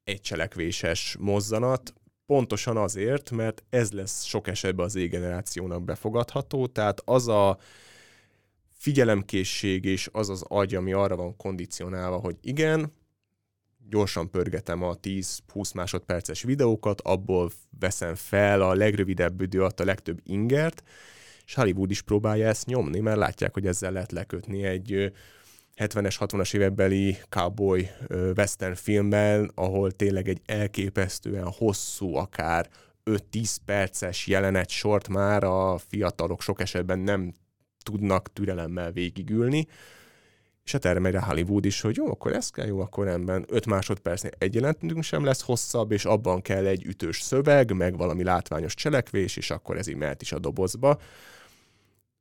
egy 0.03 0.21
cselekvéses 0.21 1.15
mozzanat, 1.19 1.93
pontosan 2.25 2.77
azért, 2.77 3.31
mert 3.31 3.63
ez 3.69 3.91
lesz 3.91 4.23
sok 4.23 4.47
esetben 4.47 4.85
az 4.85 4.95
égenerációnak 4.95 5.83
befogadható, 5.83 6.67
tehát 6.67 7.01
az 7.05 7.27
a 7.27 7.57
figyelemkészség 8.71 9.85
és 9.85 10.09
az 10.11 10.29
az 10.29 10.43
agy, 10.47 10.75
ami 10.75 10.93
arra 10.93 11.15
van 11.15 11.35
kondicionálva, 11.35 12.17
hogy 12.17 12.37
igen, 12.41 12.93
gyorsan 13.89 14.29
pörgetem 14.29 14.83
a 14.83 14.95
10-20 14.95 15.73
másodperces 15.73 16.43
videókat, 16.43 17.01
abból 17.01 17.51
veszem 17.79 18.15
fel 18.15 18.61
a 18.61 18.73
legrövidebb 18.73 19.41
idő 19.41 19.59
alatt 19.59 19.79
a 19.79 19.85
legtöbb 19.85 20.19
ingert, 20.23 20.83
és 21.45 21.53
Hollywood 21.53 21.91
is 21.91 22.01
próbálja 22.01 22.47
ezt 22.47 22.65
nyomni, 22.65 22.99
mert 22.99 23.17
látják, 23.17 23.53
hogy 23.53 23.67
ezzel 23.67 23.91
lehet 23.91 24.11
lekötni 24.11 24.63
egy 24.63 25.11
70-es, 25.75 26.15
60-as 26.19 26.55
évekbeli 26.55 27.17
cowboy 27.29 27.89
western 28.35 28.75
filmmel, 28.75 29.49
ahol 29.55 29.91
tényleg 29.91 30.27
egy 30.27 30.41
elképesztően 30.45 31.51
hosszú, 31.51 32.15
akár 32.15 32.69
5-10 33.05 33.55
perces 33.65 34.27
jelenet 34.27 34.69
sort 34.69 35.07
már 35.07 35.43
a 35.43 35.77
fiatalok 35.77 36.41
sok 36.41 36.61
esetben 36.61 36.99
nem 36.99 37.33
tudnak 37.83 38.33
türelemmel 38.33 38.91
végigülni, 38.91 39.67
és 40.67 40.73
hát 40.73 40.85
erre 40.85 40.99
megy 40.99 41.15
a 41.15 41.25
Hollywood 41.25 41.65
is, 41.65 41.81
hogy 41.81 41.95
jó, 41.95 42.07
akkor 42.07 42.33
ez 42.33 42.49
kell, 42.49 42.65
jó, 42.65 42.79
akkor 42.79 43.05
rendben. 43.05 43.45
5 43.49 43.65
másodpercnél 43.65 44.31
egy 44.37 44.53
jelentünk 44.53 45.03
sem 45.03 45.23
lesz 45.23 45.41
hosszabb, 45.41 45.91
és 45.91 46.05
abban 46.05 46.41
kell 46.41 46.65
egy 46.65 46.85
ütős 46.85 47.21
szöveg, 47.21 47.71
meg 47.71 47.97
valami 47.97 48.23
látványos 48.23 48.73
cselekvés, 48.73 49.37
és 49.37 49.51
akkor 49.51 49.77
ez 49.77 49.87
így 49.87 49.95
mehet 49.95 50.21
is 50.21 50.31
a 50.31 50.39
dobozba. 50.39 50.99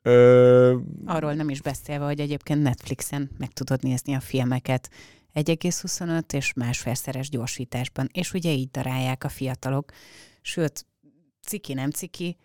Ö... 0.03 0.77
Arról 1.05 1.35
nem 1.35 1.49
is 1.49 1.61
beszélve, 1.61 2.05
hogy 2.05 2.21
egyébként 2.21 2.63
Netflixen 2.63 3.31
meg 3.39 3.53
tudod 3.53 3.83
nézni 3.83 4.15
a 4.15 4.21
filmeket 4.21 4.91
1,25 5.35 6.33
és 6.33 6.53
másfelszeres 6.53 7.29
gyorsításban, 7.29 8.09
és 8.13 8.33
ugye 8.33 8.51
így 8.51 8.71
darálják 8.71 9.25
a 9.25 9.29
fiatalok. 9.29 9.93
Sőt, 10.41 10.87
ciki 11.43 11.75
nem 11.75 11.91
ciki, 11.91 12.37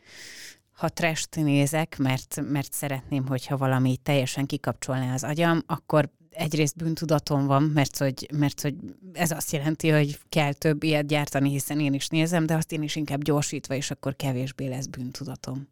ha 0.81 0.89
trest 0.89 1.35
nézek, 1.35 1.97
mert, 1.97 2.41
mert 2.49 2.73
szeretném, 2.73 3.27
hogyha 3.27 3.57
valami 3.57 3.97
teljesen 4.03 4.45
kikapcsolná 4.45 5.13
az 5.13 5.23
agyam, 5.23 5.61
akkor 5.65 6.09
egyrészt 6.29 6.75
bűntudatom 6.75 7.45
van, 7.45 7.63
mert 7.63 7.97
hogy, 7.97 8.27
mert 8.33 8.61
hogy 8.61 8.75
ez 9.13 9.31
azt 9.31 9.51
jelenti, 9.51 9.89
hogy 9.89 10.19
kell 10.29 10.53
több 10.53 10.83
ilyet 10.83 11.07
gyártani, 11.07 11.49
hiszen 11.49 11.79
én 11.79 11.93
is 11.93 12.07
nézem, 12.07 12.45
de 12.45 12.55
azt 12.55 12.71
én 12.71 12.81
is 12.81 12.95
inkább 12.95 13.23
gyorsítva, 13.23 13.75
és 13.75 13.91
akkor 13.91 14.15
kevésbé 14.15 14.67
lesz 14.67 14.85
bűntudatom. 14.85 15.67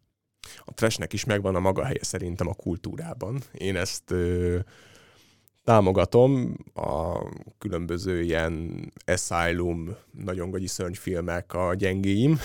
A 0.64 0.74
trashnek 0.74 1.12
is 1.12 1.24
megvan 1.24 1.54
a 1.54 1.60
maga 1.60 1.84
helye 1.84 2.04
szerintem 2.04 2.48
a 2.48 2.54
kultúrában. 2.54 3.42
Én 3.52 3.76
ezt 3.76 4.10
ö, 4.10 4.58
támogatom 5.70 6.56
a 6.74 7.18
különböző 7.58 8.22
ilyen 8.22 8.84
Asylum, 9.06 9.96
nagyon 10.24 10.50
gagyi 10.50 10.66
szörnyfilmek 10.66 11.54
a 11.54 11.74
gyengéim. 11.74 12.38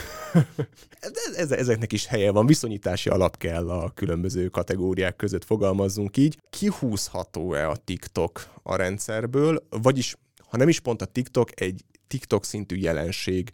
Ezeknek 1.49 1.93
is 1.93 2.05
helye 2.05 2.31
van, 2.31 2.45
viszonyítási 2.45 3.09
alap 3.09 3.37
kell 3.37 3.69
a 3.69 3.89
különböző 3.89 4.47
kategóriák 4.47 5.15
között 5.15 5.43
fogalmazzunk 5.45 6.17
így. 6.17 6.39
Kihúzható-e 6.49 7.69
a 7.69 7.75
TikTok 7.75 8.47
a 8.63 8.75
rendszerből, 8.75 9.67
vagyis 9.69 10.15
ha 10.49 10.57
nem 10.57 10.69
is 10.69 10.79
pont 10.79 11.01
a 11.01 11.05
TikTok, 11.05 11.61
egy 11.61 11.83
TikTok 12.07 12.43
szintű 12.43 12.75
jelenség 12.75 13.51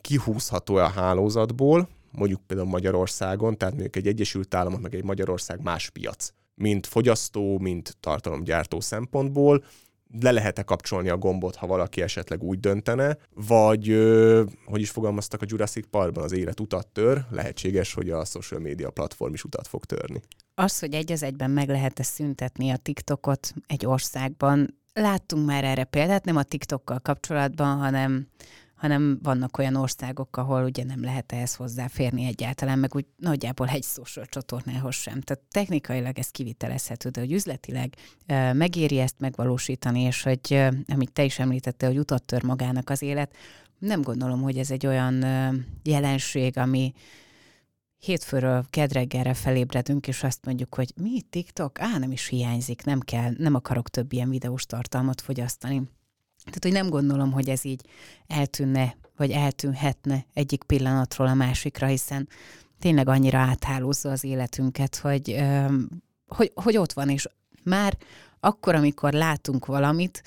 kihúzható-e 0.00 0.84
a 0.84 0.88
hálózatból, 0.88 1.88
mondjuk 2.10 2.40
például 2.46 2.68
Magyarországon, 2.68 3.56
tehát 3.56 3.74
mondjuk 3.74 3.96
egy 3.96 4.06
Egyesült 4.06 4.54
Államok, 4.54 4.80
meg 4.80 4.94
egy 4.94 5.04
Magyarország 5.04 5.62
más 5.62 5.90
piac 5.90 6.32
mint 6.60 6.86
fogyasztó, 6.86 7.58
mint 7.58 7.96
tartalomgyártó 8.00 8.80
szempontból, 8.80 9.64
le 10.20 10.30
lehet-e 10.30 10.62
kapcsolni 10.62 11.08
a 11.08 11.16
gombot, 11.16 11.56
ha 11.56 11.66
valaki 11.66 12.02
esetleg 12.02 12.42
úgy 12.42 12.60
döntene, 12.60 13.16
vagy, 13.34 13.86
hogy 14.64 14.80
is 14.80 14.90
fogalmaztak 14.90 15.42
a 15.42 15.46
Jurassic 15.48 15.86
Parkban, 15.90 16.24
az 16.24 16.32
élet 16.32 16.60
utat 16.60 16.86
tör, 16.86 17.24
lehetséges, 17.30 17.94
hogy 17.94 18.10
a 18.10 18.24
social 18.24 18.60
media 18.60 18.90
platform 18.90 19.32
is 19.32 19.44
utat 19.44 19.66
fog 19.66 19.84
törni. 19.84 20.20
Az, 20.54 20.78
hogy 20.78 20.94
egy 20.94 21.12
az 21.12 21.22
egyben 21.22 21.50
meg 21.50 21.68
lehet-e 21.68 22.02
szüntetni 22.02 22.70
a 22.70 22.76
TikTokot 22.76 23.54
egy 23.66 23.86
országban, 23.86 24.78
láttunk 24.92 25.46
már 25.46 25.64
erre 25.64 25.84
példát, 25.84 26.24
nem 26.24 26.36
a 26.36 26.42
TikTokkal 26.42 26.98
kapcsolatban, 26.98 27.78
hanem 27.78 28.26
hanem 28.80 29.18
vannak 29.22 29.58
olyan 29.58 29.76
országok, 29.76 30.36
ahol 30.36 30.64
ugye 30.64 30.84
nem 30.84 31.02
lehet 31.02 31.32
ehhez 31.32 31.54
hozzáférni 31.54 32.24
egyáltalán, 32.24 32.78
meg 32.78 32.94
úgy 32.94 33.06
nagyjából 33.16 33.68
egy 33.68 33.84
social 33.84 34.26
csatornához 34.26 34.94
sem. 34.94 35.20
Tehát 35.20 35.42
technikailag 35.50 36.18
ez 36.18 36.28
kivitelezhető, 36.28 37.08
de 37.08 37.20
hogy 37.20 37.32
üzletileg 37.32 37.94
megéri 38.52 38.98
ezt 38.98 39.14
megvalósítani, 39.18 40.00
és 40.00 40.22
hogy, 40.22 40.70
amit 40.86 41.12
te 41.12 41.24
is 41.24 41.38
említette, 41.38 41.86
hogy 41.86 41.98
utat 41.98 42.22
tör 42.22 42.42
magának 42.42 42.90
az 42.90 43.02
élet, 43.02 43.34
nem 43.78 44.02
gondolom, 44.02 44.42
hogy 44.42 44.58
ez 44.58 44.70
egy 44.70 44.86
olyan 44.86 45.24
jelenség, 45.82 46.58
ami 46.58 46.92
hétfőről 47.98 48.64
kedreggelre 48.70 49.34
felébredünk, 49.34 50.08
és 50.08 50.22
azt 50.22 50.44
mondjuk, 50.44 50.74
hogy 50.74 50.92
mi 50.96 51.20
TikTok? 51.20 51.80
Á, 51.80 51.98
nem 51.98 52.12
is 52.12 52.26
hiányzik, 52.26 52.84
nem 52.84 53.00
kell, 53.00 53.32
nem 53.38 53.54
akarok 53.54 53.88
több 53.88 54.12
ilyen 54.12 54.28
videós 54.28 54.66
tartalmat 54.66 55.20
fogyasztani 55.20 55.82
tehát, 56.44 56.62
hogy 56.62 56.72
nem 56.72 56.88
gondolom, 56.88 57.32
hogy 57.32 57.48
ez 57.48 57.64
így 57.64 57.80
eltűnne, 58.26 58.96
vagy 59.16 59.30
eltűnhetne 59.30 60.24
egyik 60.32 60.62
pillanatról 60.62 61.26
a 61.26 61.34
másikra, 61.34 61.86
hiszen 61.86 62.28
tényleg 62.78 63.08
annyira 63.08 63.38
áthálózza 63.38 64.10
az 64.10 64.24
életünket, 64.24 64.96
hogy, 64.96 65.36
hogy, 66.26 66.52
hogy 66.54 66.76
ott 66.76 66.92
van, 66.92 67.08
és 67.08 67.26
már 67.62 67.96
akkor, 68.40 68.74
amikor 68.74 69.12
látunk 69.12 69.66
valamit, 69.66 70.22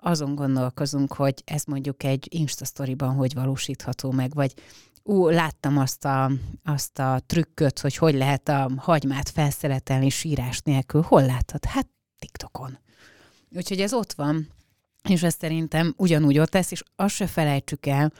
azon 0.00 0.34
gondolkozunk, 0.34 1.12
hogy 1.12 1.42
ez 1.44 1.64
mondjuk 1.64 2.02
egy 2.02 2.26
Insta 2.30 2.64
sztoriban 2.64 3.14
hogy 3.14 3.34
valósítható 3.34 4.10
meg, 4.10 4.34
vagy 4.34 4.54
ú, 5.02 5.28
láttam 5.28 5.78
azt 5.78 6.04
a, 6.04 6.30
azt 6.64 6.98
a 6.98 7.20
trükköt, 7.26 7.78
hogy 7.78 7.96
hogy 7.96 8.14
lehet 8.14 8.48
a 8.48 8.70
hagymát 8.76 9.28
felszeletelni 9.28 10.08
sírás 10.08 10.60
nélkül. 10.60 11.02
Hol 11.02 11.26
láthat? 11.26 11.64
Hát 11.64 11.88
TikTokon. 12.18 12.78
Úgyhogy 13.56 13.80
ez 13.80 13.92
ott 13.92 14.12
van, 14.12 14.48
és 15.08 15.22
ez 15.22 15.34
szerintem 15.38 15.94
ugyanúgy 15.96 16.38
ott 16.38 16.52
lesz, 16.52 16.70
és 16.70 16.82
azt 16.96 17.14
se 17.14 17.26
felejtsük 17.26 17.86
el, 17.86 18.12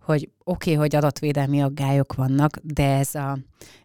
hogy 0.00 0.30
oké, 0.44 0.72
okay, 0.72 0.74
hogy 0.74 0.96
adatvédelmi 0.96 1.62
aggályok 1.62 2.14
vannak, 2.14 2.58
de 2.62 2.96
ez 2.96 3.14
a, 3.14 3.38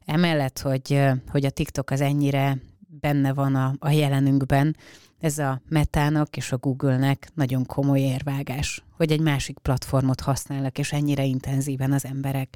emellett, 0.05 0.59
hogy, 0.59 0.99
hogy 1.31 1.45
a 1.45 1.49
TikTok 1.49 1.89
az 1.89 2.01
ennyire 2.01 2.57
benne 2.99 3.33
van 3.33 3.55
a, 3.55 3.73
a 3.79 3.89
jelenünkben, 3.89 4.75
ez 5.19 5.37
a 5.37 5.61
Metának 5.69 6.37
és 6.37 6.51
a 6.51 6.57
Google-nek 6.57 7.29
nagyon 7.33 7.65
komoly 7.65 7.99
érvágás, 7.99 8.83
hogy 8.97 9.11
egy 9.11 9.19
másik 9.19 9.57
platformot 9.57 10.21
használnak, 10.21 10.77
és 10.77 10.91
ennyire 10.91 11.23
intenzíven 11.23 11.91
az 11.91 12.05
emberek. 12.05 12.49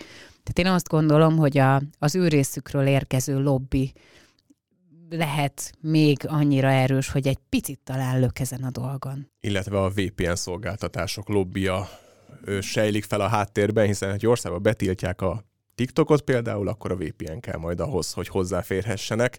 Tehát 0.43 0.59
én 0.59 0.67
azt 0.67 0.87
gondolom, 0.87 1.37
hogy 1.37 1.57
a, 1.57 1.81
az 1.99 2.15
ő 2.15 2.27
részükről 2.27 2.87
érkező 2.87 3.39
lobby 3.39 3.93
lehet 5.09 5.71
még 5.81 6.17
annyira 6.27 6.69
erős, 6.69 7.09
hogy 7.09 7.27
egy 7.27 7.37
picit 7.49 7.79
talán 7.83 8.19
lök 8.19 8.39
ezen 8.39 8.63
a 8.63 8.69
dolgon. 8.69 9.31
Illetve 9.39 9.81
a 9.81 9.89
VPN 9.89 10.33
szolgáltatások 10.33 11.29
lobbia 11.29 11.89
sejlik 12.61 13.03
fel 13.03 13.21
a 13.21 13.27
háttérben, 13.27 13.85
hiszen 13.85 14.11
egy 14.11 14.27
országban 14.27 14.61
betiltják 14.61 15.21
a 15.21 15.43
TikTokot 15.75 16.21
például, 16.21 16.67
akkor 16.67 16.91
a 16.91 16.95
VPN 16.95 17.39
kell 17.39 17.57
majd 17.57 17.79
ahhoz, 17.79 18.13
hogy 18.13 18.27
hozzáférhessenek. 18.27 19.37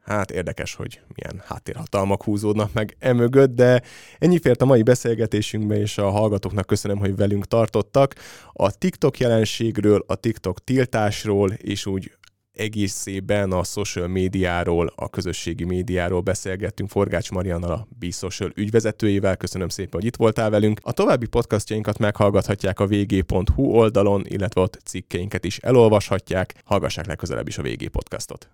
Hát 0.00 0.30
érdekes, 0.30 0.74
hogy 0.74 1.00
milyen 1.14 1.42
háttérhatalmak 1.46 2.22
húzódnak 2.22 2.72
meg 2.72 2.96
emögött, 2.98 3.54
de 3.54 3.82
ennyi 4.18 4.38
fért 4.38 4.62
a 4.62 4.64
mai 4.64 4.82
beszélgetésünkbe, 4.82 5.76
és 5.76 5.98
a 5.98 6.10
hallgatóknak 6.10 6.66
köszönöm, 6.66 6.98
hogy 6.98 7.16
velünk 7.16 7.46
tartottak. 7.46 8.14
A 8.52 8.70
TikTok 8.70 9.18
jelenségről, 9.18 10.04
a 10.06 10.14
TikTok 10.14 10.64
tiltásról, 10.64 11.50
és 11.50 11.86
úgy 11.86 12.12
egészében 12.52 13.52
a 13.52 13.64
social 13.64 14.08
médiáról, 14.08 14.92
a 14.96 15.08
közösségi 15.08 15.64
médiáról 15.64 16.20
beszélgettünk 16.20 16.90
Forgács 16.90 17.30
Mariannal, 17.30 17.72
a 17.72 17.86
B-Social 17.98 18.52
ügyvezetőjével. 18.54 19.36
Köszönöm 19.36 19.68
szépen, 19.68 20.00
hogy 20.00 20.04
itt 20.04 20.16
voltál 20.16 20.50
velünk. 20.50 20.80
A 20.82 20.92
további 20.92 21.26
podcastjainkat 21.26 21.98
meghallgathatják 21.98 22.80
a 22.80 22.86
vg.hu 22.86 23.62
oldalon, 23.62 24.24
illetve 24.26 24.60
ott 24.60 24.78
cikkeinket 24.84 25.44
is 25.44 25.58
elolvashatják. 25.58 26.54
Hallgassák 26.64 27.06
legközelebb 27.06 27.48
is 27.48 27.58
a 27.58 27.62
VG 27.62 27.88
podcastot. 27.88 28.48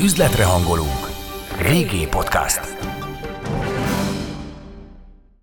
Üzletre 0.00 0.44
hangolunk. 0.44 1.06
VG 1.62 2.08
Podcast. 2.08 2.97